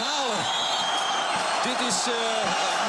[0.00, 0.44] Galen.
[1.62, 2.14] Dit is uh,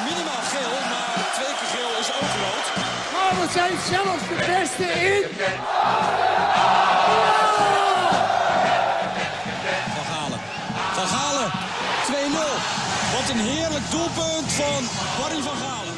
[0.07, 2.67] minimaal geel, maar twee keer geel is ook rood.
[3.13, 5.23] Maar we zijn zelfs de beste in.
[9.95, 10.39] Van Galen.
[10.97, 11.49] Van Galen.
[12.11, 12.75] 2-0.
[13.15, 14.81] Wat een heerlijk doelpunt van
[15.17, 15.97] Barry van Galen.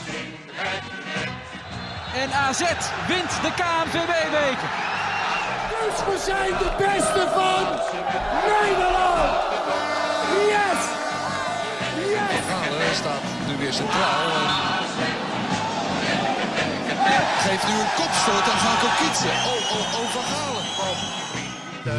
[2.22, 2.62] En AZ
[3.08, 4.70] wint de KNVB-beker.
[5.70, 7.64] Dus we zijn de beste van
[8.50, 9.57] Nederland.
[10.54, 10.82] Yes!
[12.16, 12.44] Yes!
[12.50, 14.32] Galen staat nu weer centraal.
[14.32, 14.68] En...
[17.46, 19.30] Geeft nu een kopstoot aan Gaan Kietsen.
[19.30, 20.58] Oh, oh, oh, Van Galen.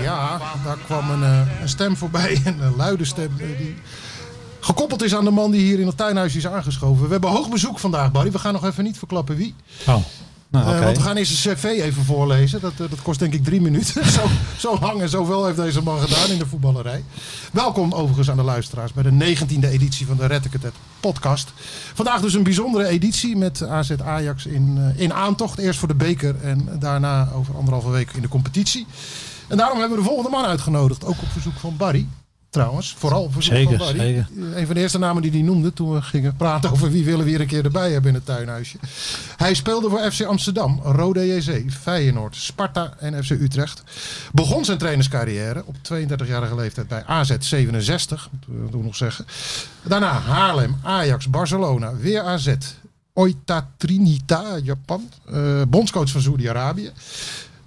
[0.02, 2.42] Ja, daar kwam een, uh, een stem voorbij.
[2.44, 3.76] Een luide stem uh, die
[4.60, 7.04] gekoppeld is aan de man die hier in het tuinhuis is aangeschoven.
[7.04, 8.30] We hebben hoog bezoek vandaag, Barry.
[8.30, 9.54] We gaan nog even niet verklappen wie.
[9.86, 9.94] Oh.
[10.58, 10.84] Nou, uh, okay.
[10.84, 12.60] want we gaan eerst een cv even voorlezen.
[12.60, 14.10] Dat, uh, dat kost denk ik drie minuten.
[14.18, 14.20] zo,
[14.56, 17.04] zo lang en zoveel heeft deze man gedaan in de voetballerij.
[17.52, 21.52] Welkom overigens aan de luisteraars bij de 19e editie van de het podcast.
[21.94, 25.58] Vandaag dus een bijzondere editie met AZ Ajax in, uh, in aantocht.
[25.58, 28.86] Eerst voor de beker en daarna over anderhalve week in de competitie.
[29.48, 31.04] En daarom hebben we de volgende man uitgenodigd.
[31.04, 32.06] Ook op verzoek van Barry.
[32.50, 33.98] Trouwens, vooral verzoek zeker, van Barry.
[33.98, 34.26] Zeker.
[34.56, 37.24] Een van de eerste namen die hij noemde toen we gingen praten over wie willen
[37.24, 38.78] we hier een keer erbij hebben in het tuinhuisje.
[39.36, 43.82] Hij speelde voor FC Amsterdam, Rode JC, Feyenoord, Sparta en FC Utrecht.
[44.32, 49.26] Begon zijn trainerscarrière op 32-jarige leeftijd bij AZ 67, moeten we nog zeggen.
[49.82, 52.54] Daarna Haarlem, Ajax, Barcelona, weer AZ.
[53.12, 55.10] Oita Trinita, Japan.
[55.30, 56.90] Uh, bondscoach van Saudi-Arabië.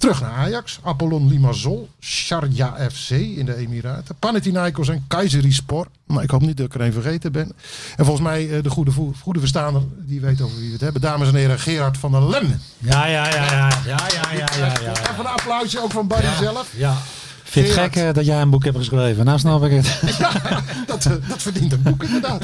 [0.01, 5.85] Terug naar Ajax, Apollon Limassol, Sharjah FC in de Emiraten, Panathinaikos en Kayserispor.
[5.85, 7.51] Maar nou, ik hoop niet dat ik er een vergeten ben.
[7.95, 11.01] En volgens mij eh, de goede, goede verstaander, die weet over wie we het hebben.
[11.01, 12.59] Dames en heren, Gerard van der Lem.
[12.77, 13.69] Ja, ja, ja, ja.
[13.85, 16.73] ja, ja, ja, ja, Even een applausje, ook van Barry zelf.
[16.75, 16.97] Ja.
[17.43, 19.25] Vind je het gek eh, dat jij een boek hebt geschreven?
[19.25, 19.99] Nou snap ik het.
[20.87, 22.43] Dat, eh, dat verdient een boek inderdaad.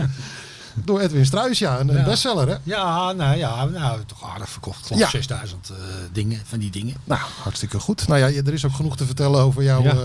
[0.86, 1.80] Door Edwin Struis, ja.
[1.80, 2.04] Een, Ja.
[2.04, 2.56] bestseller, hè?
[2.64, 4.90] Ja, nou ja, nou, toch aardig verkocht.
[4.96, 5.10] Ja.
[5.10, 5.76] 6000 eh,
[6.12, 6.96] dingen, van die dingen.
[7.04, 8.08] Nou, hartstikke goed.
[8.08, 9.96] Nou ja, er is ook genoeg te vertellen over jouw Ja.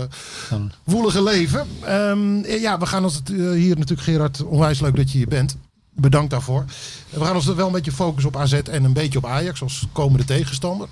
[0.49, 1.67] eh, woelige leven.
[1.81, 5.27] Ehm, ja, we gaan ons het, eh, hier natuurlijk, Gerard, onwijs leuk dat je hier
[5.27, 5.57] bent.
[5.95, 6.65] Bedankt daarvoor.
[7.09, 9.61] We gaan ons er wel een beetje focussen op AZ en een beetje op Ajax
[9.61, 10.87] als komende tegenstander.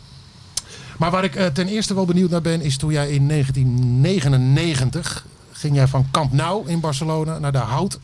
[0.98, 5.25] Maar waar ik eh, ten eerste wel benieuwd naar ben, is toen jij in 1999
[5.52, 8.00] ging jij van Camp Nou in Barcelona naar de Hout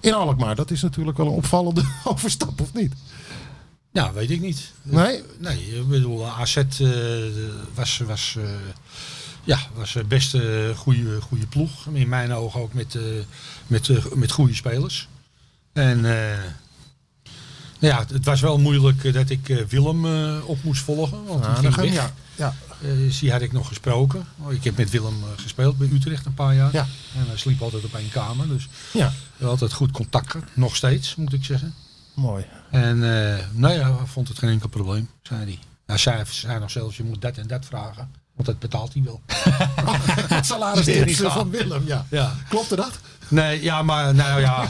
[0.00, 0.54] in Alkmaar.
[0.54, 2.92] Dat is natuurlijk wel een opvallende overstap, of niet?
[3.96, 4.72] Ja, weet ik niet.
[4.82, 5.22] Nee?
[5.38, 6.66] Nee, ik bedoel, AZ eh,
[7.74, 8.44] was, was, eh,
[9.44, 11.86] ja, was eh, best een goede, goede ploeg.
[11.92, 12.98] In mijn ogen ook met,
[13.66, 15.08] met, met goede spelers.
[15.72, 16.00] En
[17.78, 20.04] nou ja, het was wel moeilijk dat ik Willem
[20.40, 21.24] op moest volgen.
[21.24, 21.94] Want Ja, dan ging weg.
[21.94, 22.54] ja, ja.
[22.82, 24.26] Eh, dus die had ik nog gesproken.
[24.38, 26.72] Oh, ik heb met Willem eh, gespeeld bij Utrecht een paar jaar.
[26.72, 26.86] Ja.
[27.16, 28.48] En hij sliep altijd op één kamer.
[28.48, 30.30] Dus we ja, hadden altijd goed contact.
[30.30, 30.48] gehad.
[30.54, 31.74] Nog steeds, moet ik zeggen.
[32.14, 32.44] mooi.
[32.70, 35.58] En eh nou ja, vond het geen enkel probleem, zei hij.
[35.86, 38.10] Hij zei, zei nog zelfs, je moet dat en dat vragen.
[38.34, 39.20] Want dat betaalt hij wel.
[40.36, 42.06] Het salaris van Willem, ja.
[42.10, 42.34] Ja.
[42.48, 42.98] Klopte dat?
[43.28, 44.68] Nee, ja, maar nou ja.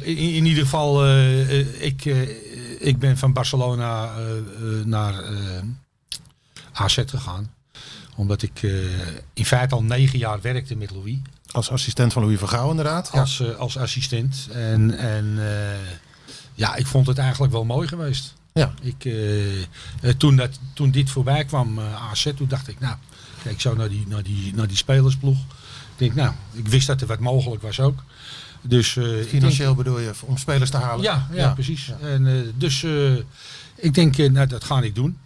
[0.00, 2.28] In, in ieder geval, eh, eh, ik, eh,
[2.80, 5.32] ik ben van Barcelona eh, eh, naar eh
[6.80, 7.50] AZ gegaan.
[8.16, 8.70] Omdat ik eh,
[9.32, 11.16] in feite al negen jaar werkte met Louis.
[11.50, 13.10] Als assistent van Louis van Gaal inderdaad.
[13.12, 13.20] Ja.
[13.20, 14.48] als, eh, als assistent.
[14.52, 15.78] En, en eh,
[16.54, 18.34] ja, ik vond het eigenlijk wel mooi geweest.
[18.52, 18.72] Ja.
[18.82, 19.08] Ik,
[20.18, 22.96] toen, dat, toen dit voorbij kwam, eh AZ, toen dacht ik, nou,
[23.42, 25.38] kijk zo naar die, naar die, naar die spelersploeg.
[25.38, 28.02] Ik denk, nou, ik wist dat er wat mogelijk was ook.
[28.62, 31.02] Dus, denk- Financieel bedoel je, om spelers te halen?
[31.02, 31.92] ja, ja, precies.
[32.02, 32.86] En, dus
[33.74, 35.18] ik denk, nou, dat ga ik doen.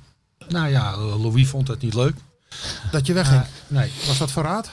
[0.48, 2.16] Nou ja, eh, Louis vond dat niet leuk.
[2.90, 3.40] Dat je wegging.
[3.40, 4.70] Eh, nee, Was dat verraad?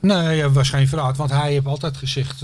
[0.00, 1.16] Nee, dat was geen verraad.
[1.16, 2.42] Want hij heeft altijd gezegd,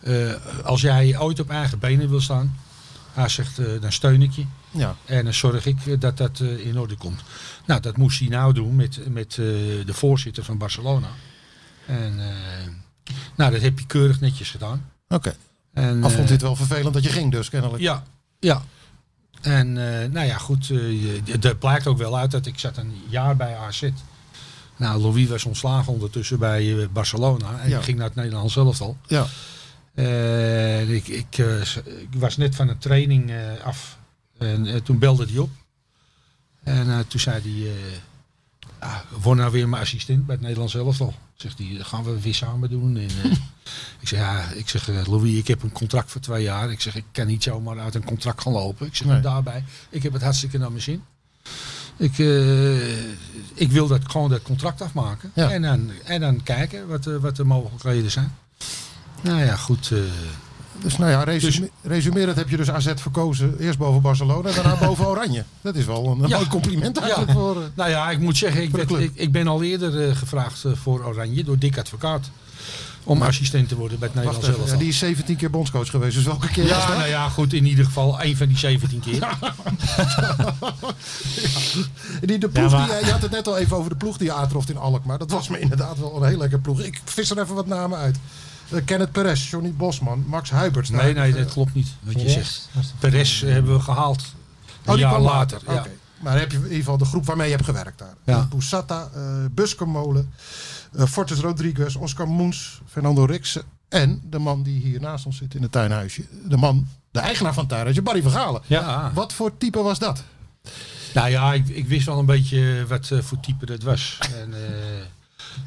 [0.00, 0.32] eh,
[0.64, 2.58] als jij ooit op eigen benen wil staan,
[3.12, 4.44] hij zegt, dan steun ik je.
[4.70, 4.96] Ja.
[5.04, 7.20] En dan zorg ik dat dat in orde komt.
[7.66, 11.08] Nou, dat moest hij nou doen met, met de voorzitter van Barcelona.
[11.86, 12.20] En
[13.36, 14.90] nou, dat heb je keurig netjes gedaan.
[15.08, 15.34] Oké.
[15.72, 17.82] En, Al vond hij het wel vervelend dat je ging dus, kennelijk.
[17.82, 18.02] ja,
[18.40, 18.62] ja.
[19.46, 22.92] En eh, nou ja, goed, eh, dat blijkt ook wel uit dat ik zat een
[23.08, 23.88] jaar bij AZ.
[24.76, 27.60] Nou, Louis was ontslagen ondertussen bij eh, Barcelona.
[27.60, 27.80] En Ja.
[27.80, 28.96] ging naar het Nederlands elftal.
[29.06, 29.26] Ja.
[29.94, 31.46] Eh, ik, ik, eh,
[32.16, 33.98] was net van een training eh, af.
[34.38, 35.50] En eh, toen belde hij op.
[36.62, 37.70] En eh, toen zei hij...
[37.70, 37.98] eh
[38.78, 41.14] ah, word nou weer mijn assistent bij het Nederlands elftal.
[41.34, 42.96] Zegt hij, dat gaan we weer samen doen.
[42.96, 43.30] En, eh,
[44.00, 46.70] ik zeg, ja, ik zeg, eh, Louis, ik heb een contract voor twee jaar.
[46.70, 48.86] Ik zeg, ik kan niet zomaar uit een contract gaan lopen.
[48.86, 49.20] Ik zeg, Nee.
[49.20, 51.02] daarbij, ik heb het hartstikke naar mijn zin.
[51.96, 52.98] Ik, eh,
[53.54, 55.30] ik wil dat, gewoon dat contract afmaken.
[55.34, 55.50] Ja.
[55.50, 58.34] En, dan, en dan kijken wat, eh, wat de mogelijkheden zijn.
[59.20, 59.92] Nou ja, goed.
[60.82, 63.58] Dus nou ja, resume, resumerend heb je dus AZ verkozen.
[63.58, 65.44] Eerst boven Barcelona, daarna boven Oranje.
[65.60, 66.36] Dat is wel een, een Ja.
[66.36, 67.36] mooi compliment eigenlijk Ja.
[67.36, 67.70] voor...
[67.74, 71.44] nou ja, ik moet zeggen, ik, werd, ik, ik ben al eerder gevraagd voor Oranje
[71.44, 72.30] door Dick Advocaat.
[73.08, 74.66] Om assistent te worden bij het Nederlands elftal.
[74.66, 76.14] ja, die is 17 keer bondscoach geweest.
[76.14, 77.52] Dus welke keer Ja, nou ja, goed.
[77.52, 79.28] In ieder geval één van die 17 keer.
[82.20, 83.96] Die, de ploeg Ja, maar- die, je- je had het net al even over de
[83.96, 85.18] ploeg die je aantroft in Alkmaar.
[85.18, 86.80] Dat was me inderdaad wel een heel lekker ploeg.
[86.80, 88.16] Ik vis er even wat namen uit.
[88.70, 90.90] Eh, Kenneth Perez, Johnny Bosman, Max Huiberts.
[90.90, 91.88] Nee, nee, eh, dat klopt niet.
[92.00, 92.68] Wat je zegt.
[92.98, 94.22] Perez eh, hebben we gehaald.
[94.22, 95.58] Een Oh, die jaar later.
[95.64, 95.72] Oké.
[95.72, 95.86] Ja.
[96.20, 98.14] Maar dan heb je in ieder geval de groep waarmee je hebt gewerkt daar.
[98.24, 98.38] Ja.
[98.38, 99.20] Eh, Poussata, eh
[99.50, 100.40] Buskermolen, eh
[100.96, 103.62] Fortes Rodriguez, Oscar Moens, Fernando Rixen.
[103.88, 106.22] En de man die hier naast ons zit in het tuinhuisje.
[106.48, 108.62] De man, de eigenaar van het tuinhuisje, Barry Vergalen.
[108.66, 109.10] Ja.
[109.14, 110.22] Wat voor type was dat?
[111.14, 114.18] Nou ja, ik, ik wist wel een beetje wat eh, voor type dat was.
[114.42, 114.54] En,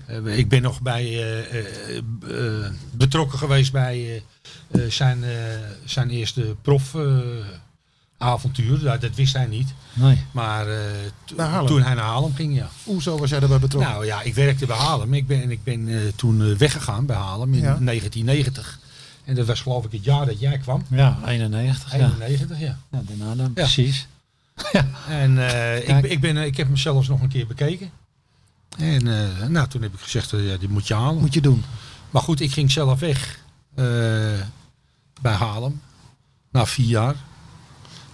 [0.07, 3.97] eh, eh, ik ben nog bij, eh, eh, eh, betrokken geweest bij
[4.71, 5.31] eh, eh, zijn, eh,
[5.85, 7.17] zijn eerste prof eh,
[8.19, 8.99] avontuur.
[8.99, 9.73] Dat wist hij niet.
[9.93, 10.25] Nee.
[10.31, 10.77] Maar eh,
[11.35, 12.69] Naar toen hij naar Haarlem ging, ja.
[12.83, 13.91] Hoezo was jij erbij betrokken?
[13.91, 15.13] Nou ja, ik werkte bij Haarlem.
[15.13, 17.77] Ik ben, en ik ben eh, toen eh, weggegaan bij Haarlem in Ja.
[17.79, 18.79] 1990.
[19.25, 20.83] En dat was geloof ik het jaar dat jij kwam.
[20.89, 21.97] Ja, 91.
[21.97, 22.77] Ja, 91, ja.
[22.91, 23.53] ja daarna dan.
[23.53, 24.07] Precies.
[25.09, 27.89] En eh, ik, ik, ben, ik heb hem zelfs nog een keer bekeken.
[28.77, 31.21] En eh, nou, toen heb ik gezegd, ja, dit moet je halen.
[31.21, 31.63] Moet je doen.
[32.09, 33.39] Maar goed, ik ging zelf weg
[33.75, 33.85] eh,
[35.21, 35.81] bij Haarlem.
[36.51, 37.15] Na vier jaar.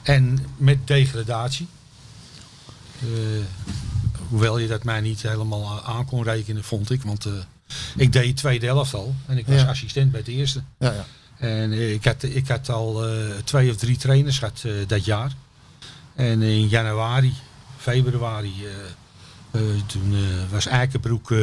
[0.06, 1.68] En met degradatie.
[3.00, 3.08] Eh,
[4.30, 7.04] hoewel je dat mij niet helemaal aan kon rekenen, vond ik.
[7.04, 7.32] Want eh,
[7.96, 9.16] ik deed tweede helft al.
[9.26, 9.68] En ik was Ja.
[9.68, 10.64] assistent bij het eerste.
[10.80, 11.06] Ja, ja.
[11.38, 13.04] En eh, ik had, ik had al
[13.44, 15.32] twee of drie trainers gehad eh, dat jaar.
[16.16, 17.34] En in januari,
[17.78, 18.54] februari,
[19.86, 20.16] toen
[20.50, 21.34] was Eikenbroek,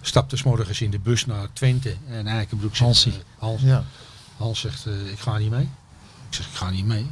[0.00, 1.96] stapte s morgens in de bus naar Twente.
[2.08, 3.12] En Eikenbroek zegt, Hansie.
[3.38, 3.84] Hans, ja.
[4.36, 5.68] Hans zegt, ik ga niet mee.
[6.28, 7.06] Ik zeg, ik ga niet mee.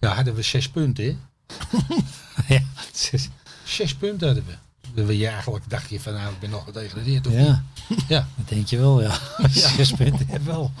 [0.00, 1.16] Ja, hadden we zes punten, hè?
[2.54, 2.60] ja.
[3.12, 3.28] is-
[3.64, 4.54] Zes punten hadden we.
[4.94, 7.26] Wil je eigenlijk, dacht je van, nou, ik ben nog gedegradeerd.
[7.26, 7.46] Of niet?
[7.46, 7.62] ja.
[8.08, 8.26] Ja.
[8.36, 9.18] Dat denk je wel, ja.
[9.76, 10.72] Zes punten wel.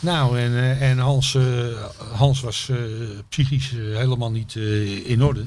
[0.00, 2.76] Nou, en, eh, en Hans, eh, Hans was eh,
[3.28, 4.54] psychisch helemaal niet
[5.04, 5.46] in orde.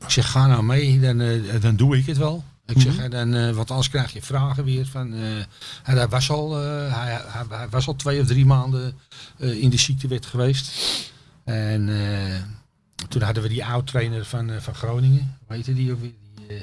[0.00, 2.44] Ik zeg, ga nou mee, dan, dan doe ik het wel.
[2.66, 5.12] Ik zeg, eh, dan, want anders krijg je vragen weer van...
[5.82, 8.98] hij, was al, hij, hij, hij was al twee of drie maanden
[9.38, 10.70] in de ziektewet geweest.
[11.46, 12.40] En eh,
[13.08, 15.36] toen hadden we die oud-trainer van, eh, van Groningen.
[15.46, 16.12] Hoe heette die ook weer?
[16.34, 16.62] Die, eh,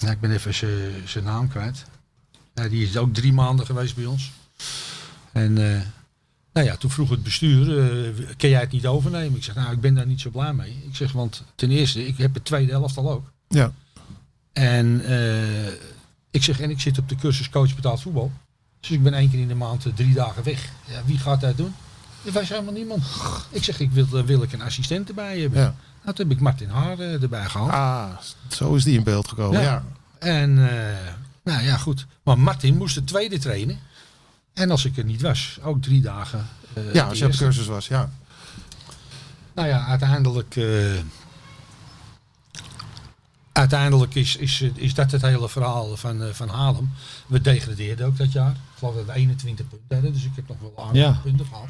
[0.00, 0.54] nou, ik ben even
[1.08, 1.84] zijn- naam kwijt.
[2.54, 4.32] Ja, die is ook drie maanden geweest bij ons.
[5.32, 5.52] En
[6.52, 9.36] nou ja, toen vroeg het bestuur, eh kan jij het niet overnemen?
[9.36, 10.82] Ik zeg, nou, ik ben daar niet zo blij mee.
[10.86, 13.32] Ik zeg, want ten eerste, ik heb het tweede helft al ook.
[13.48, 13.72] Ja.
[14.52, 15.02] En
[16.30, 18.32] ik zeg, en ik zit op de cursus coach betaald voetbal.
[18.80, 20.68] Dus ik ben één keer in de maand drie dagen weg.
[20.88, 21.74] Ja, wie gaat dat doen?
[22.24, 23.04] Er was helemaal niemand.
[23.50, 25.60] Ik zeg, ik wil, eh, wil ik een assistent erbij hebben.
[25.60, 25.74] Ja.
[26.02, 27.70] Nou, toen heb ik Martin Haar erbij gehaald.
[27.70, 28.08] Ah,
[28.48, 29.60] zo is die in beeld gekomen.
[29.60, 29.66] Ja.
[29.70, 29.82] Ja.
[30.18, 30.96] En eh,
[31.44, 32.06] nou ja, goed.
[32.22, 33.78] Maar Martin moest de tweede trainen.
[34.54, 36.46] En als ik er niet was, ook drie dagen.
[36.74, 38.10] eh, Ja, als je op cursus was, ja.
[39.54, 40.56] Nou ja, uiteindelijk.
[40.56, 40.98] eh,
[43.52, 46.90] uiteindelijk is, is, is dat het hele verhaal van, van Haarlem.
[47.26, 48.50] We degradeerden ook dat jaar.
[48.50, 50.12] Ik geloof dat we 21 punten hadden.
[50.12, 51.20] Dus ik heb nog wel aardige Ja.
[51.22, 51.68] punten gehad.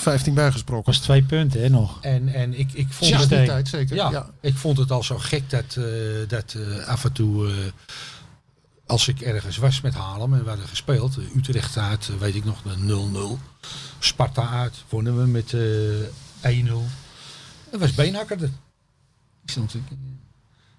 [0.00, 0.84] 15 bijgesproken.
[0.86, 1.98] was twee punten, hè, nog.
[2.00, 3.28] En, en ik, ik vond Ja, het.
[3.28, 3.96] die tijd zeker.
[3.96, 4.30] Ja, Ja.
[4.40, 5.84] ik vond het al zo gek dat, eh,
[6.28, 7.54] dat eh, af en toe, eh,
[8.86, 12.62] als ik ergens was met Haarlem en we hadden gespeeld, Utrecht uit, weet ik nog,
[12.62, 13.38] de 0-0.
[13.98, 15.60] Sparta uit, wonnen we met eh
[16.50, 16.84] 1-0.
[17.70, 18.50] Dat was beenhakker er.
[19.44, 19.74] Ik stond,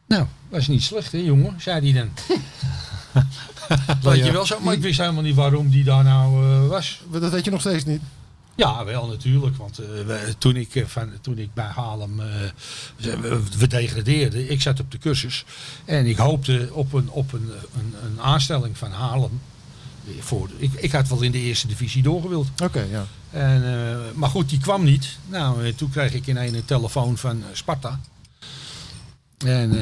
[0.08, 2.12] nou, was niet slecht hè jongen, zei hij dan.
[4.02, 7.02] Weet je wel zo, maar ik wist helemaal niet waarom die daar nou eh, was.
[7.12, 8.02] Dat weet je nog steeds niet.
[8.56, 9.58] Ja, wel natuurlijk.
[9.58, 12.28] Want eh, we- toen, ik, eh, van, toen ik bij Haarlem, eh,
[12.98, 15.46] we, we degradeerden, ik zat op de cursus.
[15.86, 19.42] En ik hoopte op een, op een, een, een aanstelling van Haarlem.
[20.20, 22.48] Voor, ik, ik had wel in de eerste divisie doorgewild.
[22.64, 23.06] Oké, ja.
[23.30, 23.64] En,
[24.16, 25.18] maar goed, die kwam niet.
[25.30, 28.00] Nou, toen kreeg ik in een telefoon van Sparta.
[29.46, 29.78] En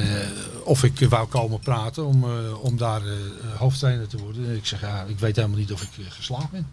[0.64, 2.24] of ik wou komen praten om,
[2.54, 3.14] om daar eh,
[3.58, 4.46] hoofdtrainer te worden.
[4.50, 6.68] En ik zeg, ja, ik weet helemaal niet of ik geslaagd ben.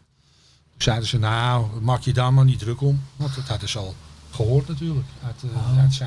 [0.79, 3.05] Zeiden ze, nou, maak je daar maar niet druk om.
[3.17, 3.95] Want dat hadden ze al
[4.31, 6.01] gehoord natuurlijk, uit, uh, uit.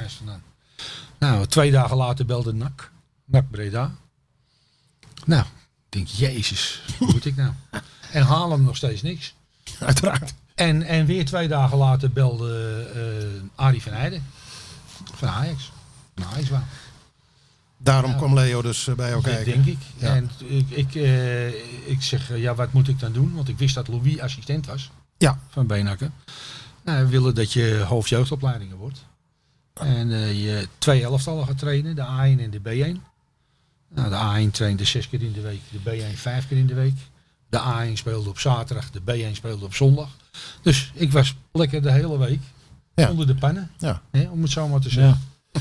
[1.19, 2.91] Nou, twee dagen later belde NAC.
[3.25, 3.91] NAC Breda.
[5.25, 7.53] Nou, ik denk, jezus, hoe moet ik nou?
[8.11, 9.33] En Haarlem nog steeds niks.
[9.79, 10.33] Uiteraard.
[10.55, 14.23] En, en weer twee dagen later belde eh Arie van Heijden
[15.13, 15.71] van Ajax.
[16.15, 16.63] Van Ajax wou.
[17.83, 19.51] Daarom kwam Leo dus eh, bij jou Dat kijken.
[19.53, 19.77] denk ik.
[19.97, 20.15] Ja.
[20.15, 21.47] En ik, ik, eh,
[21.89, 23.33] ik zeg, eh, ja, wat moet ik dan doen?
[23.35, 25.39] Want ik wist dat Louis assistent was Ja.
[25.50, 26.11] van Beenhakker.
[26.83, 29.05] Nou, we willen dat je hoofdjeugdopleidingen wordt.
[29.73, 32.97] En eh, je twee elftallen gaat trainen, de A1 en de B1.
[33.93, 35.79] Nou, de A1 trainde zes keer in de week, de
[36.13, 36.95] B1 vijf keer in de week.
[37.50, 40.09] De A1 speelde op zaterdag, de B1 speelde op zondag.
[40.61, 42.39] Dus ik was lekker de hele week
[42.95, 43.09] Ja.
[43.09, 44.01] onder de pannen, Ja.
[44.11, 45.21] hè, om het zo maar te zeggen.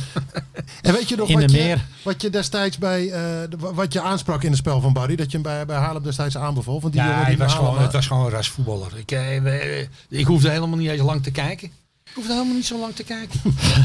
[0.83, 1.85] En weet je nog In wat de je, meer.
[2.03, 5.33] wat je destijds bij, eh, wat je aansprak in het spel van Barry, dat je
[5.33, 6.81] hem bij, bij Haarlem destijds aanbeval?
[6.81, 8.93] Want die Ja, hij was gewoon, het was gewoon een rasvoetballer.
[8.97, 11.69] Ik, eh, we- ik hoefde helemaal niet eens lang te kijken.
[12.05, 13.41] Ik hoefde helemaal niet zo lang te kijken.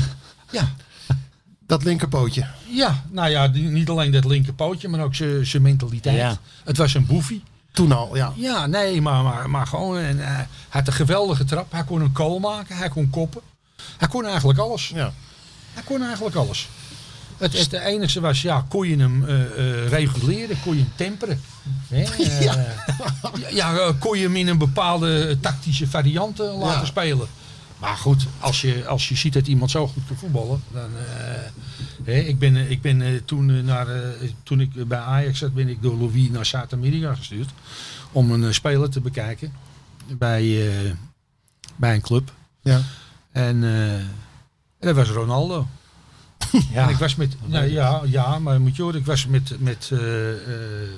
[0.51, 0.73] ja,
[1.67, 2.47] dat linkerpootje.
[2.69, 6.15] ja, nou ja, niet alleen dat linkerpootje, maar ook zijn zijn mentaliteit.
[6.17, 6.37] Ja.
[6.63, 7.43] Het was een boefie.
[7.71, 8.33] Toen al, ja.
[8.35, 9.97] Ja, nee, maar, maar, maar gewoon.
[9.97, 11.71] En, eh, hij had een geweldige trap.
[11.71, 12.77] Hij kon een kool maken.
[12.77, 13.41] Hij kon koppen.
[13.97, 14.91] Hij kon eigenlijk alles.
[14.95, 15.13] ja.
[15.75, 16.67] Hij kon eigenlijk alles.
[17.37, 21.41] Het, het enige was, ja, kon je hem eh, eh, reguleren, kon je hem temperen.
[21.87, 22.01] Hè?
[22.23, 22.65] eh, ja,
[23.49, 26.85] ja, kon je hem in een bepaalde tactische variant laten Ja.
[26.85, 27.27] spelen.
[27.79, 30.89] Maar goed, als je, als je ziet dat iemand zo goed kan voetballen, dan...
[32.03, 33.87] hè, ik ben, ik ben toen, naar,
[34.43, 37.49] toen ik bij Ajax zat, ben ik door Louis naar Zuid-Amerika gestuurd.
[38.11, 39.53] Om een speler te bekijken
[40.07, 40.71] bij,
[41.75, 42.31] bij een club.
[42.61, 42.81] ja.
[43.31, 43.63] En
[44.79, 45.67] eh, dat was Ronaldo.
[46.71, 46.83] Ja.
[46.83, 49.89] En ik was met, nou, ja, ja, maar moet je horen, ik was met, met,
[49.91, 50.89] eh, eh,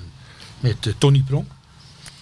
[0.60, 1.52] met eh, Tony Pronk.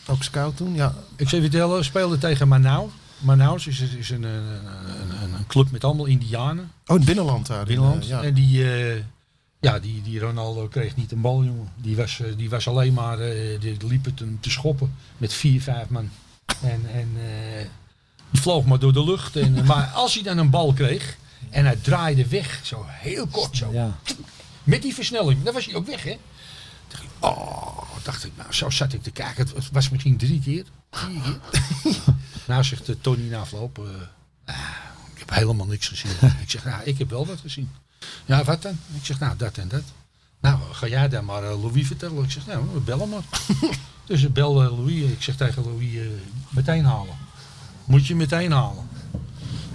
[0.07, 0.93] Ook scout toen, ja.
[1.15, 2.91] Ik vertellen, speelde tegen Manaus.
[3.17, 4.43] Manaus is, is een, een,
[5.23, 7.65] een, een club met allemaal Indianen, Oh, het binnenland daar.
[7.65, 8.07] binnenland.
[8.07, 8.23] Ja.
[8.23, 8.63] En die,
[9.59, 11.69] ja, die, die Ronaldo kreeg niet een bal, jongen.
[11.75, 15.61] Die was, die was alleen maar, eh, die liep het hem te schoppen met vier,
[15.61, 16.09] vijf man.
[16.61, 17.09] En, en
[18.29, 19.35] die vloog maar door de lucht.
[19.35, 21.17] En, maar als hij dan een bal kreeg
[21.49, 23.71] en hij draaide weg, zo heel kort zo.
[23.71, 23.97] Ja.
[24.63, 26.17] Met die versnelling, dan was hij ook weg, hè?
[26.87, 29.47] Dacht ik, oh, dacht ik, nou, zo zat ik te kijken.
[29.55, 32.01] Het was misschien drie keer, vier keer.
[32.47, 34.59] nou zegt de Tony na afloop, eh, ah,
[35.13, 36.11] ik heb helemaal niks gezien.
[36.43, 37.69] ik zeg, nou, ik heb wel wat gezien.
[38.25, 38.79] Ja, wat dan?
[38.93, 39.83] Ik zeg, nou, dat en dat.
[40.39, 42.23] Nou, ga jij dan maar eh, Louis vertellen.
[42.23, 43.23] Ik zeg, nou, we bellen maar.
[44.05, 45.11] dus ik bel eh, Louis.
[45.11, 46.01] Ik zeg tegen Louis, eh,
[46.49, 47.15] meteen halen.
[47.85, 48.87] Moet je meteen halen.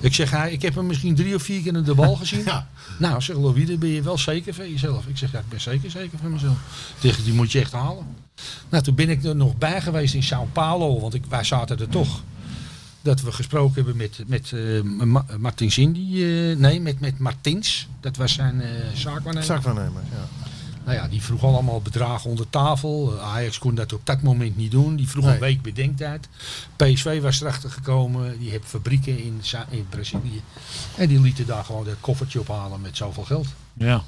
[0.01, 2.43] Ik zeg, hij, ik heb hem misschien drie of vier keer in de bal gezien.
[2.51, 2.69] Ja.
[2.99, 5.07] Nou, zeg Louis, dan ben je wel zeker van jezelf.
[5.07, 6.57] Ik zeg, ja, ik ben zeker zeker van mezelf.
[6.99, 8.07] Tegen die moet je echt halen.
[8.69, 11.79] Nou, toen ben ik er nog bij geweest in Sao Paulo, want ik, wij zaten
[11.81, 12.23] er toch.
[13.03, 14.53] Dat we gesproken hebben met, met
[15.07, 16.23] Ma- Martins Indy.
[16.23, 17.89] eh, nee, met, met Martins.
[18.01, 19.43] Dat was zijn eh zaakwaarnemer.
[19.45, 20.29] Zaakwaarnemer, ja.
[20.91, 23.13] Nou ja, die vroeg allemaal bedragen onder tafel.
[23.19, 24.97] Eh, Ajax kon dat op dat moment niet doen.
[24.97, 25.35] Die vroeg Nee.
[25.35, 26.29] een week bedenktijd.
[26.77, 28.39] PSV was erachter gekomen.
[28.39, 30.43] Die heeft fabrieken in, in Brazilië.
[30.97, 33.47] En die lieten daar gewoon dat koffertje ophalen met zoveel geld.
[33.73, 34.03] Ja.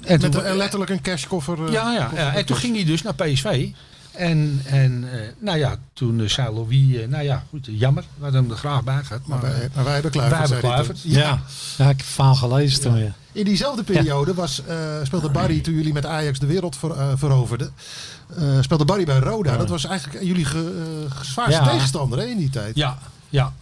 [0.00, 1.66] En toen- letterlijk een cashkoffer.
[1.66, 3.68] eh, ja, ja, koffer- ja, en toen ging hij dus naar PSV.
[4.12, 8.04] En, en eh, nou ja, toen eh, zei Louis, eh, nou ja, goed, jammer.
[8.16, 9.26] We hadden hem er graag bij gehad.
[9.26, 10.38] Maar, Maar wij, eh, maar wij hebben Kluivert.
[10.40, 11.02] wij hebben Kluivert.
[11.02, 11.10] toen.
[11.10, 11.40] Ja.
[11.76, 11.88] ja.
[11.90, 13.12] ik heb vaal gelezen toen weer.
[13.32, 17.08] In diezelfde periode was, eh, speelde Barry, toen jullie met Ajax de wereld ver, eh,
[17.16, 17.72] veroverden,
[18.36, 19.56] eh, speelde Barry bij Roda.
[19.56, 21.68] Dat was eigenlijk jullie ge, eh, zwaarste Ja.
[21.70, 22.76] tegenstander hè, in die tijd.
[22.76, 23.52] Ja, ja.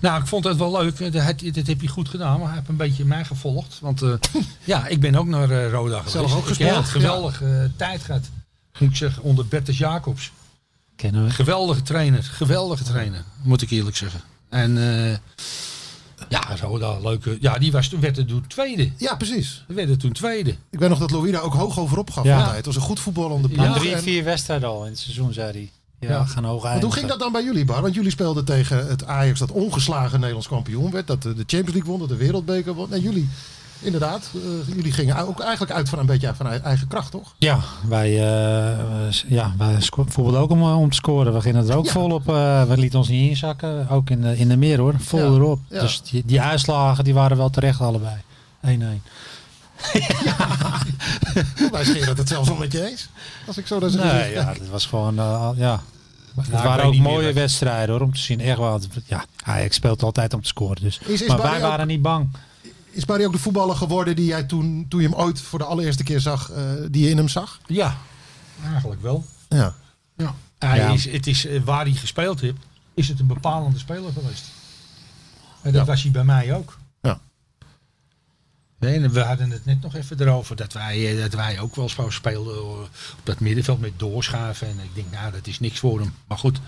[0.00, 0.98] Nou, ik vond het wel leuk.
[0.98, 3.78] Dat, dat, dat heb je goed gedaan, maar hij heeft een beetje mij gevolgd.
[3.80, 4.10] Want eh,
[4.64, 6.12] ja, ik ben ook naar eh, Roda geweest.
[6.12, 8.22] Zelf ook ik gespeeld, heb een geweldige eh, tijd gehad.
[8.78, 10.32] Moet ik zeggen, onder Bertus Jacobs.
[10.96, 11.30] Kennen we.
[11.30, 14.20] Geweldige trainer, geweldige trainer, moet ik eerlijk zeggen.
[14.48, 15.16] En eh,
[16.28, 17.36] ja, Roda, leuke.
[17.40, 18.90] Ja, die was toen, werd er toen tweede.
[18.96, 19.64] Ja, precies.
[19.66, 20.50] Die werd er toen tweede.
[20.70, 22.36] Ik weet nog dat Louis daar ook hoog over opgaf Ja.
[22.38, 22.56] altijd.
[22.56, 23.78] Het was een goed voetballende Ja, ploeg.
[23.78, 25.70] Drie, vier wedstrijden al in het seizoen, zei hij.
[26.08, 26.84] Ja, gaan hoog Want eindigen.
[26.84, 27.82] hoe ging dat dan bij jullie, Bar?
[27.82, 31.06] Want jullie speelden tegen het Ajax dat ongeslagen Nederlands kampioen werd.
[31.06, 32.92] Dat de Champions League won, dat de Wereldbeker won.
[32.92, 33.28] En jullie,
[33.80, 37.34] inderdaad, eh, jullie gingen ook eigenlijk uit van een beetje van eigen kracht, toch?
[37.38, 41.32] Ja, wij, eh, ja, wij voetbalden ook om, eh, om te scoren.
[41.34, 41.90] We gingen er ook Ja.
[41.92, 42.28] vol op.
[42.28, 43.88] eh, we lieten ons niet inzakken.
[43.88, 44.94] Ook in de, in de meer hoor.
[44.98, 45.24] Vol Ja.
[45.26, 45.58] erop.
[45.68, 45.80] Ja.
[45.80, 48.16] Dus die, die uitslagen die waren wel terecht allebei.
[48.66, 49.02] 1-1.
[51.72, 53.08] Wij scheren het zelfs al met je eens.
[53.46, 55.80] Als ik zo ze Nee, ja, dat was gewoon, eh, ja.
[56.36, 58.40] Het ik waren ook mooie wedstrijden hoor, om te zien.
[58.40, 58.80] Echt wel.
[59.06, 60.82] Ja, Ajax speelt altijd om te scoren.
[60.82, 60.98] Dus.
[61.06, 62.28] Is- is maar wij ook- waren niet bang.
[62.94, 65.64] Is Barry ook de voetballer geworden die jij toen, toen je hem ooit voor de
[65.64, 67.60] allereerste keer zag, eh, die je in hem zag?
[67.66, 67.96] Ja,
[68.72, 69.24] eigenlijk wel.
[69.48, 69.74] Ja.
[70.16, 70.34] Ja.
[70.58, 70.88] Hij Ja.
[70.92, 72.56] Is, het is, eh, waar hij gespeeld heeft,
[72.94, 74.44] is het een bepalende speler geweest.
[75.62, 75.84] En dat Ja.
[75.92, 76.78] was hij bij mij ook.
[78.84, 81.76] Nee, en we hadden het net nog even erover dat wij, eh, dat wij ook
[81.76, 82.88] wel zo speelden eh, op
[83.22, 84.66] dat middenveld met doorschuiven.
[84.68, 86.14] En ik denk, nou, dat is niks voor hem.
[86.26, 86.58] Maar goed,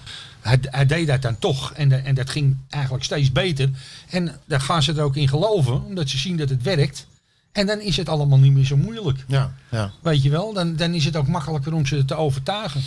[0.40, 1.72] hij, hij deed dat dan toch.
[1.72, 3.70] En, de- en dat ging eigenlijk steeds beter.
[4.10, 7.06] En daar gaan ze er ook in geloven, omdat ze zien dat het werkt.
[7.52, 9.24] En dan is het allemaal niet meer zo moeilijk.
[9.26, 9.92] Ja, ja.
[10.02, 12.82] Weet je wel, dan, dan is het ook makkelijker om ze te overtuigen.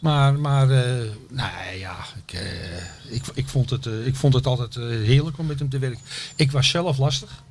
[0.00, 0.84] Maar, maar eh,
[1.30, 1.96] nee, ja,
[2.26, 5.58] ik, eh, ik, ik, vond het, eh, ik vond het altijd eh, heerlijk om met
[5.58, 6.00] hem te werken.
[6.36, 7.42] Ik was zelf lastig.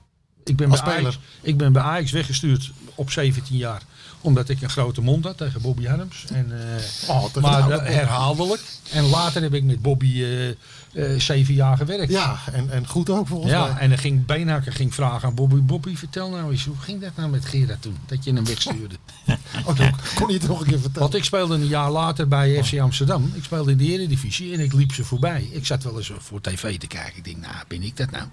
[0.50, 1.29] Ik ben, Als bij Ajax, speler?
[1.41, 3.82] ik ben bij Ajax weggestuurd op 17 jaar.
[4.22, 6.25] Omdat ik een grote mond had tegen Bobby Harms.
[6.34, 8.62] En, eh, Oh, maar herhaaldelijk.
[8.91, 12.12] En later heb ik met Bobby eh, eh, zeven jaar gewerkt.
[12.12, 13.82] ja en, en goed ook volgens Ja, mij.
[13.82, 15.56] en dan ging Beenhakker ging vragen aan Bobby.
[15.56, 17.98] Bobby, vertel nou eens, hoe ging dat nou met Gerard toen?
[18.06, 18.96] Dat je hem wegstuurde.
[19.65, 19.75] Oh,
[20.15, 21.00] kon je het nog een keer vertellen.
[21.00, 23.32] Want ik speelde een jaar later bij FC Amsterdam.
[23.36, 25.50] Ik speelde in de Eredivisie en ik liep ze voorbij.
[25.51, 27.18] Ik zat wel eens voor tv te kijken.
[27.18, 28.24] Ik denk, nou, ben ik dat nou?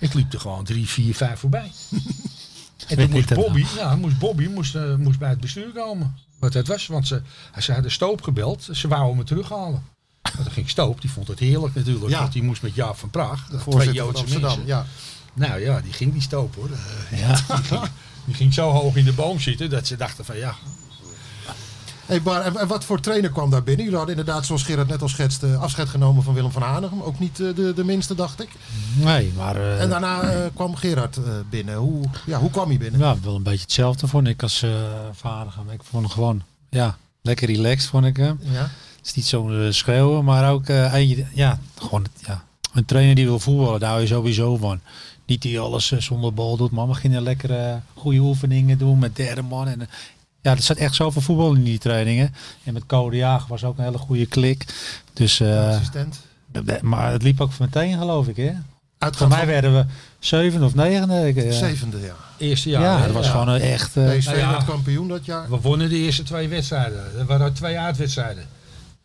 [0.00, 1.70] Ik liep er gewoon drie, vier, vijf voorbij.
[2.88, 6.16] En toen moest Bobby, ja, moest Bobby moest, eh, moest bij het bestuur komen.
[6.38, 7.22] Wat dat was, want ze,
[7.58, 8.68] ze hadden Stoop gebeld.
[8.72, 9.84] Ze wouden me terughalen.
[10.22, 12.10] Maar dan ging Stoop, die vond het heerlijk natuurlijk.
[12.10, 12.20] Ja.
[12.20, 14.50] Want die moest met Jaap van Praag, de twee Joodse Amsterdam.
[14.50, 14.66] mensen.
[14.66, 14.86] Ja.
[15.34, 16.68] Nou ja, die ging die Stoop hoor.
[17.16, 17.34] Ja.
[17.34, 17.82] die, ging,
[18.24, 20.54] die ging zo hoog in de boom zitten dat ze dachten van ja,
[22.10, 23.84] Hey, maar, en, en wat voor trainer kwam daar binnen?
[23.84, 27.02] Jullie hadden inderdaad, zoals Gerard net al schetste, afscheid genomen van Willem van Hanegem.
[27.02, 28.48] Ook niet eh, de, de minste, dacht ik.
[28.96, 31.18] Nee, maar eh, En daarna eh, kwam Gerard
[31.50, 31.74] binnen.
[31.74, 33.00] Hoe, ja, hoe kwam hij binnen?
[33.00, 34.70] ja, wel een beetje hetzelfde vond ik als uh,
[35.12, 35.52] vader.
[35.70, 38.38] Ik vond hem gewoon, ja, lekker relaxed vond ik hem.
[38.42, 38.70] Ja.
[38.96, 43.26] Het is niet zo eh, schreeuwen, maar ook eentje, ja, gewoon ja, een trainer die
[43.26, 44.80] wil voetballen, daar hou je sowieso van.
[45.26, 49.16] Niet die alles zonder bal doet, maar we gingen lekker eh, goede oefeningen doen met
[49.16, 49.68] derde man.
[49.68, 49.88] En,
[50.42, 52.34] ja, er zat echt zoveel voetbal in die trainingen.
[52.64, 54.64] En met Code Jager was ook een hele goede klik.
[55.12, 56.20] Dus, eh, Assistent.
[56.80, 58.52] maar het liep ook meteen geloof ik, hè.
[59.10, 59.84] Voor mij van werden we
[60.18, 61.28] zevende of negende.
[61.28, 62.14] Ik, eh, zevende, ja.
[62.38, 62.98] eerste ja, jaar.
[62.98, 63.04] hè?
[63.06, 63.96] dat was gewoon eh, echt...
[63.96, 64.50] eh, PSV Nou ja.
[64.50, 65.50] werd kampioen dat jaar.
[65.50, 67.04] We wonnen de eerste twee wedstrijden.
[67.18, 68.44] Er waren twee uitwedstrijden.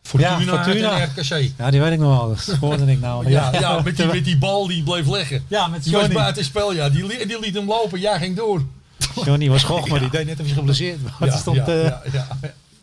[0.02, 1.00] Fortuna, Ja, Fortuna.
[1.00, 1.50] en RKC.
[1.58, 2.28] ja, die weet ik nog wel.
[2.46, 3.30] Dat hoorde ik nou.
[3.30, 5.44] Ja, ja met, die, met die bal die bleef leggen.
[5.48, 6.18] Ja, met Die was Johnny.
[6.18, 6.88] buiten spel, ja.
[6.90, 8.62] Die, li- die liet hem lopen, jij ging door.
[9.24, 11.12] Johnny was goch, maar die deed net of hij geblesseerd was.
[11.30, 12.26] Het stond, ja, eh, ja, ja.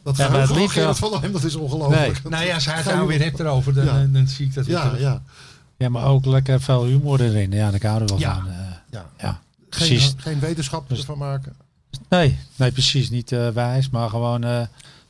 [0.03, 2.21] Dat Ja, maar het van Gerard hem, dat is ongelooflijk.
[2.29, 3.93] Nou ja, als hij het nou weer hebt erover, dan, Ja.
[3.93, 5.21] dan, dan zie ik dat Ja, ja.
[5.77, 7.51] Ja, maar ook lekker veel humor erin.
[7.51, 8.35] Ja, daar houden we wel Ja.
[8.35, 8.47] van.
[8.47, 8.53] eh,
[8.91, 9.05] ja.
[9.17, 10.13] ja, Geen, precies.
[10.17, 11.55] geen wetenschap ervan maken.
[12.09, 13.09] Nee, nee, precies.
[13.09, 14.43] Niet eh, wijs, maar gewoon...
[14.43, 14.61] eh,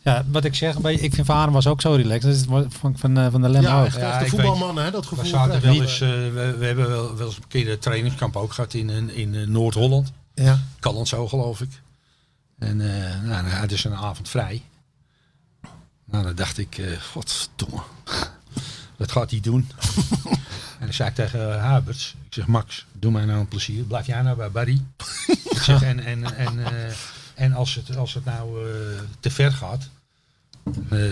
[0.01, 2.23] ja, wat ik zeg, ik vind Van Haren was ook zo relaxed.
[2.49, 5.01] Dat is van, van, eh, van de Lem Ja, echt, Ja, de voetbalmannen, hè, dat
[5.09, 5.25] We gevoel.
[5.25, 5.59] zaten je.
[5.61, 8.73] wel eens, eh, we, we hebben wel, wel eens een keer een trainingskamp ook gehad
[8.73, 10.11] in, in, in eh, Noord-Holland.
[10.33, 10.59] Ja.
[10.79, 11.81] Kan zo geloof ik.
[12.59, 14.61] En eh nou, dan hadden ze een avond vrij.
[16.05, 17.81] Nou, dan dacht ik, eh godverdomme.
[18.97, 19.69] Wat gaat hij doen?
[20.79, 23.83] en dan zei ik tegen uh, Huberts, ik zeg Max, doe mij nou een plezier.
[23.83, 24.81] Blijf jij nou bij Barry?
[25.55, 26.93] ik zeg, en, en, en, eh,
[27.35, 29.89] en als, het, als het nou eh, te ver gaat,
[30.89, 31.05] eh,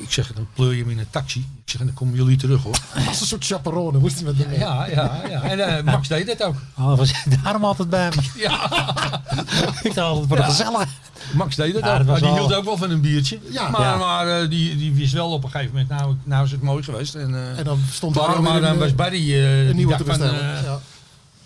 [0.00, 1.38] ik zeg, dan pleur je hem in een taxi.
[1.64, 2.78] Ik zeg, dan komen jullie terug hoor.
[3.08, 4.58] Als een soort chaperone moest hij met hem mee.
[4.58, 5.42] Ja, ja, ja.
[5.42, 6.54] En eh, Max deed dat ook.
[6.78, 8.22] Oh, was daarom altijd bij me.
[8.44, 8.64] Ja,
[9.82, 10.88] ik dacht altijd voor de gezellig.
[11.32, 11.96] Max deed dat Ja, ook.
[11.98, 13.38] dat maar die wel- hield ook wel van een biertje.
[13.50, 13.68] Ja.
[13.68, 13.96] maar Ja.
[13.96, 16.82] maar eh, die, die wist wel op een gegeven moment, nou, nou is het mooi
[16.82, 17.14] geweest.
[17.14, 20.04] En, eh, En dan stond Barry maar dan was Barry eh, een die nieuwe te
[20.04, 20.62] van, bestellen.
[20.64, 20.80] ja.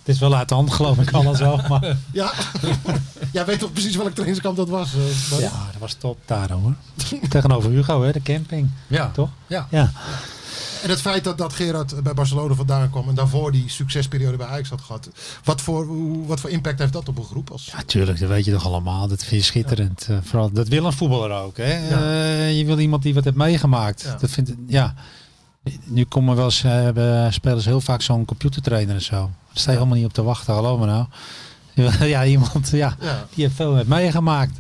[0.05, 1.61] Het is wel uit de hand geloof ik alles wel.
[1.69, 2.33] Maar ja.
[3.33, 4.91] Jij weet toch precies welk trainingskamp dat was?
[4.95, 6.75] eh, ja, dat was top daar hoor.
[7.29, 8.71] Tegenover Hugo, hè, de camping.
[8.87, 9.29] ja, Toch?
[9.47, 9.67] Ja.
[9.71, 9.93] Ja.
[10.83, 14.47] En het feit dat, dat Gerard bij Barcelona vandaan kwam en daarvoor die succesperiode bij
[14.47, 15.09] Ajax had gehad.
[15.45, 15.87] Wat voor,
[16.27, 17.51] wat voor impact heeft dat op een groep?
[17.51, 19.09] Als, Ja, tuurlijk, dat weet je toch allemaal.
[19.09, 20.07] Dat vind je schitterend.
[20.11, 21.57] Eh, vooral, dat wil een voetballer ook.
[21.57, 21.63] Hè?
[21.73, 24.03] Eh, je wil iemand die wat heeft meegemaakt.
[24.03, 24.17] Ja.
[24.21, 24.95] Dat vindt, ja.
[25.85, 29.17] Nu komen wel eens, eh, hebben spelers heel vaak zo'n computertrainer en zo.
[29.17, 31.07] Daar sta je helemaal niet op te wachten, geloof me nou.
[32.09, 33.27] Ja, iemand ja, Ja.
[33.35, 34.59] die heeft veel met meegemaakt.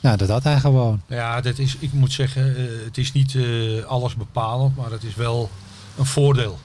[0.00, 1.00] Ja, dat had hij gewoon.
[1.06, 5.02] Ja, dat is, ik moet zeggen, eh, het is niet eh, alles bepalend, maar het
[5.04, 5.50] is wel
[5.98, 6.58] een voordeel.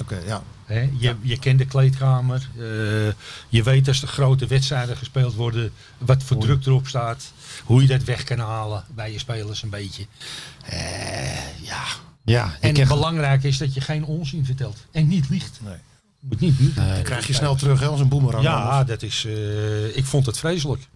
[0.00, 0.42] Oké, ja.
[0.64, 0.90] Hè?
[0.98, 2.48] Je, je kent de kleedkamer.
[2.58, 2.62] eh,
[3.48, 5.72] je weet als er grote wedstrijden gespeeld worden.
[5.98, 7.32] Wat voor druk erop staat.
[7.64, 10.06] Hoe je dat weg kan halen bij je spelers een beetje.
[10.64, 11.82] Eh, ja.
[12.24, 14.86] Ja, En belangrijke is dat je geen onzin vertelt.
[14.92, 15.60] En niet liegt.
[15.64, 15.76] Nee.
[16.20, 16.82] Moet niet liegen.
[16.82, 16.94] Nee.
[16.94, 18.44] Dan krijg je snel terug hè, als een boemerang.
[18.44, 18.88] Ja, anders.
[18.88, 20.88] dat is, eh, ik vond het vreselijk.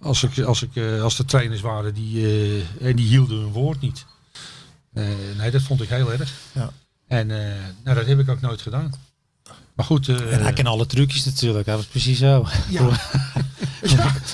[0.00, 3.52] Als, ik, als, ik, eh, als er trainers waren die, eh, en die hielden hun
[3.52, 4.06] woord niet.
[4.92, 5.04] Eh,
[5.36, 6.32] nee, dat vond ik heel erg.
[6.52, 6.70] Ja.
[7.06, 8.92] En eh, nou, dat heb ik ook nooit gedaan.
[9.74, 11.66] Maar goed, eh, en hij kent alle trucjes natuurlijk.
[11.66, 12.46] Hij was precies zo.
[12.68, 12.80] Ja.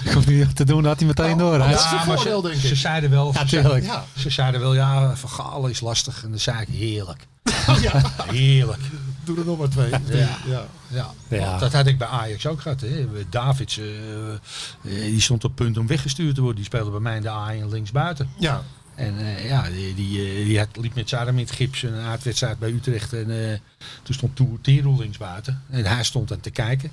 [0.05, 1.59] Ik hoef niet te doen, had hij meteen door.
[1.61, 2.77] Hij dat is- is een maar voordeel, ze, denk ze ik.
[2.77, 3.81] zeiden wel, Ja, ze.
[3.83, 4.05] Ja.
[4.17, 6.23] ze zeiden wel, ja, Van Gaal is lastig.
[6.25, 7.27] En dan zei ik, heerlijk.
[7.83, 8.03] ja.
[8.27, 8.81] Heerlijk.
[9.25, 9.91] Doe er nog maar twee.
[9.91, 9.99] Ja.
[10.47, 10.67] ja.
[10.89, 11.59] Ja, Ja.
[11.59, 12.81] dat had ik bij Ajax ook gehad.
[12.81, 13.07] Hè.
[13.31, 14.39] Davids, eh, eh,
[14.83, 16.57] die stond op punt om weggestuurd te worden.
[16.57, 17.29] Die speelde bij mij in de
[17.67, 18.31] A1 linksbuiten.
[18.39, 18.63] ja.
[18.99, 22.59] En eh, ja, die, die, eh, die had, liep met Sarah in gips een aardwedstrijd
[22.59, 23.13] bij Utrecht.
[23.13, 23.59] En eh,
[24.03, 24.59] toen stond Toer
[24.99, 25.63] linksbuiten.
[25.71, 26.91] En hij stond aan te kijken.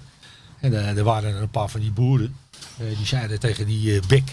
[0.60, 2.36] En er waren een paar van die boeren.
[2.78, 4.30] die zeiden tegen die bek.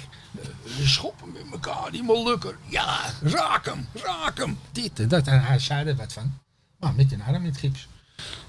[0.81, 2.57] eh, schoppen met elkaar, die molukker.
[2.69, 4.59] Ja, raak hem, raak hem.
[4.73, 5.27] Dit en dat.
[5.27, 6.39] En hij zei er wat van.
[6.79, 7.89] Maar met een arm in het gips.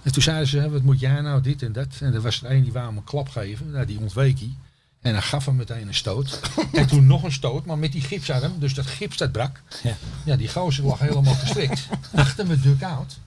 [0.02, 1.88] En toen zeiden ze, wat moet jij nou, dit en dat.
[2.00, 3.72] En er was er een die wou hem een klap geven.
[3.72, 4.56] Nou, die ontweek hij.
[5.04, 6.40] En hij gaf hem meteen een stoot.
[6.74, 8.60] en toen nog een stoot, maar met die gipsarm.
[8.60, 9.62] Dus dat gips dat brak.
[9.84, 9.96] Ja.
[10.26, 11.88] Ja, die gozer lag helemaal gestrikt.
[12.16, 13.20] Achter me duck-out.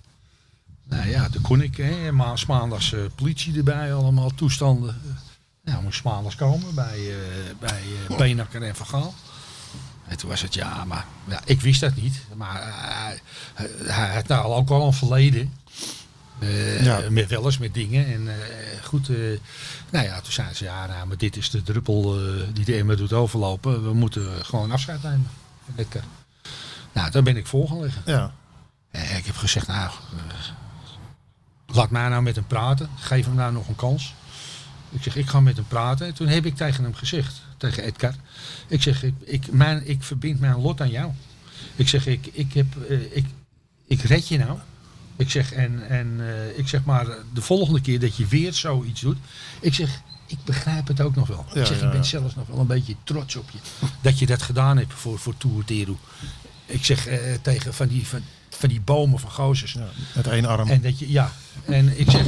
[0.84, 1.76] Nou ja, toen kon ik.
[1.76, 5.00] Hè, ma maandags eh, politie erbij, allemaal toestanden.
[5.64, 9.14] Nou, moest maandags komen bij, eh bij eh Beenakker en Van Gaal.
[10.08, 12.22] En toen was het ja, maar ja, ik wist dat niet.
[12.34, 12.62] Maar
[13.84, 15.52] hij, had nou ook al een verleden.
[16.38, 17.10] Eh, Ja.
[17.10, 18.06] met, wel eens met dingen.
[18.06, 19.16] En eh, goed, eh,
[19.90, 22.76] nou ja, toen zeiden ze, ja, nou, maar dit is de druppel eh, die de
[22.76, 23.82] emmer doet overlopen.
[23.84, 25.28] We moeten gewoon afscheid nemen.
[25.76, 26.02] Lekker.
[26.92, 28.02] Nou, daar ben ik voor gaan liggen.
[28.06, 28.32] Ja.
[28.90, 32.88] Eh, ik heb gezegd, nou, eh, laat mij nou met hem praten.
[32.96, 34.14] Geef hem nou nog een kans.
[34.90, 36.06] Ik zeg, ik ga met hem praten.
[36.06, 38.14] En toen heb ik tegen hem gezegd, tegen Edgar.
[38.66, 41.12] Ik zeg, ik, ik, mijn, ik verbind mijn lot aan jou.
[41.76, 43.26] Ik zeg, ik, ik, heb, eh, ik,
[43.86, 44.58] ik red je nou.
[45.16, 49.00] Ik zeg, en, en eh, ik zeg maar, de volgende keer dat je weer zoiets
[49.00, 49.18] doet.
[49.60, 51.46] Ik zeg, ik begrijp het ook nog wel.
[51.54, 52.06] Ja, ik zeg, ja, ik ben ja.
[52.06, 53.58] zelfs nog wel een beetje trots op je.
[54.00, 55.96] Dat je dat gedaan hebt voor, voor Tour Teru.
[56.66, 59.72] Ik zeg eh, tegen van die, van, van die bomen van gozers.
[59.72, 59.88] ja.
[60.14, 60.68] Met één arm.
[60.68, 61.32] En dat je, ja.
[61.64, 62.26] En ik zeg,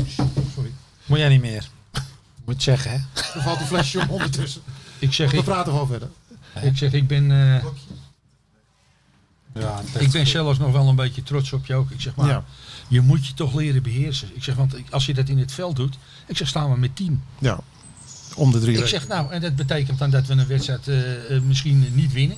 [0.55, 0.73] sorry.
[1.07, 1.69] Moet jij niet meer.
[2.45, 2.97] Moet zeggen, hè?
[3.35, 4.63] Er valt een flesje om ondertussen.
[4.99, 6.09] Ik zeg, We praten gewoon verder.
[6.63, 7.65] ik, zeg, ik ben, eh,
[9.63, 11.91] Ja, ik ben zelfs nog wel een beetje trots op je ook.
[11.91, 12.45] Ik zeg, maar Ja.
[12.89, 14.29] Je moet je toch leren beheersen.
[14.35, 16.97] Ik zeg, want als je dat in het veld doet, ik zeg, staan we met
[16.97, 17.23] team.
[17.39, 17.61] Ja.
[18.35, 18.89] Om de drie Ik weken.
[19.01, 22.37] zeg, nou, en dat betekent dan dat we een wedstrijd eh, eh, misschien niet winnen.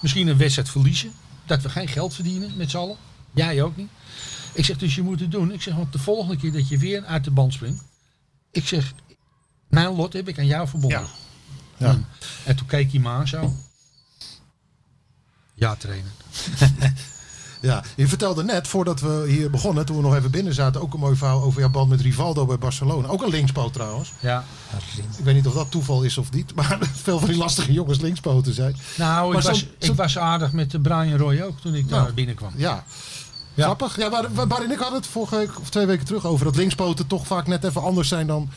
[0.00, 1.12] Misschien een wedstrijd verliezen.
[1.46, 2.96] Dat we geen geld verdienen met z'n allen.
[3.34, 3.88] Jij ook niet.
[4.52, 5.52] Ik zeg, dus je moet het doen.
[5.52, 7.82] Ik zeg, want de volgende keer dat je weer uit de band springt.
[8.50, 8.92] Ik zeg,
[9.68, 11.00] mijn lot heb ik aan jou verbonden.
[11.00, 11.86] Ja.
[11.86, 11.98] Ja.
[12.44, 13.54] En toen keek hij me aan zo.
[15.54, 16.10] Ja, trainen.
[17.64, 20.94] Ja, je vertelde net, voordat we hier begonnen, toen we nog even binnen zaten, ook
[20.94, 23.08] een mooi verhaal over jouw band met Rivaldo bij Barcelona.
[23.08, 24.12] Ook een linkspoot trouwens.
[24.20, 24.44] Ja.
[25.18, 28.00] Ik weet niet of dat toeval is of niet, maar veel van die lastige jongens
[28.00, 28.76] linkspoten zijn.
[28.96, 32.00] Nou, Maar ik was, ik was aardig met de Brian Roy ook toen ik daar
[32.02, 32.12] Nou.
[32.12, 32.52] binnenkwam.
[32.56, 32.84] Ja.
[33.56, 33.96] Grappig.
[33.96, 36.44] Ja, waar, waar- Bar en ik hadden het vorige week of twee weken terug over
[36.44, 38.50] dat linkspoten toch vaak net even anders zijn dan,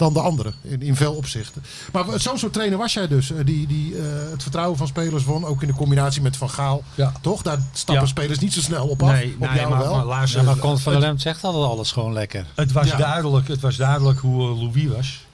[0.00, 0.54] dan de anderen.
[0.62, 1.62] In, in veel opzichten.
[1.92, 3.30] Maar zo'n soort trainer was jij dus.
[3.32, 5.44] eh, Die, die eh, het vertrouwen van spelers won.
[5.44, 6.82] Ook in de combinatie met Van Gaal.
[6.94, 7.12] Ja.
[7.20, 7.42] Toch?
[7.42, 8.10] Daar stappen Ja.
[8.10, 9.12] spelers niet zo snel op af.
[9.12, 9.94] Nee, op nee, jou maar, wel.
[9.94, 12.46] maar luister, Ja, maar Kont van der Lem zegt altijd alles gewoon lekker.
[12.54, 12.96] het was Ja.
[12.96, 15.28] duidelijk, het was duidelijk hoe eh, Louis was.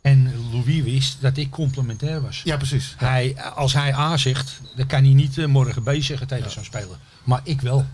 [0.00, 2.40] En Louis wist dat ik complementair was.
[2.44, 2.94] ja, precies.
[2.96, 6.96] Hij, als hij A zegt, dan kan hij niet morgen B zeggen tegen zo'n speler.
[7.24, 7.84] Maar ik wel.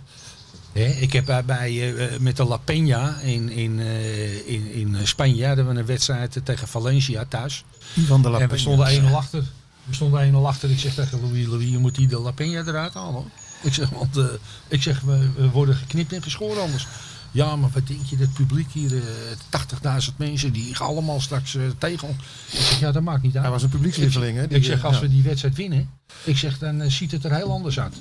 [0.73, 5.47] Ik heb bij, bij, eh, met de La Peña in, in, eh, in, in Spanje
[5.47, 7.65] hadden we een wedstrijd eh, tegen Valencia thuis.
[7.95, 8.59] Ivan de La En we Peña.
[8.59, 9.45] stonden 1-0 achter.
[9.85, 10.71] We stonden 1-0 achter.
[10.71, 13.25] Ik zeg tegen Louis, Louis, je moet die de La Peña eruit halen.
[13.63, 14.25] Ik zeg, want eh,
[14.69, 16.87] ik zeg, we, we worden geknipt en geschoren anders.
[17.31, 21.55] Ja, maar wat denk je, dat publiek hier, eh 80.000 mensen, die gaan allemaal straks
[21.55, 22.17] eh, tegen ons.
[22.51, 23.43] Ik zeg, ja, dat maakt niet uit.
[23.43, 24.37] Hij was een publiekslieveling.
[24.39, 25.01] hè, die, Ik zeg, eh, als ja.
[25.01, 25.91] we die wedstrijd winnen,
[26.25, 27.95] ik zeg, dan eh, ziet het er heel anders uit.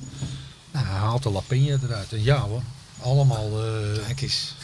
[0.72, 2.14] Nou, hij haalt de La Peña eruit.
[2.14, 2.62] En ja hoor,
[3.02, 4.56] allemaal, eh, Kijk eens.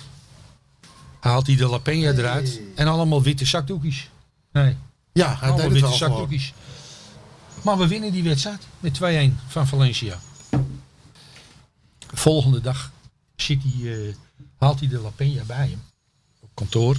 [1.20, 2.62] haalt hij de La Peña eruit.
[2.76, 4.10] En allemaal witte zakdoekjes.
[4.52, 4.76] Nee,
[5.14, 5.98] Ja, hij allemaal deed het witte gewoon.
[5.98, 6.54] zakdoekjes.
[7.64, 10.20] Maar we winnen die wedstrijd met 2-1 van Valencia.
[12.14, 12.92] Volgende dag
[13.36, 14.16] zit hij, eh,
[14.58, 15.82] haalt hij de La Peña bij hem.
[16.40, 16.98] Op kantoor.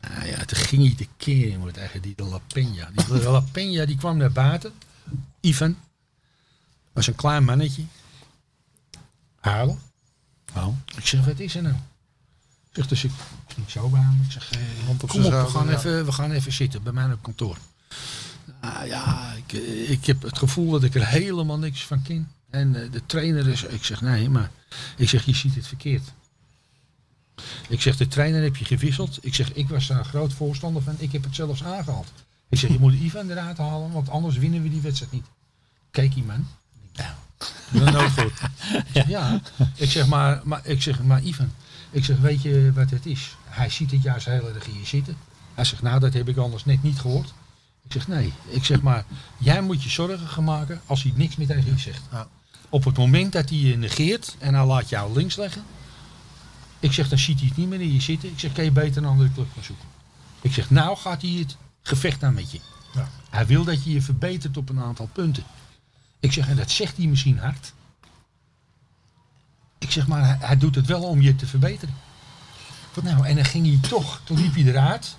[0.00, 2.92] Nou ja, toen ging hij de keer in tegen die de La Peña.
[2.94, 4.72] Die de La Peña die kwam naar buiten.
[5.40, 5.76] Ivan.
[6.92, 7.84] Was een klein mannetje.
[9.40, 9.78] Huilen.
[10.56, 10.76] Oh.
[10.96, 11.74] Ik zeg, wat is er nou?
[11.74, 13.10] Ik zeg, dus ik
[13.46, 14.20] ging zo bij hem.
[14.24, 14.60] Ik zeg, eh,
[15.06, 17.56] kom op, we gaan, even, we gaan even zitten bij mij op kantoor.
[18.60, 22.32] Ah, ja, ik, eh, ik heb het gevoel dat ik er helemaal niks van ken.
[22.50, 24.50] En eh, de trainer is, ik zeg, nee, maar
[24.96, 26.12] ik zeg, je ziet het verkeerd.
[27.68, 29.18] Ik zeg, de trainer heb je gewisseld.
[29.20, 30.94] Ik zeg, ik was daar een groot voorstander van.
[30.98, 32.12] Ik heb het zelfs aangehaald.
[32.48, 35.26] Ik zeg, je moet Ivan eruit halen, want anders winnen we die wedstrijd niet.
[35.90, 36.46] Kijk die man.
[37.00, 37.14] Ja,
[37.70, 38.32] dat is nooit goed.
[39.06, 39.40] Ja,
[39.74, 41.52] ik zeg, maar, maar, ik zeg, maar Ivan,
[41.90, 43.36] ik zeg, weet je wat het is?
[43.44, 45.16] Hij ziet het juist heel erg hier zitten.
[45.54, 47.32] Hij zegt, nou, dat heb ik anders net niet gehoord.
[47.84, 48.32] Ik zeg, nee.
[48.46, 49.04] Ik zeg, maar
[49.38, 52.02] jij moet je zorgen gaan maken als hij niks meer tegen je zegt.
[52.10, 52.28] Ja.
[52.68, 55.62] Op het moment dat hij je negeert en hij laat jou links leggen.
[56.80, 58.28] Ik zeg, dan ziet hij het niet meer in je zitten.
[58.28, 59.88] Ik zeg, kan je beter een andere club gaan zoeken.
[60.40, 62.60] Ik zeg, nou gaat hij het gevecht aan met je.
[62.94, 63.08] Ja.
[63.30, 65.44] Hij wil dat je je verbetert op een aantal punten.
[66.20, 67.72] Ik zeg, en dat zegt hij misschien hard.
[69.78, 71.94] Ik zeg, maar hij, hij doet het wel om je te verbeteren.
[73.02, 75.16] Nou, en dan ging hij toch, toen liep hij eruit.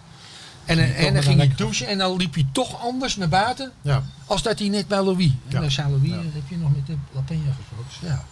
[0.66, 3.72] En, en, en dan ging hij douchen en dan liep hij toch anders naar buiten.
[3.82, 4.04] Ja.
[4.26, 5.26] Als dat hij net bij Louis.
[5.26, 5.60] En Ja.
[5.60, 7.86] dan zei Louis, eh, heb je nog met de La Peña gesproken?
[8.02, 8.26] Ja,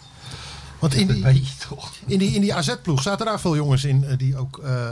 [0.78, 1.46] Want in dat die,
[2.06, 4.58] in die, in die AZ-ploeg zaten daar veel jongens in eh, die ook...
[4.58, 4.90] eh,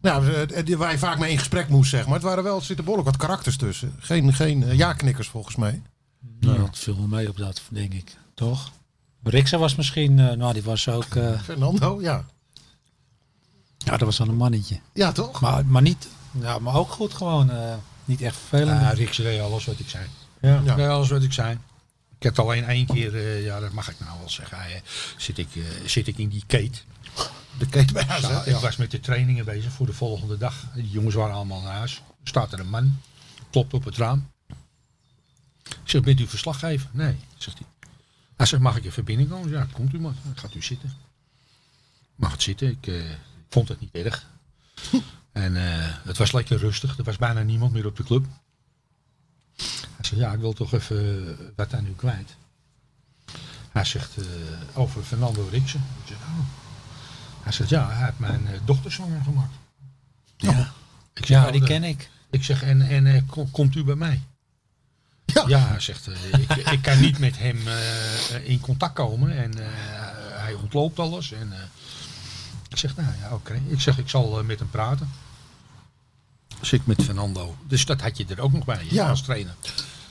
[0.00, 2.14] nou, die- waar je vaak mee in gesprek moest, zeg maar.
[2.14, 3.94] Het waren wel, er zitten behoorlijk wat karakters tussen.
[3.98, 5.82] Geen, geen ja-knikkers volgens mij.
[6.40, 8.16] Nou, dat viel wel mee op dat, denk ik.
[8.34, 8.70] Toch?
[9.22, 12.24] Riksen was misschien, eh, nou die was ook, eh, Fernando, ja.
[13.78, 14.80] ja dat was wel een mannetje.
[14.92, 15.40] Ja, toch?
[15.40, 16.08] Maar, maar niet,
[16.40, 17.50] ja, maar ook goed gewoon.
[17.50, 18.80] eh, niet echt vervelend.
[18.80, 20.04] Ja, Rick deed alles wat ik zei.
[20.40, 20.88] ja.
[20.88, 21.52] Alles wat ik zei.
[22.16, 24.58] Ik heb het alleen één keer, eh, ja dat mag ik nou wel zeggen,
[25.16, 26.78] zit, ik, eh, zit ik in die kate.
[27.58, 28.44] De keten bij Ja.
[28.44, 30.54] Ik was met de trainingen bezig voor de volgende dag.
[30.74, 31.94] Die jongens waren allemaal naar huis.
[32.22, 33.00] Er staat er een man,
[33.50, 34.28] klopt op het raam.
[35.70, 36.90] Ik zeg, bent u verslaggever?
[36.92, 37.66] Nee, zegt hij.
[38.36, 39.50] Hij zegt, mag ik even binnenkomen?
[39.50, 40.14] Ja, komt u maar.
[40.34, 40.92] Gaat u zitten.
[42.14, 42.68] Mag het zitten.
[42.68, 43.02] Ik eh,
[43.48, 44.26] vond het niet erg.
[45.32, 46.98] en eh, het was lekker rustig.
[46.98, 48.26] Er was bijna niemand meer op de club.
[49.56, 52.36] Hij zegt, ja, ik wil toch even eh, wat aan u kwijt.
[53.72, 54.16] Hij zegt,
[54.74, 55.84] over Fernando Riksen.
[56.02, 56.38] Ik zeg, oh.
[57.42, 59.54] Hij zegt, ja, hij heeft mijn dochter zwanger gemaakt.
[60.36, 60.72] Ja.
[61.14, 62.10] Ik zeg, ja, oh, die de- ken ik.
[62.30, 64.22] Ik zeg, en, en kom- komt u bij mij?
[65.34, 65.44] Ja.
[65.46, 69.58] Ja, hij zegt, eh, ik, ik kan niet met hem eh, in contact komen en
[69.58, 69.66] eh,
[70.30, 71.32] hij ontloopt alles.
[71.32, 71.58] En, eh,
[72.68, 73.60] ik zeg, nou ja, oké.
[73.68, 75.10] Ik zeg, ik zal eh, met hem praten.
[76.70, 77.56] Ik met Fernando.
[77.66, 79.08] Dus dat had je er ook nog bij, Ja.
[79.08, 79.54] als trainer.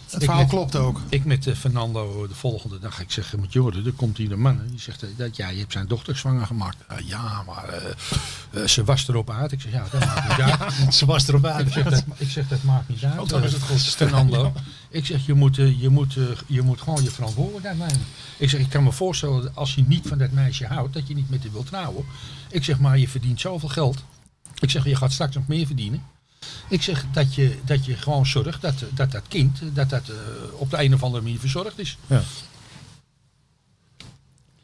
[0.08, 1.02] Het Ik verhaal met- klopt ook.
[1.10, 3.00] Ik met eh, Fernando de volgende dag.
[3.02, 4.60] Ik zeg, met Jordan, er komt hier een man.
[4.70, 6.78] Die zegt, eh, dat, ja, je hebt zijn dochter zwanger gemaakt.
[6.88, 7.70] "Ah, ja, maar
[8.54, 9.52] eh, ze was erop uit.
[9.52, 10.94] Ik zeg, ja, dat maakt niet uit.
[10.96, 11.72] Ze was erop Ik uit.
[11.72, 13.20] zeg, dat, ik zeg, dat maakt niet uit.
[13.20, 13.82] Oh, dan is het goed.
[13.82, 14.54] Fernando.
[14.90, 16.18] Ik zeg, je moet, je, moet,
[16.48, 18.06] je moet gewoon je verantwoordelijkheid nemen.
[18.38, 21.08] Ik zeg, ik kan me voorstellen dat als je niet van dat meisje houdt, dat
[21.08, 22.06] je niet met haar wilt trouwen.
[22.50, 24.04] Ik zeg, maar je verdient zoveel geld.
[24.60, 26.04] Ik zeg, je gaat straks nog meer verdienen.
[26.70, 30.16] Ik zeg dat je, dat je gewoon zorgt dat dat, dat kind dat dat, eh,
[30.54, 31.98] op de een of andere manier verzorgd is.
[32.08, 32.22] Ja.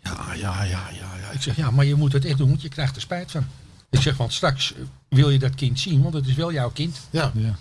[0.04, 1.30] Ja, ja, ja, ja, ja.
[1.32, 3.46] Ik zeg, ja, maar je moet het echt doen, want je krijgt er spijt van.
[3.90, 6.70] Ik zeg, want straks eh, wil je dat kind zien, want het is wel jouw
[6.70, 7.00] kind.
[7.10, 7.32] Ja.
[7.36, 7.56] Ja.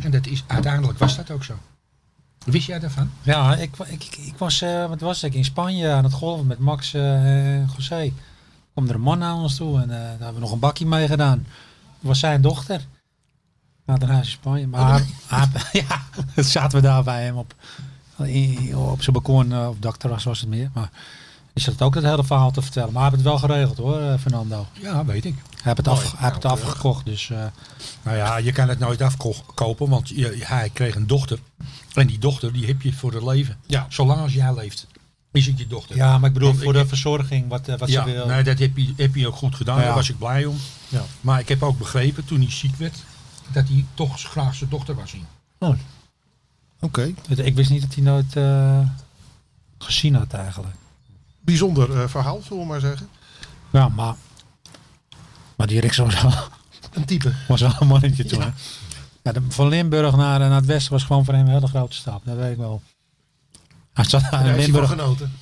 [0.00, 1.58] En dat is, uiteindelijk was dat ook zo.
[2.46, 3.10] Wist jij daarvan?
[3.22, 6.46] Ja, ik, ik, ik, ik was, eh, wat was ik, in Spanje aan het golven
[6.46, 8.12] met Max eh, en José.
[8.72, 10.86] kwam er een man naar ons toe en eh, daar hebben we nog een bakje
[10.86, 11.38] mee gedaan.
[11.38, 12.86] Dat was zijn dochter.
[13.86, 14.66] In Spanje.
[14.66, 15.48] Maar hij-
[15.88, 16.02] ja,
[16.42, 17.54] zaten we daar bij hem op,
[18.24, 20.70] in- op zijn balkon, eh, op dakterras was het meer.
[20.74, 20.90] Maar
[21.52, 22.92] die zat ook het hele verhaal te vertellen.
[22.92, 24.66] Maar hij heeft het wel geregeld hoor, eh, Fernando.
[24.80, 25.34] Ja, weet ik.
[25.34, 27.44] Hij heeft het, af, hij heeft het afgekocht, dus eh,
[28.02, 31.38] Nou ja, je kan het nooit afkopen, want je, hij kreeg een dochter.
[31.94, 33.56] En die dochter, die heb je voor het leven.
[33.66, 33.86] Ja.
[33.88, 34.86] Zolang als jij leeft,
[35.32, 35.96] is het je dochter.
[35.96, 38.26] ja, maar ik bedoel voor ik- de verzorging, wat, wat ja, ze wil.
[38.26, 39.78] nee, dat heb je, heb je ook goed gedaan.
[39.78, 39.84] Ja.
[39.84, 40.56] Daar was ik blij om.
[40.88, 41.02] Ja.
[41.20, 42.94] Maar ik heb ook begrepen, toen hij ziek werd,
[43.52, 45.26] dat hij toch graag zijn dochter wou zien.
[46.80, 47.12] Oké.
[47.28, 48.78] Ik wist niet dat hij nooit eh,
[49.78, 50.74] gezien had eigenlijk.
[51.40, 53.08] Bijzonder eh, verhaal, zullen we maar zeggen.
[53.70, 54.14] Ja, maar,
[55.56, 56.32] maar die Riks was wel,
[56.92, 57.32] Een type.
[57.48, 58.40] was wel een mannetje toen.
[58.40, 58.48] hè.
[59.22, 61.96] Ja, de, van Limburg naar, naar het westen was gewoon voor hem een hele grote
[61.96, 62.24] stap.
[62.24, 62.82] Dat weet ik wel.
[63.92, 64.88] Hij zat daar in Limburg.
[64.88, 65.32] genoten.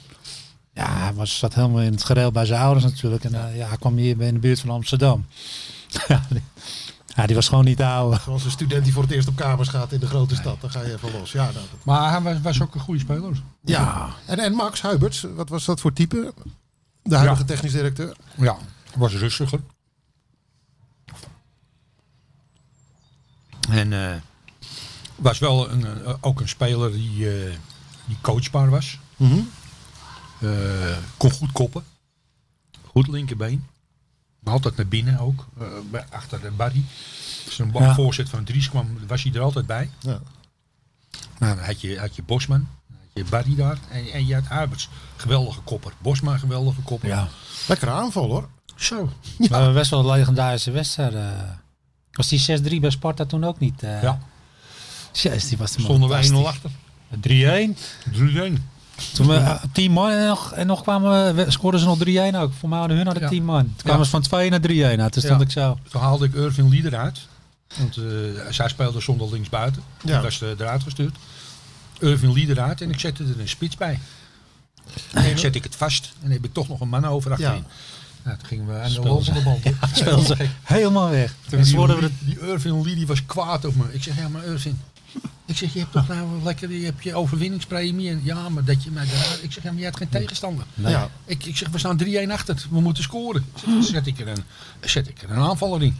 [0.72, 3.24] Ja, hij was, zat helemaal in het gereel bij zijn ouders natuurlijk.
[3.24, 5.26] En eh, ja, hij kwam hier in de buurt van Amsterdam.
[7.16, 8.20] ja, die, was gewoon niet te houden.
[8.20, 10.60] Zoals een student die voor het eerst op kamers gaat in de grote stad.
[10.60, 11.32] Dan ga je even los.
[11.32, 13.42] Ja, nou, dat- Maar hij was, was ook een goede speler.
[13.60, 14.14] ja.
[14.26, 16.34] En, en Max Huiberts, wat was dat voor type?
[17.02, 17.46] De huidige Ja.
[17.46, 18.16] technisch directeur.
[18.36, 18.56] Ja,
[18.96, 19.60] was rustiger.
[23.70, 24.14] En eh,
[25.16, 27.54] was wel een, eh, ook een speler die, eh,
[28.06, 28.98] die coachbaar was.
[29.16, 29.38] Mhm.
[30.40, 31.84] Eh, kon goed koppen.
[32.86, 33.66] Goed linkerbeen.
[34.44, 35.46] Maar altijd naar binnen ook.
[35.58, 36.84] eh, bij- achter de Barry.
[37.46, 37.94] Er een Ja.
[37.94, 39.90] voorzet van Dries kwam, was hij er altijd bij.
[40.00, 40.20] Ja.
[41.38, 42.68] Nou, dan had je, had je Bosman.
[42.88, 43.78] Dan had je Barry daar.
[43.90, 44.88] En, en je had Huiberts.
[45.16, 45.92] Geweldige kopper.
[45.98, 47.08] Bosma, geweldige kopper.
[47.08, 47.28] Ja.
[47.68, 48.48] Lekkere aanval hoor.
[48.76, 49.04] Zo.
[49.38, 51.14] We hebben best wel een legendarische wedstrijd.
[51.14, 51.30] eh.
[52.12, 53.82] was die 6-3 bij Sparta toen ook niet?
[53.82, 54.02] eh?
[54.02, 54.18] Ja.
[55.12, 56.70] Jezus, die was de Stonden we 1-0 achter.
[57.20, 57.76] 3-1.
[58.12, 58.68] 3-1.
[59.14, 61.98] Toen we eh, 10 man en nog, en nog kwamen we, scoorden ze nog
[62.32, 62.52] 3-1 ook.
[62.58, 63.28] Voor mij hadden hun hadden Ja.
[63.28, 63.62] 10 man.
[63.64, 64.04] Toen kwamen Ja.
[64.04, 65.12] ze van 2 naar 3-1 uit.
[65.12, 65.46] Toen stond Ja.
[65.46, 65.78] ik zo.
[65.90, 67.20] Toen haalde ik Irving Lieder uit.
[67.78, 68.04] Want eh,
[68.50, 69.82] zij speelde zonder linksbuiten.
[70.02, 70.12] Ja.
[70.12, 71.16] Die was eh, eruit gestuurd.
[71.98, 73.98] Irving Lieder uit en ik zette er een spits bij.
[75.12, 76.04] En dan zet ik het vast.
[76.14, 77.64] En dan heb ik toch nog een man over achterin.
[78.22, 79.64] Nou, toen gingen we aan de lopende band.
[79.64, 79.70] hè.
[79.94, 81.34] Speelden ze helemaal weg.
[81.48, 83.84] Toen En die, worden we die Irving Lee die was kwaad op me.
[83.92, 84.76] Ik zeg, ja maar Irving.
[85.46, 88.10] Ik zeg, je hebt toch nou wel lekker je, hebt je overwinningspremie.
[88.10, 89.38] En, ja, maar dat je mij eruit...
[89.42, 90.64] Ik zeg, ja, maar je hebt geen tegenstander.
[90.74, 91.10] Ja.
[91.24, 92.66] Ik, ik zeg, we staan 3-1 achter.
[92.70, 93.44] We moeten scoren.
[93.54, 94.42] Ik zeg, Zet ik er een,
[94.80, 95.96] zet ik er een aanvaller in.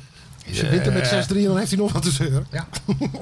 [0.52, 2.46] Ze wint er met 6-3 en dan heeft hij nog wat te zeuren.
[2.52, 2.68] Ja.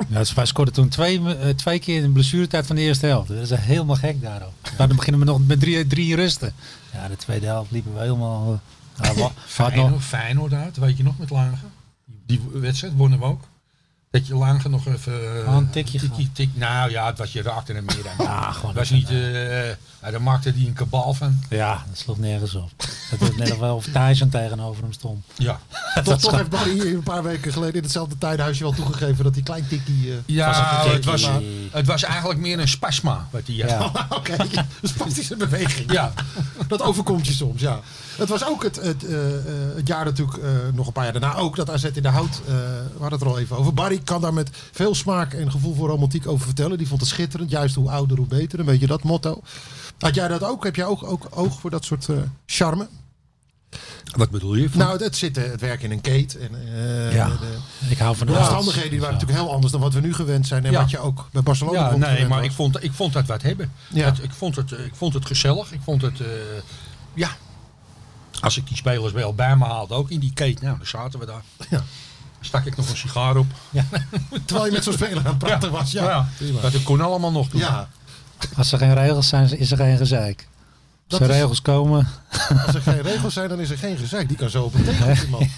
[0.09, 3.07] Ja, ze- wij scoorden toen twee, eh, twee keer in de blessuretijd van de eerste
[3.07, 3.29] helft.
[3.29, 4.53] Dat is helemaal gek daarop.
[4.79, 6.55] Maar dan beginnen we nog met drie, drie rusten.
[6.93, 8.61] Ja, de tweede helft liepen we helemaal...
[9.01, 10.05] eh, ja, wat Feyenoord, nog?
[10.05, 11.71] Feyenoord uit, weet je nog, met Lagen.
[12.27, 13.43] Die wedstrijd wonnen we ook.
[14.13, 15.13] Dat je Lagen nog even...
[15.43, 18.27] eh, Oh, een tikje tikje, tik, Nou ja, het was, je raakte hem meer aan.
[18.27, 19.11] Ja, gewoon Het was niet...
[19.11, 19.71] eh
[20.03, 21.41] ja, daar maakte hij een kabaal van.
[21.49, 22.71] Ja, dat sloeg nergens op.
[23.11, 25.25] Het was net wel of Thijssen tegenover hem stond.
[25.37, 25.61] Ja.
[26.05, 29.35] Toch, toch heeft Barry hier een paar weken geleden in hetzelfde tuinhuisje wel toegegeven dat
[29.35, 30.11] hij klein tikkie...
[30.11, 30.47] eh, Ja,
[30.85, 31.29] Was het was,
[31.71, 33.71] het was eigenlijk meer een spasma wat hij had.
[33.95, 34.07] Ja.
[34.19, 34.33] Oké,
[34.83, 35.93] een spastische beweging.
[35.93, 36.13] Ja.
[36.69, 37.81] Dat overkomt je soms, ja.
[38.17, 39.43] Het was ook het, het, eh, eh,
[39.77, 42.41] het jaar natuurlijk, eh, nog een paar jaar daarna ook, dat AZ in de hout,
[42.47, 42.53] eh
[42.93, 43.75] we hadden het er al even over.
[43.75, 46.79] Barry kan daar met veel smaak en gevoel voor romantiek over vertellen.
[46.79, 49.43] Die vond het schitterend, juist hoe ouder hoe beter, een beetje dat motto.
[50.03, 50.65] Had jij dat ook?
[50.65, 52.89] Heb jij ook, ook oog voor dat soort eh, charme?
[54.17, 54.69] Wat bedoel je?
[54.73, 57.27] Nou, het, zitten, het werk in een keet en eh, Ja.
[57.29, 60.01] de, Ik hou van de de omstandigheden die waren natuurlijk heel anders dan wat we
[60.01, 60.81] nu gewend zijn en Ja.
[60.81, 62.47] wat je ook bij Barcelona ja, nee, maar was.
[62.47, 63.73] ik vond, ik vond dat wat hebben.
[63.89, 64.05] Ja.
[64.05, 65.73] Het- ik, vond het, ik vond het gezellig.
[65.73, 66.27] Ik vond het, eh,
[67.15, 67.29] ja.
[68.41, 71.19] Als ik die spelers wel bij me haalde, ook in die kate, nou, dan zaten
[71.19, 71.43] we daar.
[71.71, 71.83] Ja.
[72.41, 73.47] Stak ik nog een sigaar op.
[74.45, 75.91] Terwijl je met zo'n speler aan het praten was.
[75.93, 76.29] Ja.
[76.63, 77.61] Dat kon allemaal nog doen.
[77.61, 77.89] ja.
[78.57, 80.47] Als er geen regels zijn, is er geen gezeik.
[81.09, 82.09] Als Dat er is- regels komen...
[82.67, 84.29] Als er geen regels zijn, dan is er geen gezeik.
[84.29, 85.49] Die kan zo op een tegeltje, man.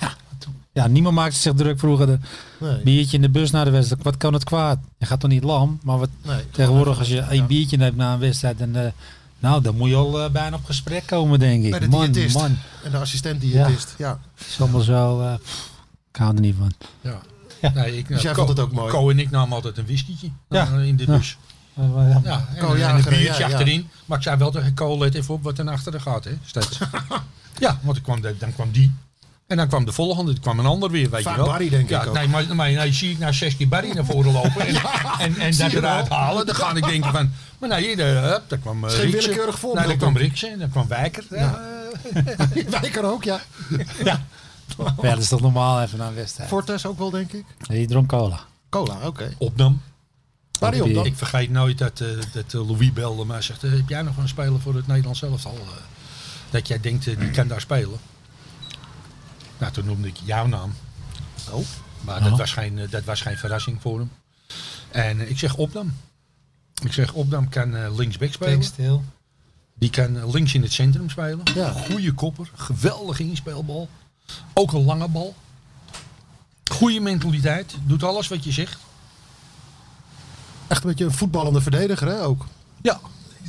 [0.73, 2.07] Ja, niemand maakte zich druk vroeger.
[2.07, 2.19] De
[2.61, 2.83] Nee.
[2.83, 4.03] biertje in de bus naar de wedstrijd.
[4.03, 4.79] Wat kan het kwaad?
[4.99, 5.79] Je gaat toch niet lam?
[5.83, 6.45] Maar wat, Nee.
[6.51, 7.29] tegenwoordig als je Ja.
[7.29, 8.59] één biertje neemt na een wedstrijd...
[8.59, 8.87] Dan, eh,
[9.39, 11.71] nou, dan moet je al eh, bijna op gesprek komen, denk ik.
[11.71, 12.35] Bij de man, diëtist.
[12.35, 12.57] man.
[12.85, 13.95] En de assistent diëtist.
[13.99, 14.19] Ja.
[14.35, 15.21] Het is allemaal zo...
[15.21, 15.71] eh, pff,
[16.11, 16.73] ik hou er niet van.
[17.01, 17.19] Ja.
[17.61, 17.71] Ja.
[17.75, 18.93] Nee, ik, Dus jij Co- vond het ook mooi?
[18.93, 20.69] Co en ik namen altijd een whiskietje Ja.
[20.73, 21.17] eh, in de Ja.
[21.17, 21.37] bus.
[21.41, 23.47] Eh, eh, Ja, en, en ja, een ja, biertje ja.
[23.47, 23.89] achterin.
[24.07, 26.79] Maar ik zei wel tegen Co, let even op wat er achteren gaat, hè, steeds.
[27.59, 28.93] ja, want dan kwam, de, dan kwam die.
[29.47, 31.51] En dan kwam de volgende, dan kwam een ander weer, weet Vaak je wel.
[31.51, 32.15] Barry, denk ja, ik ook.
[32.15, 34.75] Nee, maar, maar nee, zie ik nou zes keer Barry naar voren lopen en,
[35.19, 36.19] en, en dat eruit wel.
[36.19, 36.47] halen.
[36.47, 39.59] Dan ga ik denken van, maar nee, de, hup, daar kwam uh, is geen willekeurig
[39.59, 41.25] voorbeeld, Nee, dan kwam Riksen, dan kwam Wijker.
[41.31, 41.61] Ja.
[42.81, 43.41] Wij er ook, ja.
[44.05, 44.21] ja,
[45.01, 46.49] dat is toch normaal even na een wedstrijd.
[46.49, 47.45] Fortes ook wel, denk ik.
[47.67, 48.41] Nee, die dronk cola.
[48.69, 49.35] Cola, oké.
[49.39, 49.81] Opnam.
[50.59, 51.07] Dan.
[51.07, 54.17] Ik vergeet nooit dat, eh, dat eh, Louis belde en zegt, eh, heb jij nog
[54.17, 55.59] een speler voor het Nederlands elftal?
[56.51, 57.99] dat jij denkt, die kan daar spelen.
[59.59, 60.75] Nou, toen noemde ik jouw naam.
[61.51, 61.65] Oh.
[62.01, 64.11] Maar dat, was geen, dat was geen verrassing voor hem.
[64.91, 65.95] En ik zeg Opdam.
[66.83, 68.65] Ik zeg Opdam kan linksback spelen.
[68.65, 69.05] stil.
[69.75, 71.41] Die kan links in het centrum spelen.
[71.55, 71.73] Ja.
[71.73, 72.51] Goede kopper.
[72.55, 73.89] Geweldige inspeelbal.
[74.53, 75.35] Ook een lange bal.
[76.73, 77.75] Goede mentaliteit.
[77.83, 78.79] Doet alles wat je zegt.
[80.69, 82.47] Echt een beetje een voetballende verdediger, hè, ook.
[82.83, 83.01] Ja.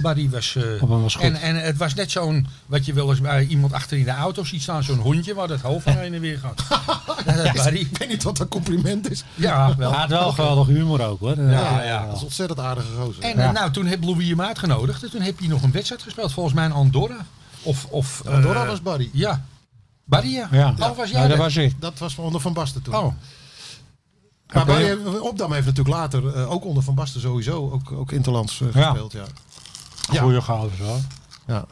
[0.02, 0.56] Maar die was...
[0.56, 1.22] eh, goed.
[1.22, 4.12] en, en het was net zo'n, wat je wel eens bij iemand achter in de
[4.12, 6.64] auto ziet staan, zo'n hondje waar het hoofd van heen en weer gaat.
[7.26, 7.80] Ja, Barry.
[7.80, 9.24] Ik weet niet wat een compliment is.
[9.36, 9.92] Ja, wel.
[9.92, 11.42] Hij had wel geweldig humor ook hoor.
[11.42, 12.06] Ja, ja.
[12.06, 13.24] Dat is ontzettend aardige gozer.
[13.24, 16.02] En eh, nou, toen heb Louis hem uitgenodigd en toen heb hij nog een wedstrijd
[16.02, 17.26] gespeeld, volgens mij in Andorra.
[17.62, 19.10] Of, of, eh, Andorra was Barry.
[19.14, 19.46] Ja.
[20.04, 20.48] Barry, ja.
[20.52, 20.74] Ja.
[20.80, 21.46] Oh, was jij Ja, dat dat?
[21.46, 21.74] was ik.
[21.82, 22.96] Dat was onder Van Basten toen.
[22.96, 23.14] Oh,
[24.54, 28.68] maar Opdam heeft natuurlijk later, eh, ook onder Van Basten sowieso, ook, ook Interlands eh,
[28.74, 28.84] Ja.
[28.90, 29.12] gespeeld.
[29.12, 29.26] Ja.
[30.12, 30.22] Ja.
[30.22, 31.00] Goeie gozer hoor.
[31.48, 31.66] Ja.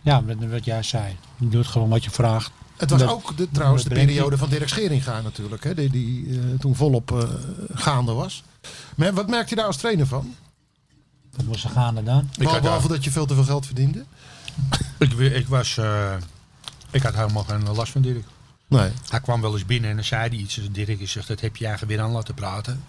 [0.00, 1.16] Ja, met wat jij zei.
[1.36, 2.50] Je doet gewoon wat je vraagt.
[2.76, 5.90] Het was Dat- ook de, trouwens de dat periode van Dirk Scheringa natuurlijk, hè, die,
[5.90, 7.28] die eh, toen volop eh,
[7.74, 8.42] gaande was.
[8.96, 10.34] Maar wat merkte je daar als trainer van?
[11.36, 12.30] Wat moest ze gaan er dan?
[12.38, 14.04] Ik had Behalve dat je veel te veel geld verdiende?
[14.98, 16.12] ik, ik was, eh,
[16.90, 18.24] ik had helemaal geen last van Dirk.
[18.68, 18.90] Nee.
[19.08, 20.60] Hij kwam wel eens binnen en dan zei hij iets.
[20.72, 22.84] Dirk, ik zeg, dat heb je eigenlijk weer aan laten praten.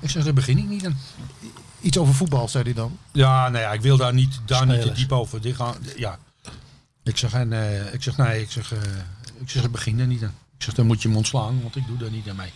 [0.00, 0.98] Ik zeg, daar begin ik niet aan.
[1.80, 2.98] Iets over voetbal, zei hij dan.
[3.12, 5.40] Ja, nou ja, ik wil daar niet, daar niet te diep over.
[5.40, 6.18] Dit gaan, ja.
[7.02, 8.78] Ik zeg, en, eh, ik zeg, nee, ik zeg, eh,
[9.40, 10.34] ik zeg, begin er niet aan.
[10.58, 12.50] Ik zeg, dan moet je hem ontslaan, want ik doe daar niet aan mee.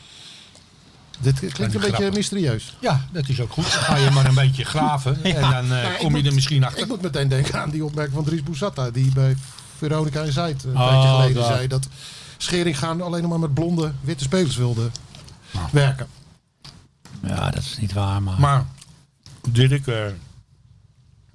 [1.20, 2.76] Dit klinkt een beetje mysterieus.
[2.80, 3.64] Ja, dat is ook goed.
[3.72, 6.34] Dan ga je maar een beetje graven en dan eh, Nou, kom je moet- er
[6.34, 6.82] misschien achter.
[6.82, 9.36] Ik moet meteen denken aan die opmerking van Dries Boussata, die bij
[9.76, 11.88] Veronica en Zuid een Oh, tijdje geleden zei dat
[12.38, 14.90] Schering gaan alleen nog maar met blonde, witte spelers wilde
[15.72, 16.06] werken.
[17.22, 18.40] Ja, dat is niet waar, maar...
[18.40, 18.66] Maar
[19.48, 20.06] Dirk, eh,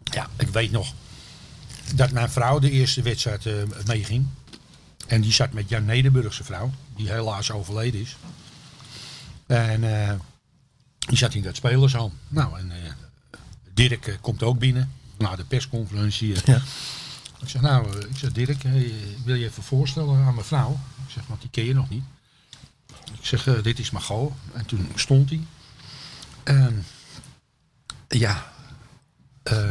[0.03, 0.93] ja, ik weet nog
[1.95, 3.53] dat mijn vrouw de eerste wedstrijd eh,
[3.85, 4.27] meeging.
[5.07, 8.15] En die zat met Jan Nederburg, zijn vrouw, die helaas overleden is.
[9.45, 10.13] En eh,
[10.99, 12.13] die zat in dat spelershal.
[12.27, 12.91] Nou, en eh,
[13.73, 16.35] Dirk komt ook binnen na de persconferentie.
[16.45, 16.61] Ja.
[17.41, 18.93] Ik zeg, nou, ik zeg, Dirk, hey,
[19.25, 20.79] wil je even voorstellen aan mijn vrouw?
[21.07, 22.03] Ik zeg, want die ken je nog niet.
[23.19, 24.33] Ik zeg, eh, dit is Margot.
[24.53, 25.41] En toen stond hij.
[28.07, 28.51] Ja.
[29.43, 29.63] Eh,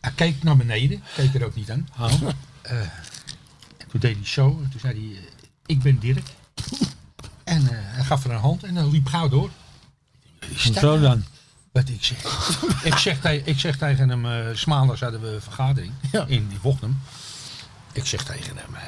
[0.00, 1.02] hij keek naar beneden.
[1.14, 1.88] Keek er ook niet aan.
[1.98, 2.22] Oh.
[2.62, 4.60] En toen deed hij zo.
[4.64, 5.28] En toen zei hij, eh,
[5.66, 6.26] ik ben Dirk.
[7.44, 9.50] Hij gaf er een hand en dan liep gauw door.
[10.56, 11.24] Zo dan.
[11.72, 12.18] Wat ik zeg.
[12.84, 16.24] ik, zeg tegen, ik zeg tegen hem, eh maandags hadden we een vergadering Ja.
[16.26, 17.00] in, Vochtem.
[17.92, 18.82] Ik zeg tegen hem, eh,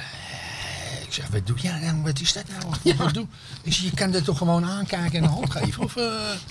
[1.17, 2.03] zeg, wat doe jij nou?
[2.03, 2.97] Wat is dat nou?
[2.97, 3.27] Wat doe?
[3.63, 5.83] Ik zeg, je kan dit toch gewoon aankijken en een hand geven?
[5.83, 6.05] Of, eh,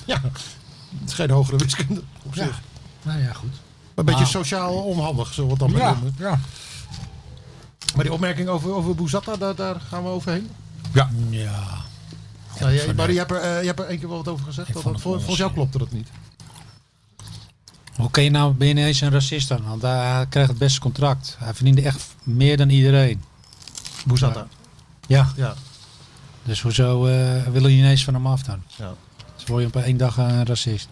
[0.05, 2.43] Ja, het is geen hogere wiskunde op ja.
[2.45, 2.61] zich.
[3.03, 3.53] Nou ja, goed.
[3.95, 4.29] Een beetje Ah.
[4.29, 6.15] sociaal onhandig, zullen we het dan maar Ja, noemen.
[6.17, 6.39] ja.
[7.95, 10.49] Maar die opmerking over, over Bouzata, daar, daar gaan we overheen.
[10.93, 11.09] ja.
[11.29, 11.83] Ja.
[12.59, 14.45] Ja, jij- maar je hebt, er, eh, je hebt er één keer wel wat over
[14.45, 14.73] gezegd.
[14.73, 16.07] Dat, dat, vol- volgens jou klopte dat niet.
[17.95, 19.63] Hoe kun je nou, ben je ineens een racist dan?
[19.63, 21.35] Want hij krijgt het beste contract.
[21.39, 23.23] Hij verdiende echt meer dan iedereen.
[24.05, 24.47] Bouzata.
[25.07, 25.53] Ja, Ja.
[26.43, 28.63] dus hoezo eh, willen je ineens van hem af dan?
[28.75, 28.93] ja.
[29.35, 30.87] Dus word je op één dag een racist.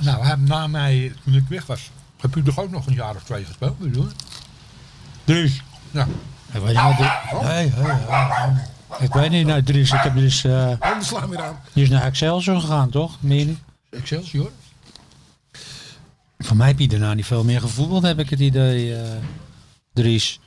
[0.00, 3.14] Nou, hij, na mij, toen ik weg was, heb u toch ook nog een jaar
[3.14, 3.78] of twee gespeeld?
[3.78, 4.10] bedoel je?
[5.24, 5.62] Dries.
[5.90, 6.06] Ja.
[6.52, 8.66] Ik weet niet, Dries- hey, hey, hey.
[8.98, 11.58] Ik weet niet, nou Dries, ik heb dus, eh, Handen slaan weer aan.
[11.72, 13.16] die is naar Excelsior gegaan, toch?
[13.20, 13.46] Meen
[13.90, 13.96] je?
[13.96, 14.50] Excelsior.
[16.38, 19.08] Voor mij heb je daarna niet veel meer gevoetbald, heb ik het idee, eh,
[19.92, 20.40] Dries.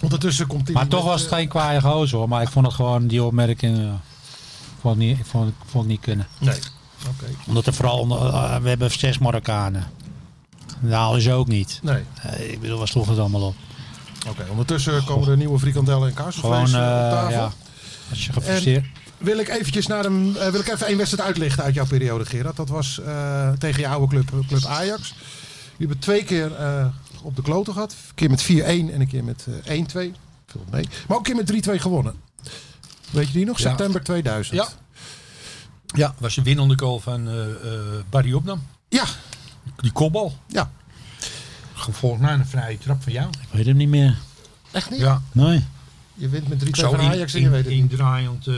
[0.00, 2.28] Ondertussen komt hij Maar met, toch was het eh, geen kwaaie gozer hoor.
[2.28, 5.84] Maar ik vond het gewoon, die opmerking, ik vond het niet, ik vond, ik vond
[5.84, 6.26] het niet kunnen.
[6.38, 6.58] Nee.
[7.08, 7.26] Oké.
[7.46, 9.84] Omdat er vooral, onder, eh, we hebben zes Marokkanen.
[10.80, 11.78] Dat halen ze ook niet.
[11.82, 12.02] Nee.
[12.22, 13.54] Eh, ik bedoel, waar sloeg het allemaal op?
[14.28, 14.46] Oké.
[14.50, 17.30] Ondertussen komen er nieuwe frikandellen en kaasvlees Gewoon, eh, op eh, tafel.
[17.30, 17.52] ja,
[18.10, 18.84] als je gefrustreerd...
[19.18, 22.24] Wil ik eventjes naar een, eh, wil ik even één wedstrijd uitlichten uit jouw periode,
[22.24, 22.56] Gerard.
[22.56, 25.14] Dat was eh, tegen je oude club, club Ajax.
[25.76, 26.86] Jullie hebben twee keer eh,
[27.22, 27.92] op de kloten gehad.
[28.08, 29.84] Een keer met 4-1 en een keer met eh 1-2.
[30.46, 30.84] Veel mee.
[31.08, 32.14] Maar ook een keer met 3-2 gewonnen.
[33.10, 33.58] Weet je die nog?
[33.58, 33.68] Ja.
[33.68, 34.56] September 2000.
[34.56, 34.68] Ja.
[35.86, 37.54] Ja, was een winnende goal van eh, eh,
[38.10, 38.62] Barry Opnam.
[38.88, 39.04] Ja.
[39.76, 40.36] Die kopbal.
[40.46, 40.70] Ja.
[41.74, 43.28] Gevolgd na een vrije trap van jou.
[43.28, 44.18] Ik weet hem niet meer.
[44.70, 45.00] Echt niet?
[45.00, 45.22] Ja.
[45.32, 45.64] Nee.
[46.14, 47.90] Je wint met 3-2 Zo van in, Ajax en je in, weet het niet.
[47.90, 48.46] indraaiend.
[48.46, 48.54] eh,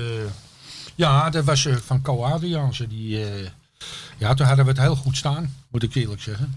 [0.94, 2.86] ja, dat was eh, van Co Adriaanse.
[2.86, 3.48] Die, eh,
[4.18, 6.54] ja, toen hadden we het heel goed staan, moet ik eerlijk zeggen.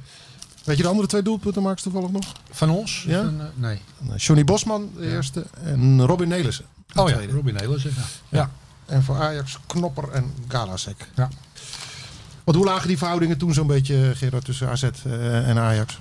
[0.65, 2.31] Weet je de andere twee doelpuntenmakers toevallig nog?
[2.51, 3.03] Van ons?
[3.07, 3.21] Ja?
[3.21, 3.79] Eh, nee.
[3.99, 5.45] Nee, Johnny Bosman, de eerste.
[5.63, 6.65] En Robin Nelissen.
[6.95, 7.33] Oh ja, tweede.
[7.33, 7.93] Robin Nelissen.
[7.95, 8.03] Ja.
[8.29, 8.51] ja.
[8.85, 11.07] En voor Ajax Knopper en Galasek.
[11.15, 11.29] Ja.
[12.43, 15.97] Want hoe lagen die verhoudingen toen zo'n beetje, Gerard, tussen AZ eh, en Ajax?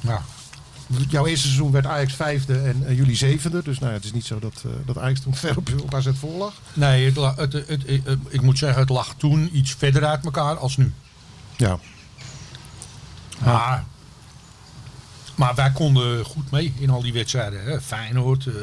[0.00, 0.22] Ja.
[1.08, 3.62] Jouw eerste seizoen werd Ajax vijfde en eh, jullie zevende.
[3.62, 6.08] Dus nou, het is niet zo dat, eh, dat Ajax toen ver op, op AZ
[6.18, 6.52] vol lag.
[6.72, 7.68] Nee, het- het-
[8.28, 10.92] ik moet zeggen, het lag toen iets verder uit elkaar als nu.
[11.56, 11.78] Ja.
[13.38, 13.84] Maar,
[15.36, 17.64] maar wij konden goed mee in al die wedstrijden.
[17.64, 17.80] Hè.
[17.80, 18.54] Feyenoord, eh,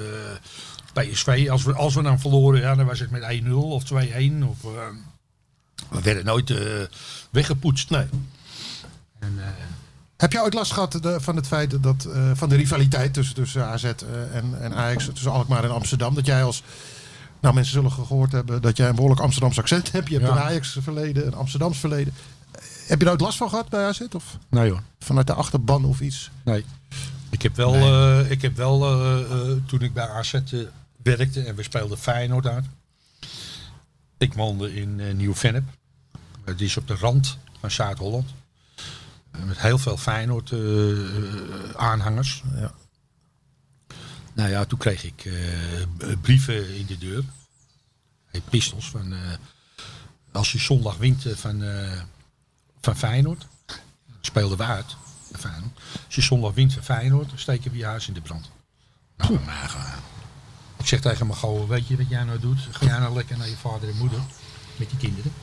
[0.93, 1.47] PSV.
[1.51, 4.43] Als we, als we dan verloren, ja, dan was het met 1-0 of 2-1.
[4.43, 4.69] Of, eh,
[5.89, 6.57] we werden nooit eh,
[7.29, 7.89] weggepoetst.
[7.89, 8.05] Nee.
[9.19, 9.45] En, eh,
[10.17, 13.35] Heb je ooit last gehad de- van het feit dat, eh, van de rivaliteit tussen,
[13.35, 16.15] tussen AZ en, en Ajax, tussen Alkmaar en Amsterdam?
[16.15, 16.63] Dat jij als,
[17.39, 20.07] nou mensen zullen gehoord hebben dat jij een behoorlijk Amsterdams accent hebt.
[20.09, 20.35] Je hebt Ja.
[20.35, 22.13] een Ajax verleden, een Amsterdams verleden.
[22.91, 24.01] Heb je daar ooit last van gehad bij AZ?
[24.11, 24.81] Of nee hoor.
[24.99, 26.29] vanuit de achterban of iets?
[26.43, 26.65] Nee.
[27.29, 30.33] Ik heb wel, eh, ik heb wel eh, eh, toen ik bij AZ
[31.03, 32.65] werkte en we speelden Feyenoord uit.
[34.17, 35.63] Ik woonde in eh, Nieuw-Vennep.
[36.43, 38.29] Het is op de rand van Zuid-Holland.
[39.45, 40.53] Met heel veel Feyenoord
[41.75, 42.43] aanhangers.
[42.55, 42.71] Ja.
[44.33, 47.23] Nou ja, toen kreeg ik eh, brieven in de deur.
[48.25, 49.13] Hey, pistols van...
[49.13, 49.19] eh,
[50.31, 52.01] als je zondag wint van, eh,
[52.81, 53.47] van Feyenoord.
[54.21, 54.95] Speelden we uit.
[55.39, 55.79] Feyenoord.
[56.05, 58.49] Als je zondag wint van Feyenoord, dan steken we je huis in de brand.
[59.17, 59.93] Nou, maar, eh,
[60.77, 62.59] ik zeg tegen mijn goal, weet je wat jij nou doet?
[62.71, 64.19] Ga jij nou lekker naar je vader en moeder
[64.75, 65.33] met die kinderen.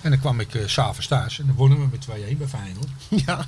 [0.00, 2.00] En dan kwam ik s s'avonds thuis en dan wonnen we met
[2.34, 2.88] 2-1 bij Feyenoord.
[3.26, 3.46] Ja,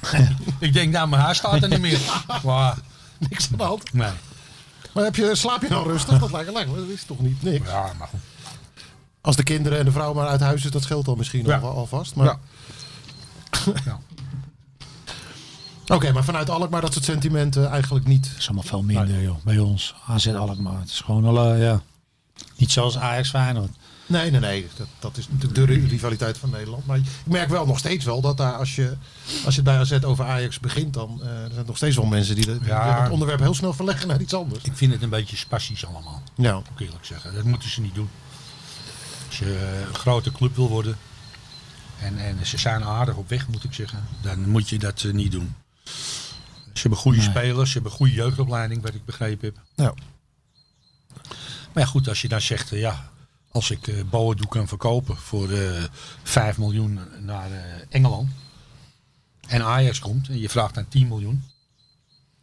[0.58, 2.00] Ik denk, nou, mijn huis staat er niet meer.
[2.44, 2.76] Maar,
[3.18, 3.92] niks aan de hand.
[3.92, 4.12] nee.
[4.92, 6.18] Maar heb je, slaap je nou rustig?
[6.18, 6.76] Dat lijkt lekker.
[6.76, 7.68] Dat is toch niet niks?
[7.68, 8.20] Ja, maar goed.
[9.28, 11.58] Als de kinderen en de vrouw maar uit huis is, dat scheelt dan misschien Ja.
[11.58, 12.14] al, alvast.
[12.14, 12.26] Maar...
[12.26, 12.38] Ja.
[13.84, 13.98] Ja.
[15.86, 18.28] Oké, maar vanuit Alkmaar dat soort sentimenten eigenlijk niet.
[18.28, 19.94] Het is allemaal veel minder joh, bij ons.
[20.06, 20.80] AZ Alkmaar.
[20.80, 21.80] Het is gewoon alle, ja.
[22.56, 23.70] Niet zoals Ajax Feyenoord.
[24.06, 24.68] Nee, nee, nee.
[24.76, 26.86] Dat, dat is natuurlijk de ri- rivaliteit van Nederland.
[26.86, 28.96] Maar ik merk wel nog steeds wel dat daar, als je,
[29.44, 32.06] als je het bij AZ over Ajax begint, dan eh, er zijn nog steeds wel
[32.06, 33.02] mensen die, de, die Ja.
[33.02, 34.64] het onderwerp heel snel verleggen naar iets anders.
[34.64, 36.22] Ik vind het een beetje spastisch allemaal.
[36.34, 36.54] Ja.
[36.54, 37.34] moet ik eerlijk zeggen.
[37.34, 38.08] Dat moeten ze niet doen.
[39.38, 40.96] Als je een grote club wil worden.
[42.00, 44.04] En, en ze zijn aardig op weg, moet ik zeggen.
[44.22, 45.54] Dan moet je dat eh, niet doen.
[46.72, 47.28] Ze hebben goede Nee.
[47.28, 47.68] spelers.
[47.68, 49.56] Ze hebben goede jeugdopleiding, wat ik begrepen heb.
[49.74, 49.94] Ja.
[51.72, 53.10] Maar ja, goed, als je dan zegt, eh, ja,
[53.50, 55.84] als ik eh Boadu kan verkopen voor eh
[56.22, 58.30] 5 miljoen naar eh, Engeland.
[59.46, 61.44] En Ajax komt en je vraagt dan 10 miljoen.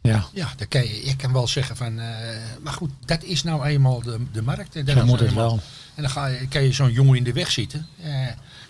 [0.06, 1.98] Ja, Ja, dan kan je, je kan wel zeggen van...
[2.00, 2.06] eh,
[2.62, 4.76] maar goed, dat is nou eenmaal de, de markt.
[4.76, 5.60] En dat moet het eenmaal- wel.
[5.94, 7.86] En dan ga je, kan je zo'n jongen in de weg zitten.
[8.02, 8.12] Eh,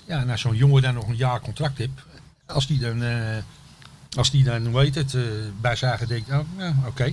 [0.06, 1.90] ja, en als zo'n jongen dan nog een jaar contract heeft.
[2.46, 3.36] Als die dan, eh,
[4.16, 5.22] als die dan hoe heet het, eh,
[5.60, 7.12] bij zagen denkt, oh, ja, oké.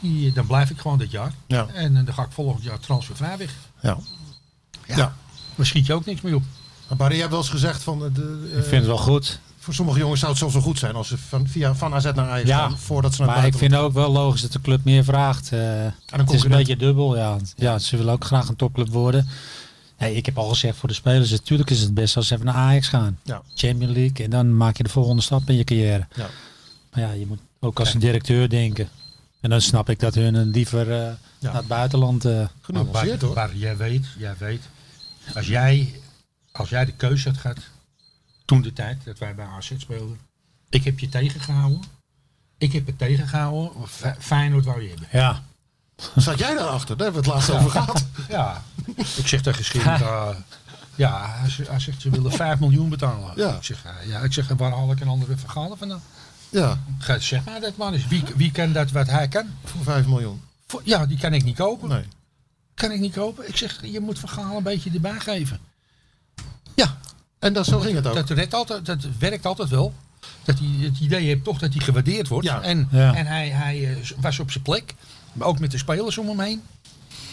[0.00, 1.32] Die, Dan blijf ik gewoon dit jaar.
[1.46, 1.66] Ja.
[1.74, 3.54] En dan ga ik volgend jaar transfervrij weg.
[3.80, 3.96] Ja.
[4.86, 4.96] Ja.
[4.96, 5.14] Ja.
[5.54, 6.42] Dan schiet je ook niks meer op.
[6.88, 7.98] Maar Barry, je hebt wel eens gezegd van...
[8.12, 9.40] De, Ik vind het wel goed.
[9.66, 12.04] Voor sommige jongens zou het zelfs wel goed zijn als ze van, via, van AZ
[12.04, 12.78] naar Ajax Ja, gaan.
[12.78, 15.52] Voordat ze naar Maar ik vind ook wel logisch dat de club meer vraagt.
[15.52, 15.60] Eh,
[16.06, 17.16] het is een beetje dubbel.
[17.16, 17.36] Ja.
[17.56, 19.28] ja, ze willen ook graag een topclub worden.
[19.98, 22.46] Nee, ik heb al gezegd voor de spelers, natuurlijk is het best als ze even
[22.46, 23.18] naar Ajax gaan.
[23.22, 23.42] Ja.
[23.54, 26.06] Champions League en dan maak je de volgende stap in je carrière.
[26.14, 26.26] Ja.
[26.92, 28.88] Maar ja, je moet ook als een directeur denken.
[29.40, 32.24] En dan snap ik dat hun een liever eh, naar het buitenland...
[32.24, 33.34] eh, Maar Genuanceerd Bart, hoor.
[33.34, 34.62] Bart, jij weet, jij weet.
[35.34, 36.00] Als jij,
[36.52, 37.58] als jij de keuze had gehad,
[38.46, 40.18] toen de tijd dat wij bij AZ speelden.
[40.68, 41.82] Ik heb je tegengehouden.
[42.58, 43.88] Ik heb het tegengehouden.
[43.88, 45.08] F- Feyenoord wou je hebben.
[45.12, 45.42] ja,
[46.16, 46.96] Zat jij daarachter?
[46.96, 48.04] Daar hebben we het laatst over gehad.
[48.28, 48.62] Ja.
[49.16, 50.28] Ik zeg tegen Schim, uh,
[50.94, 53.32] ja, hij zegt, hij zegt, ze willen 5 miljoen betalen.
[53.36, 53.54] Ja.
[53.56, 56.02] Ik zeg, uh, ja, ik zeg, waar haal ik een andere verhalen vandaan?
[56.48, 58.06] Ja, Ga- Zeg maar dat man eens.
[58.06, 59.46] Wie, wie kan dat wat hij kan?
[59.64, 60.42] voor 5 miljoen.
[60.66, 61.88] Voor- Ja, die kan ik niet kopen.
[61.88, 62.04] Nee.
[62.74, 63.48] Kan ik niet kopen.
[63.48, 65.60] Ik zeg, je moet verhaal een beetje erbij geven.
[66.74, 66.98] Ja,
[67.46, 68.26] En dat, zo ging het ook.
[68.26, 69.92] Dat, altijd, dat werkt altijd wel.
[70.44, 72.46] Dat hij het idee heeft toch dat hij gewaardeerd wordt.
[72.46, 72.62] Ja.
[72.62, 73.14] En, Ja.
[73.14, 74.94] en hij, hij eh, was op zijn plek.
[75.32, 76.62] Maar ook met de spelers om hem heen.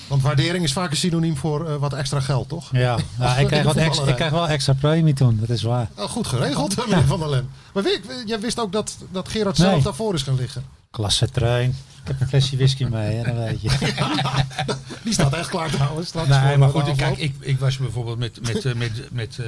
[0.08, 2.70] Want waardering is vaak een synoniem voor eh, wat extra geld, toch?
[2.72, 2.98] ja.
[3.20, 5.90] ja ik, krijg wat extra, ik krijg wel extra premie toen, dat is waar.
[5.98, 7.50] Oh, goed geregeld, meneer Van der Lem.
[7.74, 10.64] Maar weet, jij wist ook dat, dat Gerard zelf daarvoor is gaan liggen.
[10.92, 11.76] Klasse trein.
[12.04, 13.70] Ik heb een flesje whisky mee, hè, dan weet je.
[15.04, 16.08] Die staat echt klaar trouwens.
[16.08, 18.92] Straks Nee, voor maar goed, ik, kijk, ik, ik was bijvoorbeeld met, met, eh, met,
[19.12, 19.46] met eh,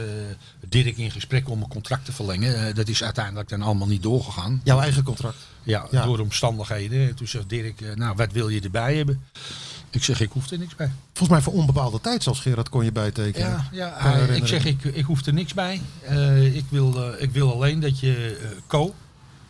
[0.70, 2.68] Dirk in gesprek om een contract te verlengen.
[2.68, 4.62] Eh, dat is uiteindelijk dan allemaal niet doorgegaan.
[4.64, 5.38] Jouw eigen contract.
[5.64, 6.06] Ja, Ja.
[6.06, 7.08] door omstandigheden.
[7.08, 9.22] En toen zegt Dirk, nou wat wil je erbij hebben?
[9.90, 10.92] Ik zeg, ik hoef er niks bij.
[11.14, 13.50] Volgens mij voor onbepaalde tijd, zoals Gerard, kon je bijtekenen.
[13.50, 15.82] Ja, ja hij- ik zeg, ik, ik hoef er niks bij.
[16.54, 18.38] Ik, wil, ik wil alleen dat je
[18.68, 18.94] Co,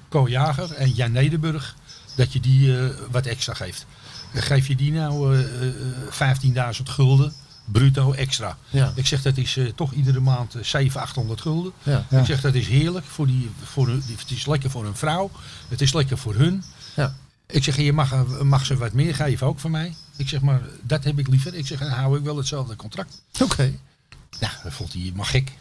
[0.09, 1.75] Co Jager en Jan Nederburg,
[2.15, 3.85] dat je die eh, wat extra geeft.
[4.33, 7.33] Eh, Geef je die nou eh, eh, 15.000 gulden,
[7.65, 8.57] bruto extra.
[8.69, 8.91] Ja.
[8.95, 11.71] Ik zeg, dat is eh, toch iedere maand eh, 700, 800 gulden.
[11.83, 12.05] Ja.
[12.09, 12.19] Ja.
[12.19, 13.05] Ik zeg, dat is heerlijk.
[13.05, 15.31] Voor die, voor hun, het is lekker voor een vrouw.
[15.67, 16.63] Het is lekker voor hun.
[16.95, 17.15] Ja.
[17.47, 19.93] Ik zeg, je mag, eh, mag ze wat meer geven ook van mij.
[20.15, 21.53] Ik zeg, maar dat heb ik liever.
[21.53, 23.21] Ik zeg, dan hou ik wel hetzelfde contract.
[23.41, 23.71] Oké.
[24.39, 25.51] Ja, dat vond hij maar gek.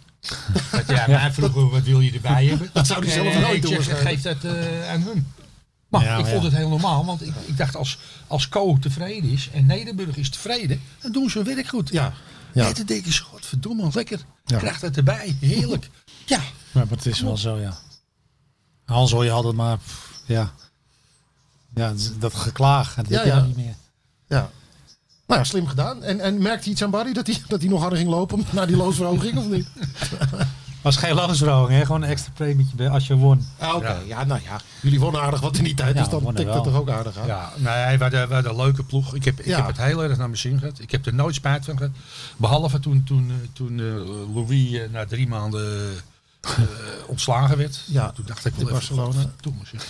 [0.72, 2.70] Dat, ja, mij vroegen, wat wil je erbij hebben?
[2.72, 4.22] Dat zou hij zelf nooit ik doen zeg, waarschijnlijk.
[4.22, 5.26] geef dat eh, aan hun.
[6.00, 6.48] Maar Ja, ik vond ja.
[6.48, 10.30] het heel normaal, want ik, ik dacht als, als Co tevreden is en Nederburg is
[10.30, 11.88] tevreden, dan doen ze hun werk goed.
[11.88, 12.12] Ja.
[12.52, 12.66] Ja.
[12.66, 12.72] Ja.
[12.72, 14.20] dan denk je, godverdomme, lekker.
[14.44, 14.58] Ja.
[14.58, 15.90] Krijg dat erbij, heerlijk.
[16.26, 17.78] Ja, Ja, maar het is wel zo, ja.
[18.86, 20.52] Anders hoor je altijd maar, pff, ja.
[21.74, 23.40] Ja, dat geklaag, dat Ja, heb je ja.
[23.40, 23.74] niet meer.
[24.28, 24.50] ja.
[25.26, 26.02] Nou ja, slim gedaan.
[26.02, 28.66] En, en merkte iets aan Barry dat hij, dat hij nog harder ging lopen naar
[28.66, 29.66] die loonsverhoging of niet?
[30.84, 31.84] Was geen loonsverhoging, hè?
[31.86, 33.46] gewoon een extra premietje bij als je won.
[33.58, 33.98] Ah, Oké, Ja.
[34.06, 34.24] ja.
[34.24, 34.60] nou ja.
[34.80, 36.62] Jullie wonnen aardig wat in die tijd, Ja, dus dan tikt het wel.
[36.62, 37.26] toch ook aardig aan.
[37.26, 39.14] ja nee, hadden, we hadden een leuke ploeg.
[39.14, 39.56] Ik heb, ik Ja.
[39.56, 40.78] heb het heel erg naar mijn zin gehad.
[40.80, 41.92] Ik heb er nooit spijt van gehad.
[42.36, 45.90] Behalve toen, toen, eh, toen eh, Louis eh, na drie maanden
[46.40, 46.50] eh,
[47.06, 47.80] ontslagen werd.
[47.86, 49.12] Ja, toen dacht ik in wel even, Barcelona.
[49.22, 49.86] godverdomme, zeg.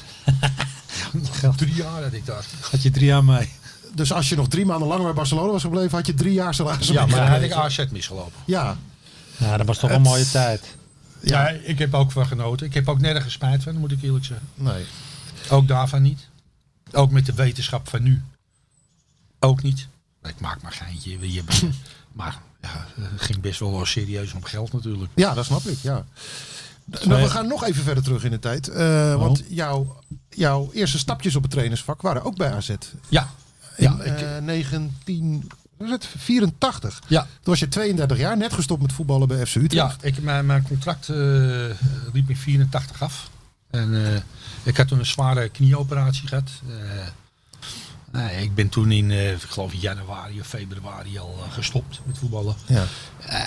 [1.56, 2.44] drie jaar had ik daar.
[2.70, 3.48] Had je drie jaar mee.
[3.94, 6.54] Dus als je nog drie maanden langer bij Barcelona was gebleven, had je drie jaar
[6.54, 7.52] salaris Ja, maar dan had ik.
[7.52, 8.32] AZ misgelopen.
[8.44, 8.76] Ja,
[9.36, 10.76] Ja, dat was toch Het- een mooie tijd
[11.28, 11.48] ja.
[11.48, 12.66] ik heb ook van genoten.
[12.66, 14.46] Ik heb ook nergens spijt van, moet ik eerlijk zeggen.
[14.54, 14.84] Nee.
[15.50, 16.28] Ook daarvan niet.
[16.92, 18.22] Ook met de wetenschap van nu.
[19.38, 19.88] Ook niet.
[20.22, 21.18] Ik maak maar geintje.
[22.12, 25.10] maar ja, het ging best wel serieus om geld natuurlijk.
[25.14, 25.78] Ja, dat snap ik.
[25.78, 26.04] Ja.
[26.84, 28.68] Dus nou, we gaan nog even verder terug in de tijd.
[28.68, 29.20] Eh, oh.
[29.20, 30.00] Want jouw,
[30.30, 32.74] jouw eerste stapjes op het trainersvak waren ook bij AZ.
[33.08, 33.30] Ja.
[33.76, 37.02] Ja, ik, eh, 19 het 84.
[37.06, 37.20] Ja.
[37.20, 39.96] Toen was je 32 jaar, net gestopt met voetballen bij FC Utrecht.
[40.00, 41.16] Ja, ik, mijn, mijn contract eh,
[42.12, 43.30] liep in 84 af.
[43.70, 44.20] En eh,
[44.62, 46.50] ik had toen een zware knieoperatie gehad.
[48.14, 52.54] Uh, ik ben toen in, ik geloof in januari of februari al gestopt met voetballen.
[52.66, 52.86] Ja.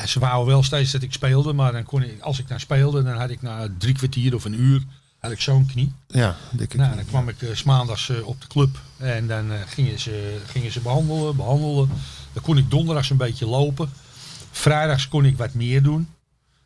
[0.06, 3.04] ze wouden wel steeds dat ik speelde, maar dan kon ik, als ik daar speelde,
[3.04, 4.84] dan had ik na drie kwartier of een uur
[5.20, 5.92] had ik zo'n knie.
[6.08, 10.00] Ja, dikke nou, knie, Dan kwam ik s maandags op de club en dan gingen,
[10.00, 11.90] ze, gingen ze behandelen, behandelen.
[12.38, 13.90] Dan kon ik donderdags een beetje lopen.
[14.52, 16.10] Vrijdags kon ik wat meer doen.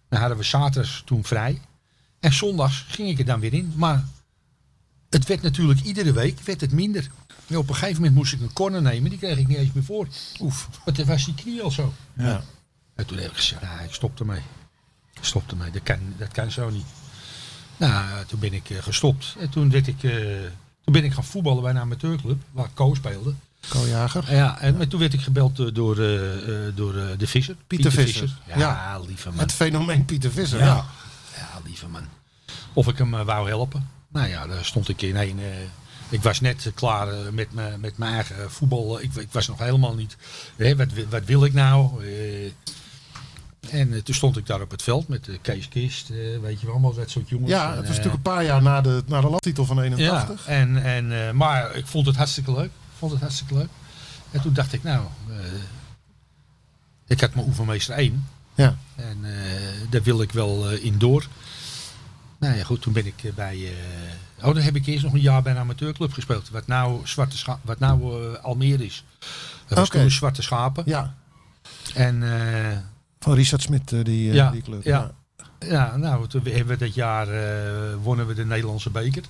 [0.09, 1.61] Dan hadden we zaterdags toen vrij.
[2.19, 3.73] En zondags ging ik er dan weer in.
[3.75, 4.05] Maar
[5.09, 7.09] het werd natuurlijk iedere week werd het minder.
[7.47, 9.09] En op een gegeven moment moest ik een corner nemen.
[9.09, 10.07] Die kreeg ik niet eens meer voor.
[10.39, 11.93] Oef, wat was die knie al zo.
[12.13, 12.43] Ja.
[12.95, 14.41] En toen heb ik gezegd, nou, ik stop ermee.
[15.13, 16.85] Ik stop ermee, dat kan, dat kan zo niet.
[17.77, 19.35] Nou, toen ben ik eh, gestopt.
[19.39, 20.11] En toen werd ik, eh,
[20.83, 23.33] Toen ben ik gaan voetballen bij een amateurclub, waar Co speelde.
[23.67, 24.35] Kooljager.
[24.35, 27.55] Ja, en maar toen werd ik gebeld eh, door, eh, eh, door de Visser.
[27.67, 28.29] Pieter Visser.
[28.47, 28.99] Ja, Ja.
[29.07, 29.39] lieve man.
[29.39, 30.59] Het fenomeen Pieter Visser.
[30.59, 30.65] Ja.
[30.65, 30.85] Ja.
[31.37, 32.03] Ja, lieve man.
[32.73, 33.89] Of ik hem wou helpen.
[34.07, 35.39] Nou ja, daar stond ik in een.
[36.09, 39.01] ik was net klaar met, me, met mijn eigen voetbal.
[39.01, 40.17] Ik, ik was nog helemaal niet.
[40.55, 42.03] Hè, wat, wat wil ik nou?
[43.69, 46.09] En toen stond ik daar op het veld met de Kees Kist.
[46.41, 47.51] weet je wel, allemaal dat soort jongens.
[47.51, 49.83] Ja, En, het was natuurlijk een paar jaar na de, na de landtitel van ja,
[49.83, 50.45] 81.
[50.45, 52.69] en, en, eh, maar ik vond het hartstikke leuk.
[53.01, 53.69] Ik vond het hartstikke leuk.
[54.31, 55.35] En toen dacht ik, nou, eh,
[57.07, 58.27] ik had mijn oefenmeester 1.
[58.55, 58.75] Ja.
[58.95, 61.27] En eh, daar wil ik wel eh, in door.
[62.39, 63.73] Nou ja, goed, toen ben ik bij...
[64.37, 66.49] oh, dan heb ik eerst nog een jaar bij een amateurclub gespeeld.
[66.49, 69.03] Wat nou, Zwarte Scha wat nou Almere is.
[69.67, 69.99] Dat was Oké.
[69.99, 70.83] toen Zwarte Schapen.
[70.85, 71.15] Ja,
[71.93, 72.23] En
[73.19, 74.83] van Richard Smit, die, Ja, die club.
[74.83, 75.11] ja.
[75.59, 77.27] ja, nou, toen hebben we dat jaar
[78.01, 79.23] wonnen we de Nederlandse beker.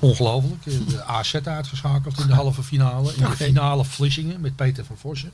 [0.00, 0.64] Ongelooflijk.
[0.64, 3.14] De AZ uitgeschakeld in de halve finale.
[3.14, 5.32] In de finale Vlissingen met Peter van Vossen.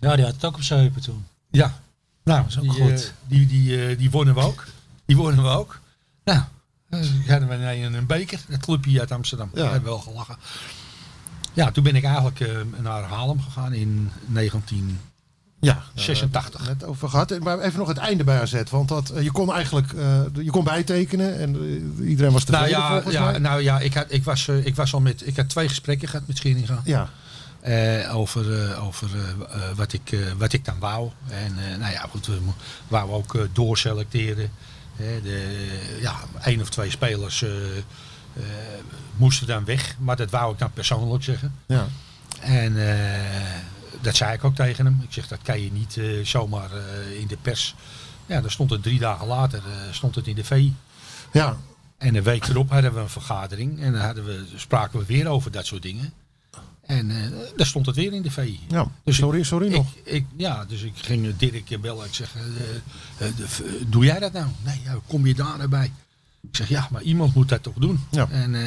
[0.00, 1.24] Ja, die had het ook op zijn heupen toen.
[1.50, 1.80] Ja,
[2.24, 2.90] nou, is ook die, goed.
[2.90, 4.66] eh, die, die, eh, die wonnen we ook.
[5.04, 5.80] Die wonnen we ook.
[6.24, 6.40] Nou,
[6.88, 8.40] eh, hadden we een, een beker.
[8.48, 9.50] Het clubje uit Amsterdam.
[9.54, 9.62] Ja.
[9.62, 9.70] Ja.
[9.70, 10.36] hebben we wel gelachen.
[11.52, 15.00] Ja, toen ben ik eigenlijk eh, naar Haarlem gegaan in 19...
[15.64, 16.32] Ja, 86.
[16.32, 17.38] daar hebben we het net over gehad.
[17.38, 18.62] Maar even nog het einde bij AZ.
[18.70, 21.54] Want dat, eh, je kon eigenlijk eh, je kon bijtekenen en
[22.00, 23.38] eh, iedereen was Nou tevreden ja, volgens ja, mij.
[23.38, 25.26] nou ja ik, had, ik, was, ik was al met...
[25.26, 26.82] Ik had twee gesprekken gehad met Scheringa.
[26.84, 27.08] Ja,
[28.12, 29.08] over over
[29.74, 31.10] wat, ik, wat ik dan wou.
[31.28, 32.38] En nou ja, goed, we
[32.88, 34.50] wouden ook doorselecteren.
[34.96, 35.68] De,
[36.00, 37.44] ja, één of twee spelers
[39.16, 39.96] moesten dan weg.
[39.98, 41.54] Maar dat wou ik dan persoonlijk zeggen.
[41.66, 41.86] ja.
[42.42, 43.58] En eh,
[44.02, 45.00] dat zei ik ook tegen hem.
[45.02, 47.74] Ik zeg, dat kan je niet eh, zomaar eh, in de pers.
[48.26, 50.68] Ja, dan stond het drie dagen later eh, stond het in de V.
[51.32, 51.56] ja.
[51.98, 53.80] En een week erop hadden we een vergadering.
[53.80, 56.12] En dan hadden we, spraken we weer over dat soort dingen.
[56.86, 58.50] En eh daar stond het weer in de V.
[58.68, 58.86] ja.
[59.04, 59.86] Dus sorry, sorry ik, nog.
[60.04, 62.06] Ik, ja, dus ik ging Dirk bellen.
[62.06, 62.34] Ik zeg,
[63.86, 64.46] doe jij dat nou?
[64.62, 65.92] Nee, ja, kom je daar nou bij?
[66.42, 68.04] Ik zeg, ja, maar iemand moet dat toch doen.
[68.10, 68.28] Ja.
[68.30, 68.60] En eh,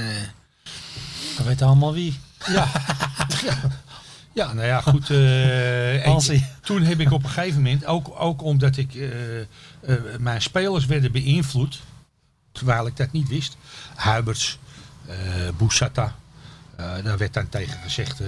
[1.38, 2.20] We weten allemaal wie.
[2.46, 2.68] ja.
[3.46, 3.58] ja,
[4.36, 5.10] nou ja, goed.
[5.10, 6.20] eh, en
[6.62, 9.46] toen heb ik op een gegeven moment, ook, ook omdat ik eh, eh,
[10.20, 11.80] mijn spelers werden beïnvloed,
[12.52, 13.58] terwijl ik dat niet wist.
[13.96, 14.58] Huiberts,
[15.08, 15.16] eh
[15.58, 16.16] Boussata.
[16.76, 18.28] eh, daar werd dan tegen gezegd eh,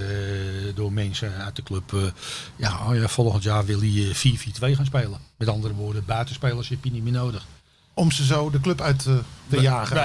[0.74, 2.12] door mensen uit de club.
[2.56, 5.18] ja, oh ja, volgend jaar wil hij eh, 4-4-2 gaan spelen.
[5.36, 7.46] Met andere woorden, buitenspelers heb je niet meer nodig.
[7.94, 9.14] Om ze zo de club uit eh,
[9.48, 9.96] te jagen.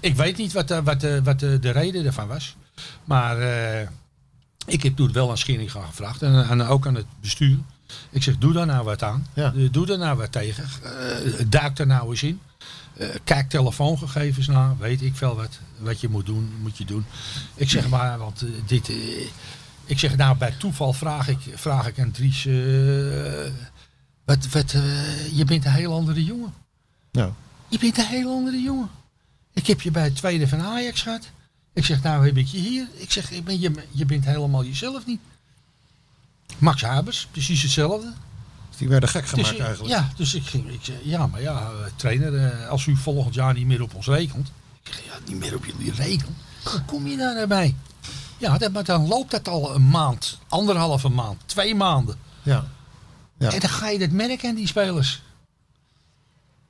[0.00, 2.56] Ik weet niet wat, de, wat, de, wat de, de reden ervan was.
[3.04, 3.88] Maar eh,
[4.66, 6.22] ik heb toen wel aan Scheringa gevraagd.
[6.22, 7.58] En, aan- ook aan het bestuur.
[8.10, 9.26] Ik zeg, doe daar nou wat aan.
[9.34, 9.52] Ja.
[9.56, 10.64] Eh, doe daar nou wat tegen.
[10.82, 12.40] Eh, duik er nou eens in.
[12.96, 14.76] Eh, kijk telefoongegevens na.
[14.78, 15.58] Weet ik veel wat.
[15.78, 17.04] Wat je moet doen, moet je doen.
[17.54, 18.88] Ik zeg maar, want eh, dit...
[18.88, 18.96] eh,
[19.86, 22.46] ik zeg, nou, bij toeval vraag ik, vraag ik aan Dries...
[22.46, 23.52] eh,
[24.24, 26.54] wat, wat, eh, je bent een heel andere jongen.
[27.10, 27.32] Ja.
[27.68, 28.88] Je bent een heel andere jongen.
[29.52, 31.30] Ik heb je bij het tweede van Ajax gehad.
[31.74, 32.88] Ik zeg, nou heb ik je hier.
[32.94, 35.20] Ik zeg, ik ben, je, je bent helemaal jezelf niet.
[36.58, 38.12] Max Habers, precies hetzelfde.
[38.76, 39.94] Die werden gek gemaakt Dus, eigenlijk.
[39.94, 43.54] Ja, dus ik ging, ik ja, maar ja, eh, trainer, eh, als u volgend jaar
[43.54, 44.52] niet meer op ons rekent.
[44.82, 46.36] Ik zeg, ja, niet meer op jullie rekent.
[46.64, 47.74] Hoe kom je daar nou bij?
[48.38, 52.16] Ja, dat, maar dan loopt dat al een maand, anderhalve maand, twee maanden.
[52.42, 52.66] Ja.
[53.38, 53.50] Ja.
[53.52, 55.22] En dan ga je dat merken aan die spelers.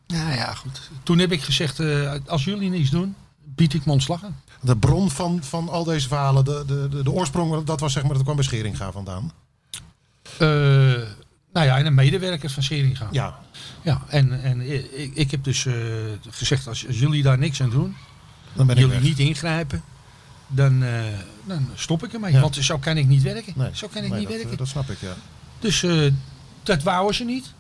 [0.07, 0.91] Nou ja, goed.
[1.03, 4.41] Toen heb ik gezegd, eh, als jullie niets doen, bied ik me ontslag aan.
[4.61, 8.03] De bron van, van al deze verhalen, de, de, de, de oorsprong, dat was zeg
[8.03, 9.33] maar, dat kwam bij Scheringa vandaan.
[10.39, 10.49] Eh,
[11.53, 13.09] nou ja, en een medewerker van Scheringa.
[13.11, 13.39] Ja.
[13.83, 15.75] Ja, en, en ik, ik heb dus eh,
[16.31, 17.97] gezegd, als, als jullie daar niks aan doen,
[18.53, 19.83] Dan ben ik jullie niet ingrijpen,
[20.47, 21.03] dan, eh,
[21.45, 22.33] dan stop ik ermee.
[22.33, 22.41] Ja.
[22.41, 23.53] Want zo kan ik niet werken.
[23.57, 23.71] Nee.
[23.73, 24.57] Zo kan ik Nee, niet dat, werken.
[24.57, 25.15] dat snap ik, ja.
[25.59, 25.87] Dus
[26.63, 27.53] dat wouden ze niet.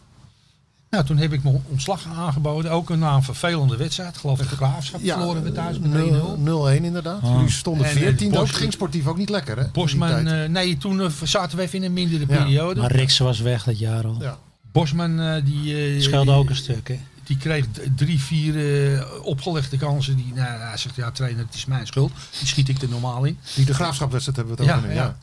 [0.94, 2.70] Nou, toen heb ik mijn ontslag aangeboden.
[2.70, 4.14] Ook na een vervelende wedstrijd.
[4.14, 6.80] Ik geloof dat de Graafschap verloren we thuis met 1-0.
[6.80, 7.22] 0-1 inderdaad.
[7.22, 7.30] Ah.
[7.34, 8.34] Jullie stonden En, eh, 14 ook.
[8.34, 9.68] Bos- Het ging sportief ook niet lekker, hè?
[9.72, 12.36] Bosman, eh, nee, toen eh, zaten we even in een mindere Ja.
[12.42, 12.80] periode.
[12.80, 14.16] Maar Riksen was weg dat jaar al.
[14.20, 14.38] Ja.
[14.72, 16.98] Bosman, eh, die, eh, Scheelde ook een stuk, hè?
[17.24, 17.64] die kreeg
[17.96, 20.16] drie, vier eh, opgelegde kansen.
[20.16, 22.12] Die, nou, hij zegt, ja trainer, het is mijn schuld.
[22.38, 23.38] Die schiet ik er normaal in.
[23.54, 24.94] Die de graafschapwedstrijd hebben we het Ja, over nu.
[24.94, 25.02] ja.
[25.02, 25.16] Ja.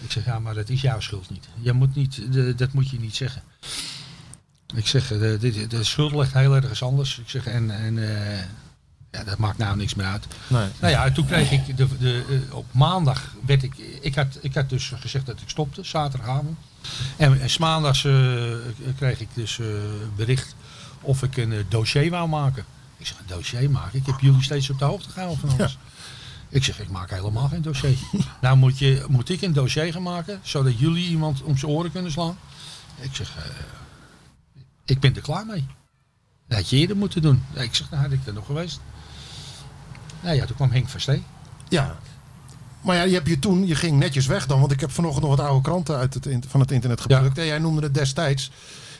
[0.00, 1.44] Ik zeg, ja, maar dat is jouw schuld niet.
[1.60, 3.42] Je moet niet de, dat moet je niet zeggen.
[4.74, 7.18] Ik zeg, eh, de, de, de schuld ligt heel ergens anders.
[7.18, 8.38] Ik zeg, en, en eh,
[9.10, 10.26] ja, dat maakt nou niks meer uit.
[10.46, 10.68] Nee.
[10.80, 14.54] Nou ja, toen kreeg ik de, de, eh, op maandag werd ik, ik had, ik
[14.54, 16.58] had dus gezegd dat ik stopte, zaterdagavond.
[17.16, 18.00] En, en 's maandags
[18.96, 19.60] kreeg ik dus
[20.16, 20.54] bericht
[21.00, 22.64] of ik een dossier wou maken.
[22.96, 23.98] Ik zeg, een dossier maken?
[23.98, 25.78] Ik heb jullie steeds op de hoogte gehouden van alles.
[26.48, 27.98] Ik zeg, ik maak helemaal geen dossier.
[28.40, 31.92] nou moet, je, moet ik een dossier gaan maken, zodat jullie iemand om zijn oren
[31.92, 32.38] kunnen slaan.
[33.00, 33.30] Ik zeg,
[34.84, 35.66] ik ben er klaar mee.
[36.48, 37.42] Dat had je eerder moeten doen.
[37.54, 38.80] Ja, ik zeg, nou had ik er nog geweest.
[40.20, 41.22] Nou ja, toen kwam Henk Verstee.
[41.68, 41.96] Ja.
[42.80, 44.60] Maar ja, je, hebt je toen, je ging netjes weg dan.
[44.60, 47.38] Want ik heb vanochtend nog wat oude kranten uit het, van het internet geplukt.
[47.38, 48.50] En jij noemde het destijds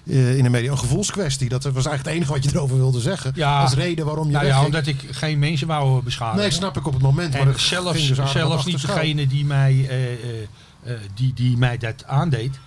[0.07, 1.49] eh, in de media een gevoelskwestie.
[1.49, 3.33] Dat was eigenlijk het enige wat je erover wilde zeggen.
[3.35, 3.61] Ja.
[3.61, 6.41] Als reden waarom je Nou ja, omdat ik geen mensen wou beschadigen.
[6.41, 7.33] Nee, snap ik op het moment.
[7.33, 10.19] maar En het zelfs, dus zelfs niet degene die mij, eh, eh,
[10.85, 12.59] eh, die, die mij dat aandeed,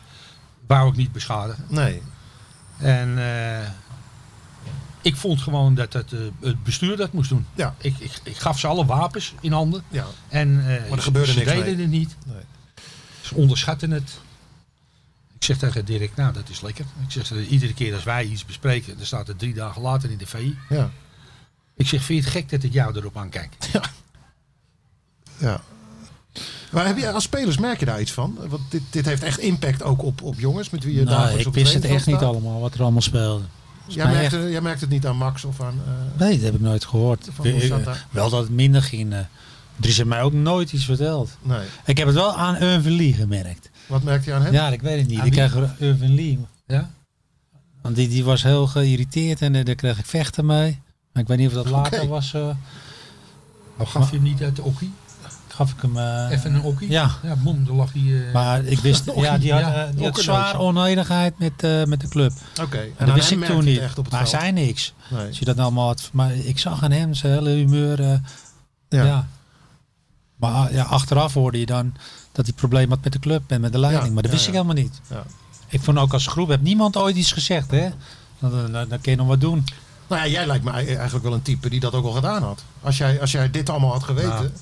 [0.68, 1.66] wou ik niet beschadigen.
[1.68, 2.02] Nee.
[2.78, 3.70] En eh,
[5.02, 7.46] ik vond gewoon dat het, eh, het bestuur dat moest doen.
[7.56, 7.76] Ja.
[7.78, 9.84] Ik, ik, ik gaf ze alle wapens in handen.
[9.90, 10.06] Ja.
[10.28, 11.82] En eh, er gebeurde ze niks deden mee.
[11.82, 12.16] het niet.
[12.26, 12.42] Nee.
[13.22, 14.20] Ze onderschatten het.
[15.36, 16.86] Ik zeg tegen Dirk, nou dat is lekker.
[17.08, 20.18] Ik zeg, iedere keer als wij iets bespreken, dan staat het drie dagen later in
[20.18, 20.58] de VI.
[20.70, 20.90] Ja.
[21.76, 23.58] Ik zeg, vind je het gek dat ik jou erop aankijk?
[25.38, 25.62] ja.
[26.72, 28.38] Maar heb je, als spelers merk je daar iets van?
[28.48, 31.42] Want dit, dit heeft echt impact ook op, op jongens met wie je Nou, dagelijks
[31.42, 33.44] ik op wist het echt niet allemaal, wat er allemaal speelde.
[33.88, 35.80] Jij merkt, echt- het- jij merkt het niet aan Max of aan...
[35.86, 37.30] eh, Nee, dat heb ik nooit gehoord.
[38.12, 39.14] Wel dat het minder ging.
[39.14, 39.20] eh.
[39.76, 41.38] Dries heeft mij ook nooit iets verteld.
[41.42, 41.60] nee.
[41.86, 43.70] Ik heb het wel aan Irvin Lee gemerkt.
[43.88, 44.54] Wat merkt je aan hem?
[44.54, 45.20] Ja, ik weet het niet.
[45.20, 45.50] Aan Ik wie?
[45.50, 46.40] kreeg Irvin Lee.
[46.68, 46.92] Ja?
[47.82, 50.80] Want die, die was heel geïrriteerd en eh, daar kreeg ik vechten mee.
[51.14, 52.34] Maar ik weet niet of dat later was.
[52.34, 52.42] eh,
[53.78, 54.92] Nou, gaf je hem niet uit de okkie?
[55.58, 55.98] Gaf ik hem.
[55.98, 56.90] eh, Even een okkie?
[56.90, 57.12] Ja.
[57.24, 58.28] Ja, boem, dan lag hij...
[58.28, 60.60] eh, Maar ik wist, ja, die had, Ja, eh, die ook had zwaar nootje.
[60.68, 62.32] oneenigheid met, met de club.
[62.62, 62.80] Oké.
[62.98, 63.80] En dat wist ik toen niet.
[63.80, 64.42] Echt op het Maar hij veld.
[64.44, 64.94] zei niks.
[65.10, 65.28] Nee.
[65.28, 68.02] Als je dat nou allemaal had, maar ik zag aan hem zijn hele humeur.
[68.90, 69.04] Ja.
[69.04, 69.28] ja.
[70.36, 71.94] Maar ah, ja, achteraf hoorde je dan
[72.32, 74.14] dat hij probleem had met de club en met de leiding.
[74.14, 75.00] Maar dat wist ik helemaal niet.
[75.10, 75.24] Ja.
[75.68, 77.72] Ik vond ook als groep, heb niemand ooit iets gezegd.
[77.72, 77.90] Hè?
[78.40, 79.64] Dan, dan, dan, dan kun je nog wat doen.
[80.08, 82.64] Nou ja, jij lijkt me eigenlijk wel een type die dat ook al gedaan had.
[82.82, 84.54] Als jij, als jij dit allemaal had geweten.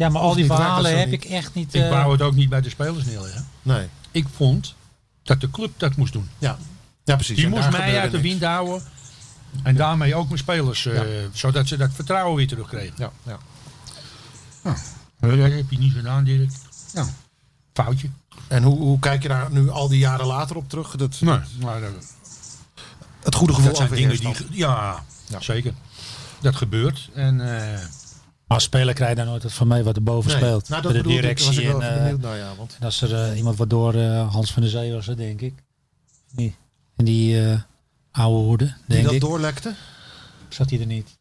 [0.00, 0.12] Nou.
[0.12, 1.24] Ja, maar al die verhalen heb niet?
[1.24, 1.74] ik echt niet.
[1.74, 3.46] ik eh, wou het ook niet bij de spelers neerleggen.
[3.62, 3.88] Nee.
[4.10, 4.74] Ik vond
[5.22, 6.28] dat de club dat moest doen.
[6.38, 6.58] Ja.
[7.04, 7.36] Ja, precies.
[7.36, 8.82] Die En moest mij uit de wind houden.
[9.62, 10.86] En daarmee ook mijn spelers.
[10.86, 11.28] eh, Ja.
[11.32, 12.94] Zodat ze dat vertrouwen weer terugkregen.
[12.96, 13.38] Ja, ja.
[14.62, 14.72] Eh,
[15.20, 16.50] Dat heb je niet gedaan, Dirk.
[16.94, 17.08] Nou,
[17.72, 18.08] foutje.
[18.48, 20.96] En hoe, hoe kijk je daar nu al die jaren later op terug?
[20.96, 21.88] Dat, Nee, maar eh,
[23.22, 24.34] het goede gevoel dat zijn dingen die...
[24.50, 25.40] Ja, Ja.
[25.40, 25.72] zeker.
[26.40, 27.08] Dat gebeurt.
[27.14, 27.40] En
[27.74, 27.78] eh,
[28.50, 30.40] Maar als speler krijg je dan nooit wat van mij wat er boven Nee.
[30.40, 30.68] speelt.
[30.68, 32.54] Nou, dat Bij de bedoelde ik, was ik directie wel en, eh, benieuwd naar, ja.
[32.56, 35.16] Want en als er eh, iemand wat door eh, Hans van der Zee was, dat
[35.16, 35.54] denk ik.
[36.30, 36.56] Nee.
[36.96, 37.60] En die eh,
[38.10, 39.20] oude hoede, die denk dat ik.
[39.20, 39.74] doorlekte.
[40.48, 41.18] Zat hij er niet?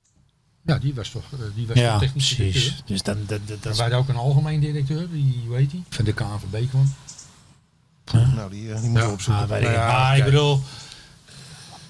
[0.65, 1.23] ja, die was toch
[1.55, 2.53] die was Ja, toch technisch precies.
[2.63, 2.83] directeur.
[2.87, 5.83] Dus dan, dat, dat, dat wij ook een algemeen directeur, die, hoe heet die?
[5.89, 6.93] Van de KNVB kwam.
[8.35, 9.43] Nou, die, die moeten we opzoeken.
[9.43, 10.61] Ah, weet ik ja, bedoel,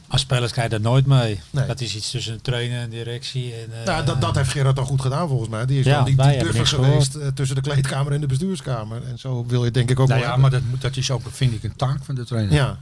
[0.10, 1.39] als spelers krijg je dat nooit mee.
[1.49, 1.68] Nee.
[1.68, 3.53] Dat is iets tussen een trainer en directie.
[3.53, 5.66] En, eh, Nou, dat, dat heeft Gerard al goed gedaan volgens mij.
[5.66, 9.03] Die is Ja, dan die, die buffer geweest eh, tussen de kleedkamer en de bestuurskamer.
[9.07, 10.51] En zo wil je denk ik ook Nou wel ja, hebben.
[10.62, 12.53] maar dat, dat is ook, vind ik, een taak van de trainer.
[12.53, 12.78] Ja,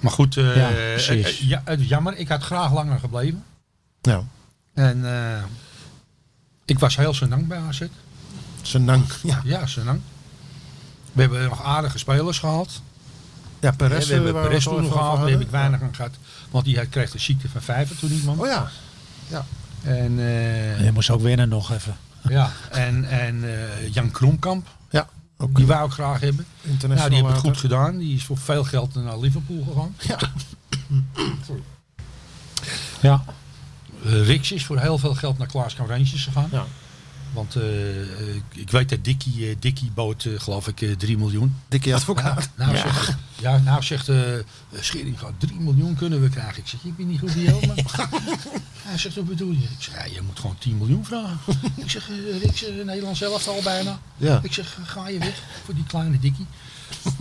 [0.00, 0.56] Maar goed, eh,
[1.40, 2.16] Ja, jammer.
[2.16, 3.44] Ik had graag langer gebleven.
[4.00, 4.24] ja.
[4.74, 5.42] En eh,
[6.64, 7.82] ik was heel senang bij AZ.
[8.62, 9.12] Zijn dank.
[9.22, 10.00] Ja, Ja, senang.
[11.12, 12.80] We hebben nog aardige spelers gehad.
[13.64, 14.06] Ja Perez.
[14.08, 15.18] we hebben eh, Perez het al toen gehad.
[15.20, 16.10] Daar heb ik weinig aan gehad.
[16.50, 18.40] Want die had- kreeg de ziekte van vijver toen niet man.
[18.40, 18.70] Oh ja.
[19.82, 21.96] En, eh, Je moest ook winnen nog even.
[22.28, 22.50] ja.
[22.70, 24.66] en, en eh, Jan Kromkamp.
[24.90, 26.46] Ja, ook Die wou ik graag hebben.
[26.62, 27.98] Nou, die hebben het goed gedaan.
[27.98, 29.94] Die is voor veel geld naar Liverpool gegaan.
[29.98, 30.18] Ja.
[33.00, 33.24] Ja.
[34.04, 36.48] Eh, Rix is voor heel veel geld naar Klaas Rangers gegaan.
[36.52, 36.64] Ja.
[37.32, 38.00] Want eh,
[38.36, 41.56] ik, ik weet dat Dickie, eh, Dickie bood, eh, geloof ik, eh 3 miljoen.
[41.68, 42.48] Dikke advocaat.
[42.54, 44.18] Nou, nou zegt, ja, nou zegt eh
[44.80, 46.58] Schering, 3 miljoen kunnen we krijgen.
[46.58, 47.76] Ik zeg, ik ben niet goed die helemaal.
[48.82, 49.62] Hij zegt, wat bedoel je?
[49.62, 51.38] Ik zeg, ja, je moet gewoon 10 miljoen vragen.
[51.76, 53.98] ik zeg, eh, eh, Nederland zelf al bijna.
[54.16, 54.40] Ja.
[54.42, 56.46] Ik zeg, ga je weg voor die kleine Dikkie.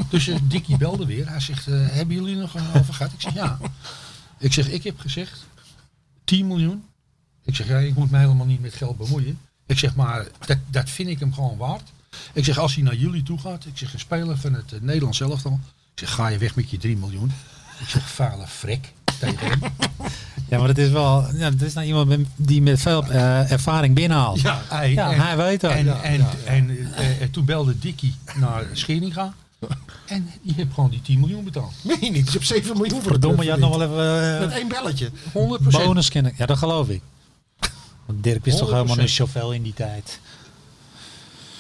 [0.10, 1.30] Dus eh, Dikkie belde weer.
[1.30, 3.14] Hij zegt, eh, hebben jullie nog een over gehad?
[3.14, 3.60] Ik zeg, ja.
[4.38, 5.46] Ik zeg, ik heb gezegd
[6.24, 6.84] 10 miljoen.
[7.44, 9.40] Ik zeg, ja, ik moet mij helemaal niet met geld bemoeien.
[9.66, 11.92] Ik zeg, maar dat, dat vind ik hem gewoon waard.
[12.34, 13.66] Ik zeg, als hij naar jullie toe gaat.
[13.66, 15.54] Ik zeg, een speler van het uh, Nederlands elftal.
[15.54, 17.32] Ik zeg, ga je weg met je 3 miljoen.
[17.80, 18.12] Ik zeg,
[18.48, 19.60] frek tegen hem.
[20.50, 21.28] ja, maar dat is wel.
[21.36, 24.42] Ja, dat is nou iemand met- die met veel eh, ervaring binnenhaalt.
[24.42, 25.72] Ja, Hij, en- hij weet dat.
[25.72, 26.02] En, Ja.
[26.02, 29.34] en, en eh, eh, toen belde Dikkie naar Scheringa.
[30.06, 31.74] En die heeft gewoon die 10 miljoen betaald.
[31.84, 32.26] Je niet?
[32.26, 33.96] Je hebt 7 miljoen voor de Verdomme, je had nog verdiend.
[33.96, 35.10] wel even Met één belletje.
[35.10, 35.86] 100%.
[35.86, 36.34] bonus kennen.
[36.38, 37.02] Ja, dat geloof ik.
[38.06, 38.72] Want Dirk wist toch 100%.
[38.72, 40.20] helemaal niet zoveel in die tijd.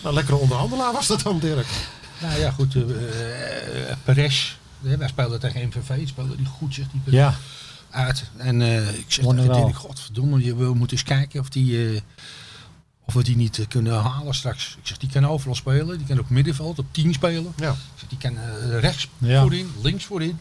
[0.03, 1.67] Nou, lekkere onderhandelaar was dat dan, Dirk.
[2.23, 2.75] Nou ja, goed.
[2.75, 2.81] eh
[3.91, 4.55] eh, Perez.
[4.83, 6.07] hè, Wij speelden tegen MVV.
[6.07, 7.19] Speelde die goed, zegt die Perez.
[7.19, 7.35] Ja,
[7.89, 8.23] Uit.
[8.37, 11.89] En eh, ik zeg tegen godverdomme, je wil moeten eens kijken of die...
[11.93, 12.01] eh,
[13.05, 14.75] of we die niet eh, kunnen halen straks.
[14.81, 15.97] Ik zeg, die kan overal spelen.
[15.97, 17.53] Die kan op middenveld, op 10 spelen.
[17.57, 17.71] Ja.
[17.71, 19.41] Ik zeg, die kan eh, rechts Ja.
[19.41, 20.39] voorin, links voorin.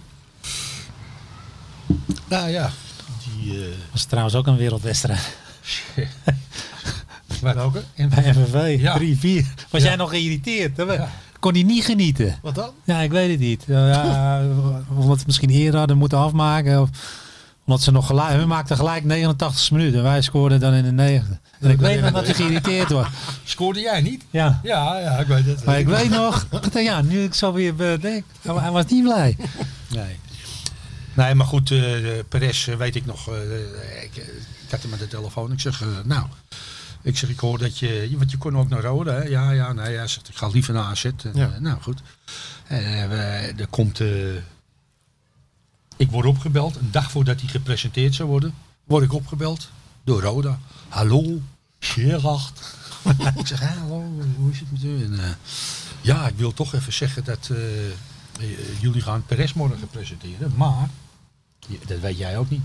[2.28, 2.70] Nou ja,
[3.24, 3.60] die...
[3.64, 5.36] eh, was trouwens ook een wereldwedstrijd.
[7.40, 7.82] Welke?
[7.96, 8.98] MVV, Ja.
[8.98, 9.46] 3-4.
[9.70, 9.88] Was Ja.
[9.88, 10.76] jij nog geïriteerd?
[10.76, 10.82] hè?
[10.82, 11.10] Ja.
[11.42, 12.38] Kon hij niet genieten?
[12.42, 12.70] Wat dan?
[12.84, 13.64] Ja, ik weet het niet.
[13.66, 14.42] Ja,
[15.00, 16.80] omdat ze misschien eerder hadden moeten afmaken.
[16.80, 16.88] Of
[17.64, 18.32] omdat ze nog gelijk...
[18.34, 19.98] Hun maakten gelijk 89 minuten.
[19.98, 21.36] En wij scoorden dan in de 90.
[21.60, 23.06] En ik weet nog dat hij geïrriteerd was.
[23.44, 24.24] Scoorde jij niet?
[24.30, 24.60] Ja.
[24.62, 25.64] Ja, ja, ik weet het.
[25.64, 26.46] Maar ik weet nog...
[26.74, 28.24] Ja, nu ik zo weer bedenk.
[28.42, 29.36] Hij was niet blij.
[29.88, 30.18] Nee.
[31.14, 31.78] Nee, maar goed, eh
[32.28, 33.28] Perez eh, weet ik nog.
[33.28, 33.34] eh,
[34.02, 34.22] ik, eh,
[34.64, 35.52] ik had hem aan de telefoon.
[35.52, 36.26] Ik zeg, eh, nou,
[37.02, 39.22] ik zeg, ik hoor dat je, want je kon ook naar Rode, hè?
[39.22, 41.04] Ja, ja, nee, hij zegt, ik ga liever naar AZ.
[41.04, 41.52] En, Ja.
[41.52, 42.02] eh, nou, goed.
[42.66, 44.34] En eh, we- er komt, eh,
[45.96, 49.70] ik word opgebeld, een dag voordat hij gepresenteerd zou worden, word ik opgebeld
[50.04, 50.58] door Roda.
[50.88, 51.40] Hallo,
[51.78, 52.60] Gerard.
[53.38, 54.04] ik zeg, "Hè, hallo,
[54.36, 55.04] hoe is het met u?
[55.04, 55.36] En,
[56.00, 57.50] ja, ik wil toch even zeggen dat
[58.80, 60.88] jullie gaan Perez morgen presenteren, maar
[61.86, 62.62] dat weet jij ook niet,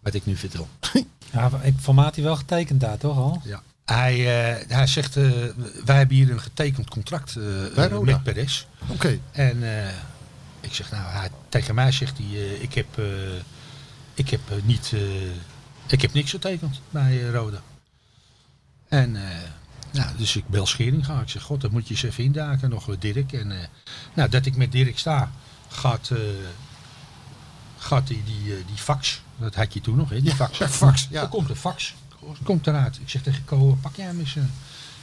[0.00, 0.68] wat ik nu vertel.
[1.32, 3.40] Ja, ik formaat hij wel getekend daar, toch al?
[3.44, 3.62] Ja.
[3.90, 5.30] Hij, eh, hij zegt, eh,
[5.84, 7.36] wij hebben hier een getekend contract
[7.74, 8.00] Roda?
[8.00, 8.66] met Perez.
[8.86, 9.18] Oké.
[9.32, 9.62] En
[10.60, 13.02] ik zeg, nou, hij, tegen mij zegt hij, ik heb,
[14.14, 14.92] ik heb niet,
[15.86, 17.62] ik heb niks getekend bij Roda.
[18.88, 19.12] En
[19.92, 21.20] nou, dus ik bel Schering ga.
[21.20, 23.32] Ik zeg, god, dat moet je eens even indaken, nog Dirk.
[23.32, 23.52] En
[24.14, 25.30] nou, dat ik met Dirk sta,
[25.68, 26.10] gaat,
[27.78, 30.58] gaat die, die, die fax, dat had je toen nog, hè, die fax.
[30.64, 31.22] fax, ja.
[31.22, 31.94] Er komt een fax,
[32.42, 32.98] komt eruit.
[33.00, 34.36] Ik zeg tegen Ko, pak jij hem eens.
[34.36, 34.42] eh.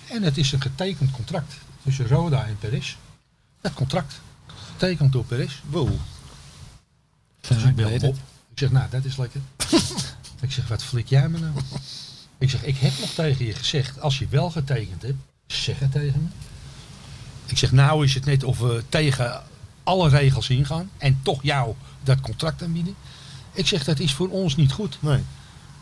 [0.10, 1.54] En het is een getekend contract
[1.84, 2.96] tussen Roda en Perez.
[3.62, 4.22] Dat contract,
[4.72, 5.62] getekend door Perez.
[5.70, 5.90] Wow.
[7.42, 8.20] Dus ik bel weet hem het.
[8.20, 8.26] op.
[8.52, 9.42] Ik zeg, nou, dat is lekker.
[10.42, 11.54] ik zeg, wat flik jij me nou?
[12.38, 15.92] ik zeg, ik heb nog tegen je gezegd, als je wel getekend hebt, zeg het
[15.92, 16.30] tegen me.
[17.46, 19.44] Ik zeg, nou is het net of we tegen
[19.84, 22.96] alle regels ingaan en toch jou dat contract aanbieden.
[23.52, 24.98] Ik zeg, dat is voor ons niet goed.
[25.02, 25.24] Nee.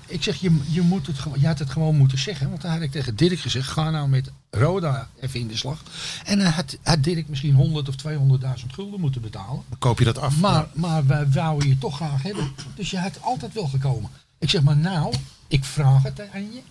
[0.07, 2.49] Ik zeg, je, je, moet het, gewoon- je had het gewoon moeten zeggen.
[2.49, 5.81] Want dan had ik tegen Dirk gezegd, ga nou met Roda even in de slag.
[6.25, 9.63] En dan had, had Dirk misschien 100 of 200.000 gulden moeten betalen.
[9.69, 10.39] Dan koop je dat af.
[10.39, 12.51] Maar, maar wij wouden je toch graag hebben.
[12.75, 14.09] Dus je had altijd wel gekomen.
[14.39, 15.13] Ik zeg maar nou,
[15.47, 16.61] ik vraag het aan je.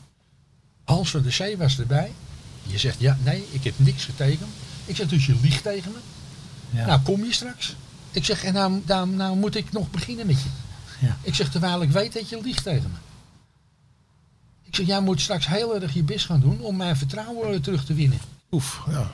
[0.84, 2.12] Hans van der Zee was erbij.
[2.62, 4.50] Je zegt ja, nee, ik heb niks getekend.
[4.84, 5.98] Ik zeg dus je liegt tegen me.
[6.78, 6.86] Ja.
[6.86, 7.76] Nou kom je straks.
[8.10, 10.48] Ik zeg en nou, nou, nou moet ik nog beginnen met je.
[11.06, 11.16] Ja.
[11.22, 12.98] Ik zeg terwijl ik weet dat je liegt tegen me.
[14.74, 17.84] Ik zeg jij moet straks heel erg je best gaan doen om mijn vertrouwen terug
[17.84, 18.18] te winnen.
[18.50, 19.10] Oef, ja.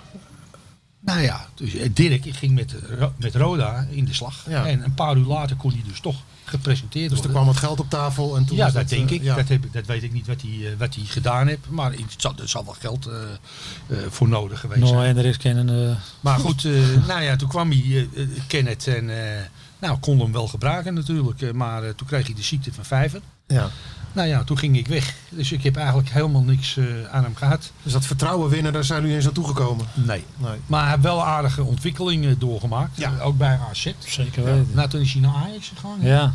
[1.01, 4.45] Nou ja, dus eh, Dirk ging met, Ro- met Roda in de slag.
[4.49, 4.67] Ja.
[4.67, 7.43] En een paar uur later kon hij dus toch gepresenteerd Dus er worden.
[7.43, 9.23] kwam wat geld op tafel en toen ja, was dat denk eh, ik.
[9.23, 9.35] ja.
[9.35, 11.61] Dat, heb, ik- dat weet ik niet wat hij, eh, wat hij gedaan heeft.
[11.69, 14.95] Maar het zal, er zal wel geld eh, eh, voor nodig geweest zijn.
[14.95, 15.69] No, en er is geen...
[15.69, 16.73] eh, Maar goed, eh,
[17.09, 17.81] nou ja, toen kwam hij,
[18.15, 19.41] eh, eh, Kenneth, en eh,
[19.81, 21.43] nou, kon hem wel gebruiken natuurlijk.
[21.43, 23.21] eh, maar eh, toen kreeg hij de ziekte van vijver.
[23.47, 23.71] ja.
[24.13, 25.15] Nou ja, toen ging ik weg.
[25.29, 27.73] Dus ik heb eigenlijk helemaal niks eh, aan hem gehad.
[27.83, 29.87] Dus dat vertrouwen winnen, daar zijn jullie eens aan toegekomen.
[29.95, 30.25] Nee.
[30.37, 30.59] Nee.
[30.67, 32.97] Maar hij heeft wel aardige ontwikkelingen doorgemaakt.
[32.99, 33.13] Ja.
[33.21, 33.93] Ook bij AZ.
[33.99, 34.69] zeker weten.
[34.73, 35.99] Nou, toen is hij naar Ajax gegaan.
[36.01, 36.33] Ja,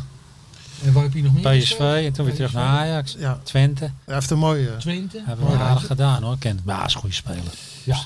[0.84, 1.58] En waar heb je nog meer?
[1.58, 3.14] PSV en toen weer terug naar Ajax.
[3.18, 3.38] Ja.
[3.42, 3.90] Twente.
[4.04, 4.76] Hij heeft een mooie...
[4.76, 5.22] Twente.
[5.24, 6.38] Hebben we aardig gedaan hoor.
[6.38, 6.60] Ken.
[6.66, 7.52] Ja, is een goede speler.
[7.84, 7.98] Ja.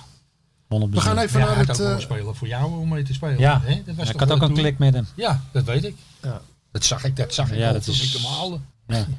[0.70, 1.76] 100 We gaan even Ja, naar het...
[1.76, 3.38] wel eh, een speler voor jou om mee te spelen.
[3.38, 3.82] Ja, Hè?
[3.86, 5.06] Dat was ik had ook een klik met hem.
[5.14, 5.96] Ja, dat weet ik.
[6.22, 6.40] ja.
[6.72, 8.58] Dat zag ik, dat zag ik Ja, al dat is- ik hem haalde.
[8.86, 9.06] Ja.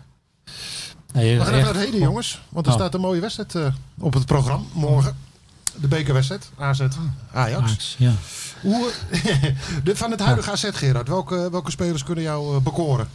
[1.14, 2.42] Nee, We gaan even echt- naar het heden, jongens.
[2.50, 2.78] Want er Oh.
[2.78, 5.16] staat een mooie wedstrijd eh, op het programma morgen.
[5.76, 6.98] De bekerwedstrijd, AZ Ajax.
[7.34, 8.14] Ajax, ja.
[8.62, 8.92] Hoe,
[9.84, 13.08] de, van het huidige AZ, Gerard, welke, welke spelers kunnen jou eh, bekoren?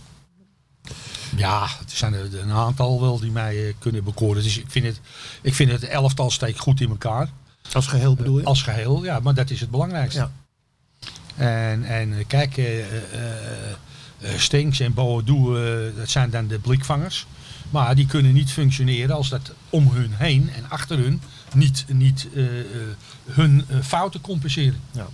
[1.36, 4.42] Ja, er zijn er een aantal wel die mij eh, kunnen bekoren.
[4.42, 5.00] Dus ik vind, het,
[5.42, 7.28] ik vind het elftal steekt goed in elkaar.
[7.72, 8.44] Als geheel bedoel je?
[8.44, 10.18] Als geheel, ja, maar dat is het belangrijkste.
[10.18, 10.30] Ja.
[11.36, 12.84] En, en eh, kijk, eh,
[14.36, 15.56] Stinks en Boadu,
[15.96, 17.26] dat zijn dan de blikvangers.
[17.70, 21.20] Maar die kunnen niet functioneren als dat om hun heen en achter hun
[21.54, 22.28] niet, niet
[23.24, 24.80] hun fouten compenseren.
[24.92, 25.06] Ja.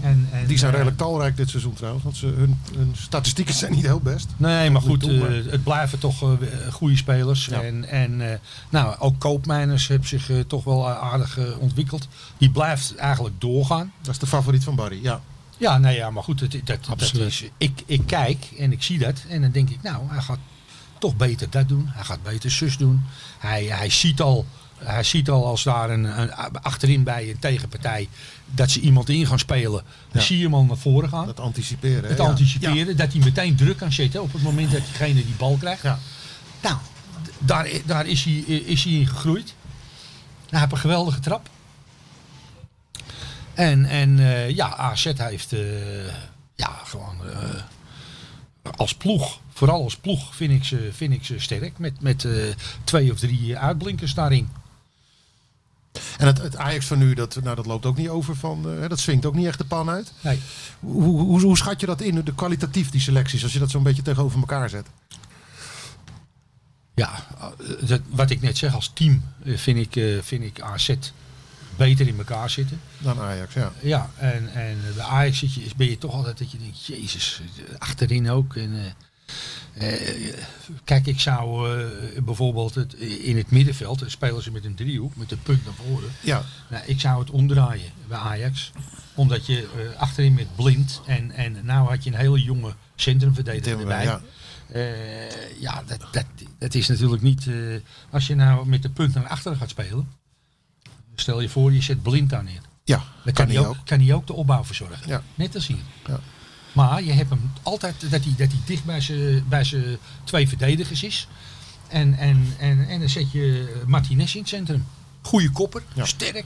[0.00, 2.04] En, en, Die zijn eh, redelijk talrijk dit seizoen trouwens.
[2.04, 4.28] Want ze, hun, hun statistieken zijn niet heel best.
[4.36, 6.28] Nee, maar goed, toe, maar- eh, het blijven toch eh,
[6.72, 7.44] goede spelers.
[7.46, 7.62] Ja.
[7.62, 8.38] En, en eh,
[8.70, 12.08] nou, ook Koopmijners heeft zich toch wel aardig ontwikkeld.
[12.38, 13.92] Die blijft eigenlijk doorgaan.
[14.00, 14.98] Dat is de favoriet van Barry.
[15.02, 15.20] Ja.
[15.56, 17.26] Ja, nee, ja, maar goed, het, dat, dat Absoluut.
[17.26, 19.22] is, ik, ik kijk en ik zie dat.
[19.28, 20.38] En dan denk ik, nou, hij gaat
[20.98, 21.84] toch beter dat doen.
[21.88, 23.02] Hij gaat beter zus doen.
[23.38, 24.46] Hij, hij, ziet, al,
[24.84, 28.08] hij ziet al als daar een, een, achterin bij een tegenpartij
[28.46, 29.82] dat ze iemand in gaan spelen.
[30.10, 30.26] Dan Ja.
[30.26, 31.26] zie je hem al naar voren gaan.
[31.26, 32.02] Dat anticiperen.
[32.02, 32.08] hè?
[32.08, 32.24] het Ja.
[32.24, 35.82] anticiperen, dat hij meteen druk kan zetten op het moment dat diegene die bal krijgt.
[35.82, 35.98] Ja.
[36.62, 36.76] Nou,
[37.38, 39.54] daar, daar is, hij, is hij in gegroeid.
[40.50, 41.48] hij heeft een geweldige trap.
[43.54, 45.60] En, en eh, ja, AZ heeft eh,
[46.54, 51.78] ja, gewoon eh, als ploeg, vooral als ploeg, vind ik ze, vind ik ze sterk.
[51.78, 52.26] Met, met
[52.84, 54.48] twee of drie uitblinkers daarin.
[56.18, 58.88] En het, het Ajax van nu, dat, nou, dat loopt ook niet over van, eh,
[58.88, 60.12] dat swingt ook niet echt de pan uit.
[60.20, 60.40] Nee.
[60.80, 63.82] Hoe, hoe, hoe schat je dat in, de kwalitatief, die selecties, als je dat zo'n
[63.82, 64.86] beetje tegenover elkaar zet?
[66.94, 70.94] Ja, eh, dat, wat ik net zeg, als team eh, vind ik, vind ik AZ
[71.76, 72.80] beter in elkaar zitten.
[72.98, 73.72] Dan Ajax, ja.
[73.80, 77.40] Ja, en, en bij Ajax zit je, ben je toch altijd dat je denkt, jezus,
[77.78, 78.56] achterin ook.
[78.56, 78.94] En,
[80.84, 81.86] kijk, ik zou eh,
[82.22, 85.74] bijvoorbeeld het, in het middenveld, dan spelen ze met een driehoek, met een punt naar
[85.74, 86.10] voren.
[86.20, 88.72] Ja, Nou, ik zou het omdraaien bij Ajax.
[89.14, 93.80] Omdat je eh, achterin met blind en, en nou had je een hele jonge centrumverdediger
[93.80, 94.04] erbij.
[94.04, 94.20] ja.
[94.72, 96.24] Eh, ja, dat, dat,
[96.58, 97.46] dat is natuurlijk niet.
[97.46, 97.54] eh,
[98.10, 100.08] als je nou met de punt naar achteren gaat spelen.
[101.14, 102.60] Stel je voor, je zet blind daar neer.
[102.84, 103.70] ja Dan kan kan, hij hij ook.
[103.76, 105.08] ook, kan hij ook de opbouw verzorgen.
[105.08, 105.22] Ja.
[105.34, 105.76] Net als hier.
[106.06, 106.20] Ja.
[106.72, 110.48] Maar je hebt hem altijd dat hij, dat hij dicht bij zijn bij zijn twee
[110.48, 111.28] verdedigers is.
[111.88, 114.86] En, en, en, en dan zet je Martinez in het centrum.
[115.22, 116.04] Goeie kopper, Ja.
[116.04, 116.44] sterk.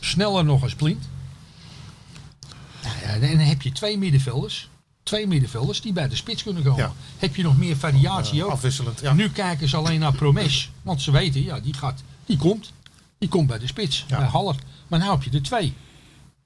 [0.00, 1.08] Sneller nog als blind.
[2.82, 4.68] Nou ja, en dan heb je twee middenvelders.
[5.02, 6.78] Twee middenvelders die bij de spits kunnen komen.
[6.78, 6.92] Ja.
[7.18, 8.50] Heb je nog meer variatie ook.
[8.50, 9.12] Afwisselend, ja.
[9.12, 10.70] Nu kijken ze alleen naar Promes.
[10.82, 12.72] Want ze weten, ja, die gaat, die komt.
[13.18, 14.56] Die komt bij de spits, bij Haller.
[14.88, 15.74] Maar nu heb je er twee.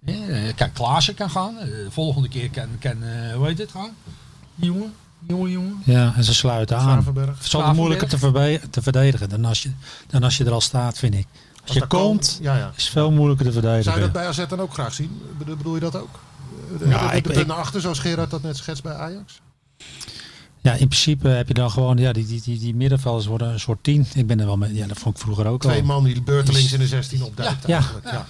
[0.04, 1.58] Ja, kijk, Klaassen kan gaan.
[1.58, 3.90] Eh, De volgende keer kan, kan eh, hoe heet het gaan?
[4.54, 5.82] Jongen, die jonge jongen.
[5.84, 7.04] Ja, en ze sluiten aan.
[7.16, 8.08] Het is altijd moeilijker
[8.70, 9.70] te, verdedigen dan als, je,
[10.06, 11.26] dan als je er al staat, vind ik.
[11.66, 12.72] Als, je komt, Ja, ja.
[12.76, 14.02] is het veel moeilijker te Zou je verdedigen.
[14.02, 15.20] dat bij AZ dan ook graag zien?
[15.38, 16.20] Bedoel, je dat ook?
[16.78, 19.40] De, Ja, de, ik- naar achter, zoals Gerard dat net schetst bij Ajax?
[20.60, 23.60] Ja, in principe heb je dan gewoon, ja, die, die, die, die middenvelders worden een
[23.60, 24.06] soort tien.
[24.14, 25.86] Ik ben er wel mee, ja, dat vond ik vroeger ook Twee al.
[25.86, 27.66] man die beurtelings in de 16 opduikt.
[27.66, 27.74] Ja.
[27.74, 28.10] eigenlijk.
[28.10, 28.26] ja.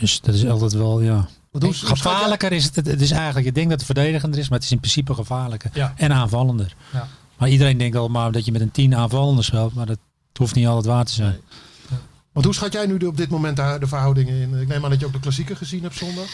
[0.00, 1.28] Dus dat is altijd wel, ja.
[1.60, 4.72] Gevaarlijker is het, het, is eigenlijk, je denkt dat het verdedigender is, maar het is
[4.72, 5.70] in principe gevaarlijker.
[5.74, 5.92] Ja.
[5.96, 6.74] En aanvallender.
[6.92, 7.08] Ja.
[7.38, 9.98] Maar iedereen denkt al maar dat je met een tien aanvallender speelt, maar dat
[10.38, 11.30] hoeft niet altijd waar te zijn.
[11.30, 11.98] Nee.
[12.32, 14.60] Want hoe schat jij nu de- op dit moment de, de verhoudingen in?
[14.60, 16.24] Ik neem aan dat je ook de klassieker gezien hebt zondag.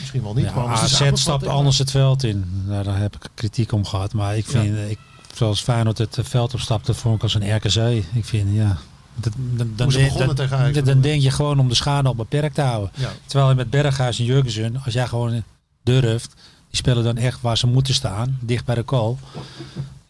[0.00, 0.44] Misschien wel niet.
[0.44, 2.44] Ja, maar AZ stapt anders het veld in.
[2.66, 4.12] Nou, daar heb ik kritiek om gehad.
[4.12, 4.98] Maar ik vind, ik,
[5.34, 8.04] zoals Feyenoord het veld opstapte, vond ik als een RKC.
[8.14, 8.78] Ik vind, ja...
[9.14, 12.08] Dat, dan, dan, ze dan- begonnen tegen Ajax, dan, denk je gewoon om de schade
[12.08, 12.90] op beperkt te houden.
[12.94, 13.10] Ja.
[13.26, 15.42] Terwijl je met Berghuis en Jurgensen, als jij gewoon
[15.82, 16.34] durft,
[16.68, 19.18] die spelen dan echt waar ze moeten staan, dicht bij de goal.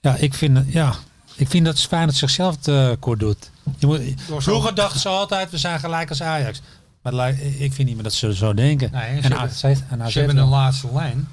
[0.01, 0.95] Ja, ik vind, ja,
[1.35, 3.51] ik vind dat Feyenoord zichzelf te kort doet.
[3.79, 4.01] Je moet,
[4.39, 6.61] vroeger dachten ze altijd, we zijn gelijk als Ajax.
[7.03, 8.91] Maar het ik vind niet meer dat ze zo denken.
[8.93, 11.29] Nee, en ze en en Ze hebben een laatste lijn.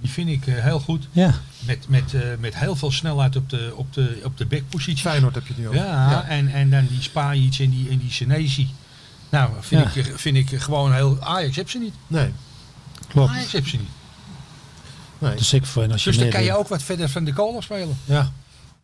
[0.00, 1.08] Die vind ik eh, heel goed.
[1.12, 1.34] Ja.
[1.58, 4.96] Met, met, eh, met heel veel snelheid op de, op de, op de backpositie.
[5.10, 5.80] Feyenoord heb je het nu over.
[5.80, 8.70] Ja, En, en dan die Spajic en die, en die Senesi.
[9.30, 10.00] Nou, vind, Ja.
[10.00, 11.20] ik, vind ik gewoon heel...
[11.20, 11.94] Ajax heb ze niet.
[12.06, 12.32] Nee.
[13.08, 13.30] Klopt.
[13.30, 13.88] Ajax heb ze niet.
[15.18, 15.36] nee.
[15.36, 17.62] Dus ik vind als je Dus dan kan je ook wat verder van de kool
[17.62, 17.96] spelen.
[18.04, 18.32] Ja.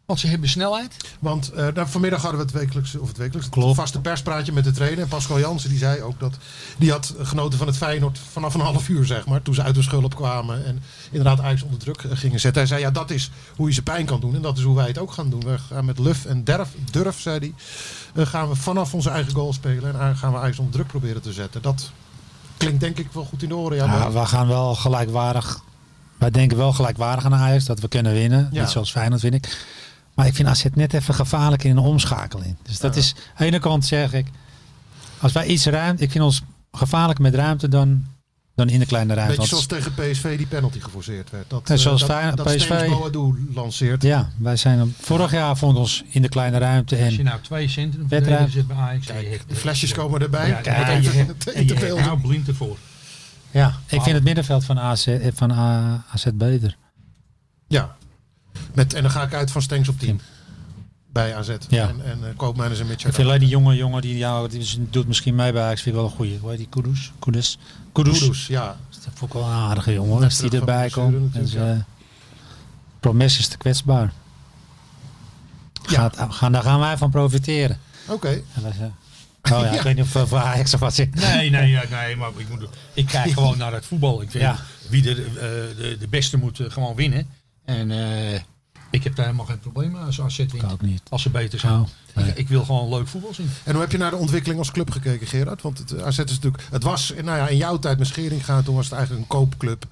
[0.06, 0.96] Want ze hebben snelheid.
[1.18, 3.74] Want eh, nou, vanmiddag hadden we het wekelijks, of het wekelijks, het Klopt.
[3.76, 5.00] vaste perspraatje met de trainer.
[5.02, 6.34] En Pascal Jansen die zei ook dat
[6.78, 9.42] die had genoten van het Feyenoord vanaf een half uur zeg maar.
[9.42, 12.60] Toen ze uit de schulp kwamen en inderdaad Ajax onder druk eh, gingen zetten.
[12.60, 14.76] Hij zei ja dat is hoe je ze pijn kan doen en dat is hoe
[14.76, 15.40] wij het ook gaan doen.
[15.44, 17.52] We gaan met luf en durf, durf zei hij,
[18.14, 20.00] eh, gaan we vanaf onze eigen goal spelen.
[20.00, 21.62] En gaan we Ajax onder druk proberen te zetten.
[21.62, 21.90] Dat
[22.56, 23.76] klinkt denk ik wel goed in de oren.
[23.76, 25.60] Ja, Ja, maar- we gaan wel gelijkwaardig.
[26.18, 28.48] Wij denken wel gelijkwaardig aan Ajax dat we kunnen winnen.
[28.52, 28.60] Ja.
[28.60, 29.66] Net zoals Feyenoord vind ik.
[30.14, 32.56] Maar ik vind AZ net even gevaarlijk in een omschakeling.
[32.62, 33.00] Dus dat Ja.
[33.00, 34.26] is, aan de ene kant zeg ik,
[35.20, 36.42] als wij iets ruimte, ik vind ons
[36.72, 38.04] gevaarlijker met ruimte dan,
[38.54, 39.34] dan in de kleine ruimte.
[39.34, 41.50] Beetje zoals tegen PSV die penalty geforceerd werd.
[41.50, 42.88] Dat, Ja, eh, zoals dat, Feyenoord- dat PSV.
[43.54, 44.02] Lanceert.
[44.02, 47.24] ja, wij zijn hem- vorig jaar vond ons in de kleine ruimte Als je en
[47.24, 48.36] nou twee centrum hebt bij
[48.76, 49.06] Ajax.
[49.06, 50.48] en hebt- De flesjes komen erbij.
[50.48, 51.94] Ja, Kijk, en je Even hebt- te- en te je veel.
[51.96, 52.76] hebt nou blind ervoor.
[53.50, 56.76] ja, ik vind het middenveld van, AZ, eh, van A- AZ beter.
[57.68, 57.96] Ja.
[58.74, 60.20] Met, en dan ga ik uit van Stengs op 10.
[61.12, 61.56] Bij AZ.
[61.68, 61.88] Ja.
[61.88, 63.08] En, en uh, Koopmeiners en Mitchell.
[63.08, 65.94] Ik vind alleen die jonge jongen die, jou, die doet misschien mee bij Ajax, vind
[65.94, 66.38] ik wel een goeie.
[66.38, 66.68] Hoe heet die?
[66.70, 67.12] Kudus?
[67.18, 67.58] Kudus?
[67.92, 68.18] Kudus.
[68.18, 68.76] Kudus, ja.
[68.90, 70.14] Dat vond ik wel een aardige jongen.
[70.20, 71.34] Net Als die erbij komt.
[71.34, 71.70] Dus, eh
[73.00, 74.12] Promes is te kwetsbaar.
[75.88, 75.96] Ja.
[76.10, 77.78] Gaat, gaan, daar gaan wij van profiteren.
[78.06, 78.42] Oké.
[78.62, 78.94] Zeggen-
[79.42, 81.14] Oh ja, ik weet niet of eh, voor Ajax of wat zit.
[81.14, 84.22] Nee, nee, ja, nee, maar ik, moet, ik kijk gewoon naar het voetbal.
[84.22, 84.56] Ik vind Ja.
[84.88, 85.32] wie er, eh,
[85.76, 87.26] de, de beste moet eh, gewoon winnen.
[87.64, 88.40] En eh,
[88.90, 91.02] Ik heb daar helemaal geen probleem mee als ook niet.
[91.08, 91.72] Als ze beter zijn.
[91.72, 92.28] Oh, nee.
[92.28, 93.50] ik, ik wil gewoon leuk voetbal zien.
[93.64, 95.62] En hoe heb je naar de ontwikkeling als club gekeken, Gerard?
[95.62, 98.62] Want het AZ is natuurlijk, het was nou ja, in jouw tijd met Schering gaan,
[98.62, 99.86] toen was het eigenlijk een koopclub.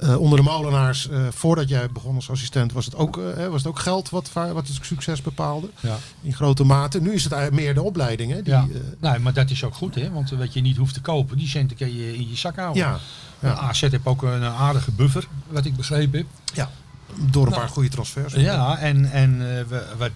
[0.00, 3.62] Eh, onder de molenaars, eh, voordat jij begon als assistent, was het ook, hè, was
[3.62, 5.70] het ook geld wat, wat het succes bepaalde.
[5.80, 5.96] Ja.
[6.22, 7.00] In grote mate.
[7.00, 8.32] Nu is het eigenlijk meer de opleiding.
[8.32, 8.66] Hè, die, ja.
[8.72, 10.10] eh, nee, maar dat is ook goed, hè?
[10.10, 12.82] Want wat je niet hoeft te kopen, die centen kun je in je zak houden.
[12.82, 12.98] ja,
[13.40, 13.54] Ja.
[13.54, 16.26] AZ heeft ook een aardige buffer, wat ik begrepen heb.
[16.54, 16.70] ja,
[17.14, 18.32] door een Nou, paar goede transfers.
[18.34, 20.10] Ja, en, en eh, wa- wat,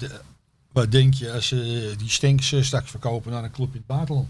[0.72, 3.86] wat denk je als ze die Stenks eh, straks verkopen naar een club in het
[3.86, 4.28] buitenland?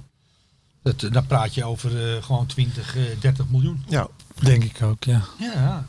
[0.82, 3.84] Dat, dan praat je over eh, gewoon 20, eh, 30 miljoen.
[3.88, 4.08] Ja,
[4.42, 5.22] Denk ik ook, ja.
[5.38, 5.86] Ja.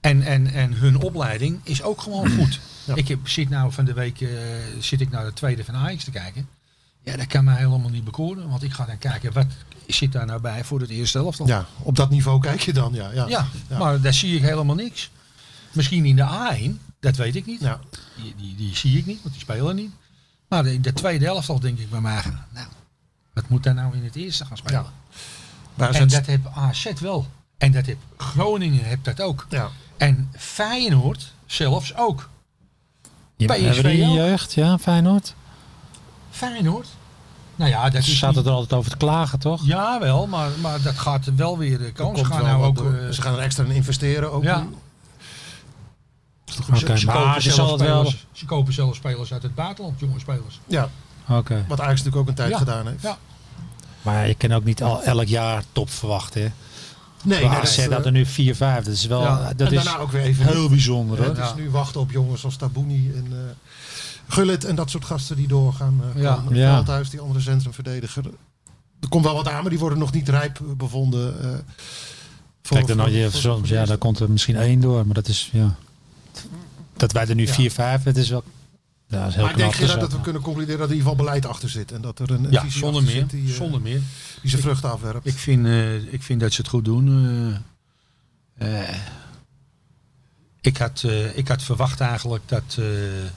[0.00, 2.60] En, en, en hun opleiding is ook gewoon goed.
[2.84, 2.94] Ja.
[2.94, 4.28] Ik heb, zit nou van de week eh,
[4.80, 6.48] zit ik naar de tweede van Ajax te kijken.
[7.02, 8.48] Ja, dat kan mij helemaal niet bekoren.
[8.48, 9.46] Want ik ga dan kijken, wat
[9.86, 11.46] zit daar nou bij voor het eerste elftal?
[11.46, 12.94] ja, op dat niveau kijk je dan.
[12.94, 13.26] Ja, ja.
[13.28, 13.78] Ja, Ja.
[13.78, 15.10] maar daar zie ik helemaal niks.
[15.72, 17.60] Misschien in de A1, dat weet ik niet.
[17.60, 17.80] Ja.
[18.22, 19.90] Die, die, die zie ik niet, want die spelen niet.
[20.48, 22.66] Maar in de tweede elftal denk ik bij mij, nou,
[23.34, 24.82] wat moet daar nou in het eerste gaan spelen?
[24.82, 24.90] Ja.
[25.74, 27.26] Maar En dat heeft AZ wel.
[27.58, 29.46] En dat heeft Groningen heeft dat ook.
[29.48, 29.68] ja.
[29.96, 32.28] En Feyenoord zelfs ook.
[33.36, 34.14] Je PSV hebben die ook.
[34.14, 35.34] jeugd, ja, Feyenoord.
[36.30, 36.88] Feyenoord.
[37.56, 39.66] Nou ja, dat Ze is zaten niet- er altijd over te klagen, toch?
[39.66, 42.16] Ja, wel, maar, maar dat gaat wel weer komen.
[42.18, 42.78] Ze komt gaan nou ook...
[42.94, 44.42] eh, Ze gaan er extra in investeren ook.
[44.42, 44.66] Ja.
[46.64, 48.04] Ze, maar kopen ze zelfs het wel...
[48.04, 50.60] spelers, ze kopen zelfs spelers uit het buitenland, jonge spelers.
[50.66, 50.88] Ja,
[51.28, 51.64] Oké.
[51.68, 52.58] wat Ajax natuurlijk ook een tijd Ja.
[52.58, 53.02] gedaan heeft.
[53.02, 53.18] Ja.
[54.02, 56.48] Maar je kan ook niet al elk jaar top verwachten, hè?
[57.24, 59.20] Nee, nee, dat, dat er nu 4-5, dat is wel...
[59.22, 59.52] Ja.
[59.56, 61.26] Dat en is daarna ook weer even heel bijzonder, hoor.
[61.26, 63.38] Het is nu wachten op jongens als Tabouni en eh
[64.28, 66.00] Gullit en dat soort gasten die doorgaan.
[66.14, 66.34] eh Ja.
[66.34, 66.54] komen.
[66.56, 66.74] Ja.
[66.74, 68.24] Veldhuis, die andere centrumverdediger.
[69.00, 71.42] Er komt wel wat aan, maar die worden nog niet rijp eh, bevonden.
[71.42, 71.58] eh,
[72.62, 75.50] Kijk, dan had je soms, ja, daar komt er misschien één door, maar dat is,
[75.52, 75.74] ja...
[76.96, 77.98] Dat wij er nu Ja.
[78.00, 78.44] 4-5, het is wel...
[79.08, 79.88] Ja, dat is heel Maar ik denk knap.
[79.88, 81.92] dus dat we kunnen concluderen dat er in ieder geval beleid achter zit.
[81.92, 83.10] En dat er een, een Ja, visie zonder meer.
[83.12, 84.00] zit die, eh, zonder meer.
[84.40, 85.26] die zijn vruchten afwerpt.
[85.26, 87.62] Ik vind, eh, ik vind dat ze het goed doen.
[88.58, 88.82] eh.
[88.88, 88.96] Eh,
[90.60, 93.28] ik, had, eh, ik had verwacht eigenlijk dat eh, eh,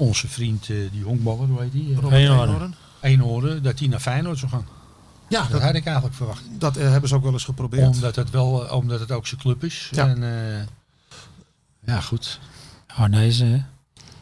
[0.00, 1.88] onze vriend, eh, die honkballer, hoe heet die?
[1.88, 2.74] Uh, Robert Eenhoorn.
[3.00, 3.62] Eenhoorn.
[3.62, 4.66] Dat die naar Feyenoord zou gaan.
[5.28, 6.42] Ja, Dat dat, had ik eigenlijk verwacht.
[6.58, 7.86] dat hebben ze ook wel eens geprobeerd.
[7.86, 9.88] Omdat het, wel, omdat het ook zijn club is.
[9.92, 10.08] Ja.
[10.08, 10.62] En, eh,
[11.90, 12.40] ja, goed.
[12.86, 13.62] Arnezen, hè?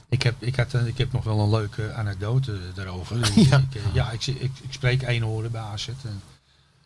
[0.08, 3.16] Ik heb, ik, had, ik heb nog wel een leuke anekdote daarover.
[3.48, 3.58] Ja.
[3.58, 5.88] Ik, eh, ja, ik, ik, ik spreek Eenhoorn bij AZ.
[5.88, 6.22] En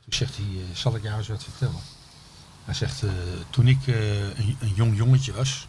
[0.05, 1.81] toen zegt hij, eh, zal ik jou eens wat vertellen?
[2.65, 3.11] Hij zegt, eh,
[3.51, 5.67] toen ik een, een jong jongetje was.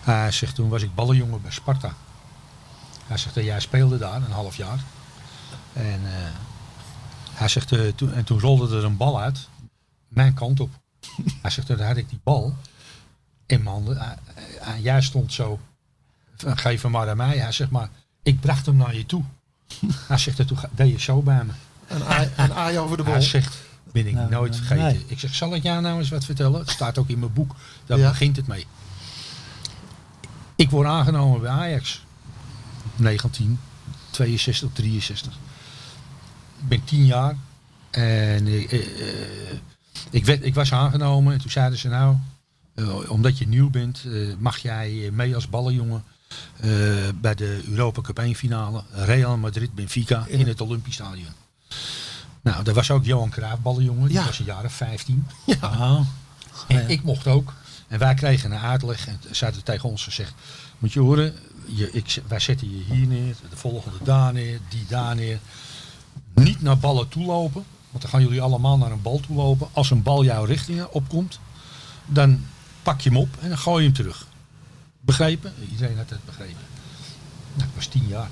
[0.00, 1.94] Hij zegt, toen was ik ballenjongen bij Sparta.
[3.06, 4.78] Hij zegt, eh, jij speelde daar een half jaar.
[5.72, 6.00] En
[7.32, 9.48] hij zegt, toen, en toen rolde er een bal uit.
[10.08, 10.70] Mijn kant op.
[11.42, 12.56] Hij zegt, toen had ik die bal
[13.66, 13.98] handen.
[13.98, 14.16] Hij-
[14.60, 15.58] hij- jij stond zo
[16.36, 17.38] van, geef hem maar aan mij.
[17.38, 17.88] Hij zegt maar,
[18.22, 19.22] ik bracht hem naar je toe.
[20.08, 21.52] Hij zegt, en toen ga- deed je zo bij me.
[21.88, 23.12] Een aai, een aai over de bol.
[23.12, 23.56] Hij zegt,
[23.92, 24.82] ben ik Nou, nooit vergeten.
[24.84, 25.04] Nee.
[25.06, 26.60] Ik zeg, zal ik jou nou eens wat vertellen?
[26.60, 27.54] Het staat ook in mijn boek.
[27.86, 28.08] Daar Ja.
[28.08, 28.66] begint het mee.
[30.56, 32.04] Ik word aangenomen bij Ajax.
[32.96, 35.32] 1962, 63.
[36.60, 37.36] Ik ben 10 jaar.
[37.90, 39.58] En eh, eh,
[40.10, 41.32] ik, werd, ik was aangenomen.
[41.32, 42.16] En toen zeiden ze nou,
[43.08, 46.04] omdat je nieuw bent, eh, mag jij eh, mee als ballenjongen
[46.60, 46.70] eh,
[47.20, 48.82] bij de Europa Cup 1 finale.
[48.92, 51.32] Real Madrid Benfica in het Olympisch Stadion.
[52.42, 54.08] Nou, daar was ook Johan Cruijff ballenjongen.
[54.08, 54.24] Die Ja.
[54.24, 55.26] was een jaar of 15.
[55.62, 56.00] Oh.
[56.68, 57.52] En ik mocht ook.
[57.88, 60.34] En wij kregen een uitleg en ze hadden tegen ons gezegd,
[60.78, 61.34] moet je horen,
[61.66, 65.38] je, ik, wij zetten je hier neer, de volgende daar neer, die daar neer.
[66.34, 69.68] Niet naar ballen toe lopen, want dan gaan jullie allemaal naar een bal toe lopen.
[69.72, 71.38] Als een bal jouw richting opkomt,
[72.06, 72.44] dan
[72.82, 74.26] pak je hem op en dan gooi je hem terug.
[75.00, 75.54] Begrepen?
[75.70, 76.64] Iedereen had het begrepen.
[77.54, 78.28] Nou, ik was tien jaar.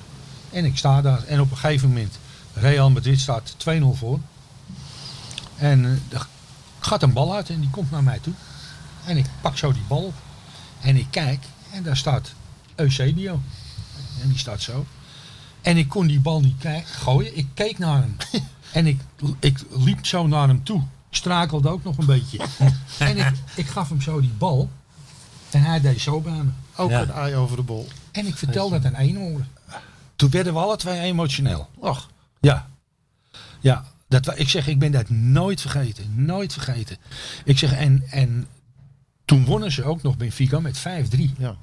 [0.51, 2.19] En ik sta daar en op een gegeven moment,
[2.53, 4.21] Real Madrid staat 2-0 voor.
[5.57, 6.27] En eh, er
[6.81, 8.35] gaat een bal uit en die komt naar mij toe.
[9.05, 10.15] En ik pak zo die bal op.
[10.81, 12.33] En ik kijk en daar staat
[12.75, 13.41] Eusebio.
[14.23, 14.87] En die staat zo.
[15.61, 17.37] En ik kon die bal niet gooien.
[17.37, 18.17] Ik keek naar hem.
[18.73, 19.01] En ik,
[19.39, 20.83] ik liep zo naar hem toe.
[21.11, 22.39] Strakelde ook nog een beetje.
[22.99, 24.71] En ik, ik gaf hem zo die bal.
[25.51, 26.51] En hij deed zo bij me.
[26.77, 27.01] Ook Ja.
[27.03, 27.89] een aai over de bol.
[28.13, 29.49] En ik vertelde dat aan één oren.
[30.17, 31.69] Toen werden we alle twee emotioneel.
[31.75, 32.11] Och,
[32.41, 32.69] Ja.
[33.61, 33.85] Ja.
[34.09, 36.25] Dat, ik zeg, ik ben dat nooit vergeten.
[36.25, 36.97] Nooit vergeten.
[37.45, 38.47] Ik zeg, en, en
[39.25, 40.83] toen wonnen ze ook nog Benfica met 5-3.
[41.39, 41.57] ja.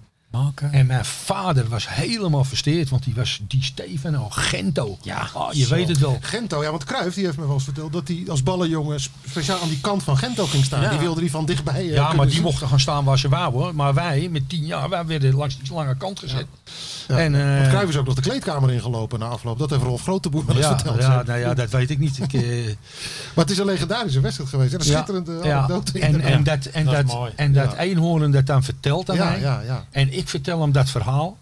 [0.72, 4.98] En mijn vader was helemaal versteerd, want die was die Stefano Gento.
[5.02, 5.76] Ja, Oh, je zo.
[5.76, 6.18] weet het wel.
[6.22, 9.12] Gento, ja, want Cruijff die heeft me wel eens verteld dat hij als ballenjongen sp-
[9.30, 10.82] speciaal aan die kant van Gento ging staan.
[10.82, 10.90] Ja.
[10.90, 11.82] Die wilde die van dichtbij.
[11.82, 12.44] eh, Ja, maar die zien.
[12.44, 13.76] mochten gaan staan waar ze wouden.
[13.76, 16.46] Maar wij, met tien jaar, wij werden langs die lange kant gezet.
[16.66, 16.72] Ja,
[17.08, 19.60] En, eh, want Cruijff is ook nog de kleedkamer ingelopen na afloop.
[19.60, 21.02] Dat heeft Rolf Groteboer wel eens Ja, verteld.
[21.02, 22.18] ja, nou ja, dat weet ik niet.
[22.18, 22.42] Ik, eh,
[23.36, 24.74] Maar het is een legendarische wedstrijd geweest.
[24.74, 26.00] En een schitterende ja, anekdote.
[26.00, 27.78] en, en dat, en Dat dat, en dat Ja.
[27.78, 29.40] eenhoorn dat dan vertelt aan ja, mij.
[29.40, 29.86] ja, ja.
[29.92, 31.38] En ik vertel hem dat verhaal.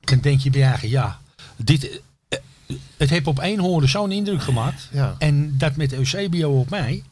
[0.00, 1.18] Dan denk je bij je eigen, ja,
[1.56, 2.38] dit, eh,
[2.96, 4.88] het heeft op eenhoorn zo'n indruk gemaakt.
[4.92, 5.14] Ja.
[5.18, 7.02] En dat met Eusebio op mij,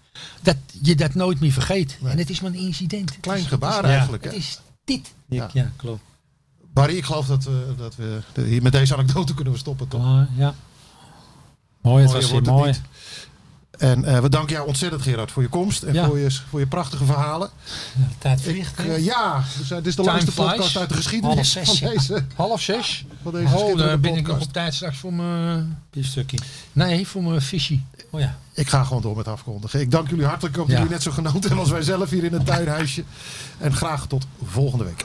[0.42, 1.96] dat je dat nooit meer vergeet.
[2.00, 2.12] Nee.
[2.12, 3.20] En het is maar een incident.
[3.20, 5.12] Klein gebaar eigenlijk, Het is dit.
[5.28, 5.50] Ja.
[5.52, 6.02] Ja, klopt.
[6.72, 9.88] Barry, ik geloof dat we, dat we hier met deze anekdote kunnen we stoppen.
[9.88, 10.26] Toch?
[10.36, 10.54] Ja.
[11.80, 12.70] Mooi, het was mooi.
[12.70, 12.80] niet.
[13.78, 16.06] En eh, we danken jou ontzettend Gerard voor je komst en Ja.
[16.06, 17.50] voor, je, voor je prachtige verhalen.
[17.94, 18.78] Ja, de tijd vliegt.
[18.78, 20.46] eh, ja, dus, eh, dit is de Time langste flies.
[20.50, 21.94] podcast uit de Half geschiedenis zes, van ja.
[21.94, 23.04] deze, Half zes.
[23.22, 25.78] van deze Oh, dan ben ik nog op tijd straks voor mijn...
[26.00, 26.38] Stukje.
[26.72, 27.84] Nee, voor mijn visie.
[28.10, 28.36] Oh ja.
[28.54, 29.80] Ik ga gewoon door met afkondigen.
[29.80, 30.54] Ik dank jullie hartelijk.
[30.54, 30.82] Ik hoop dat Ja.
[30.82, 33.04] jullie net zo genoten hebben als wij zelf hier in het tuinhuisje.
[33.58, 35.04] En graag tot volgende week.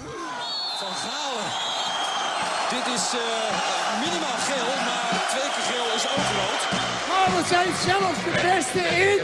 [2.70, 6.62] Dit is eh, minimaal geel, maar twee keer geel is ook rood.
[7.10, 9.20] Maar we zijn zelfs de beste in.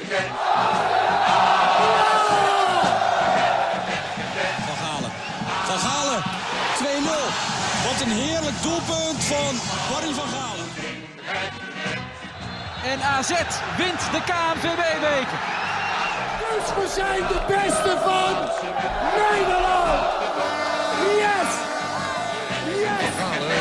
[4.68, 5.12] Van Galen.
[5.66, 6.22] Van Galen.
[6.78, 6.84] 2-0.
[7.88, 9.54] Wat een heerlijk doelpunt van
[9.90, 10.68] Barry van Galen.
[12.92, 13.30] En AZ
[13.78, 15.40] wint de KNVB-beker.
[16.40, 18.34] Dus we zijn de beste van
[19.18, 19.83] Nederland.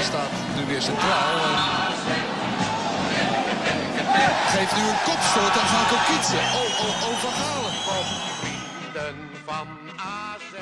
[0.03, 1.35] Staat nu weer centraal.
[4.15, 6.39] En geeft nu een kopstoot aan Gaan Kokitsen.
[6.39, 7.73] Oh, oh, oh, Van Galen.
[9.45, 10.55] van AZ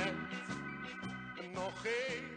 [1.54, 2.29] nog geen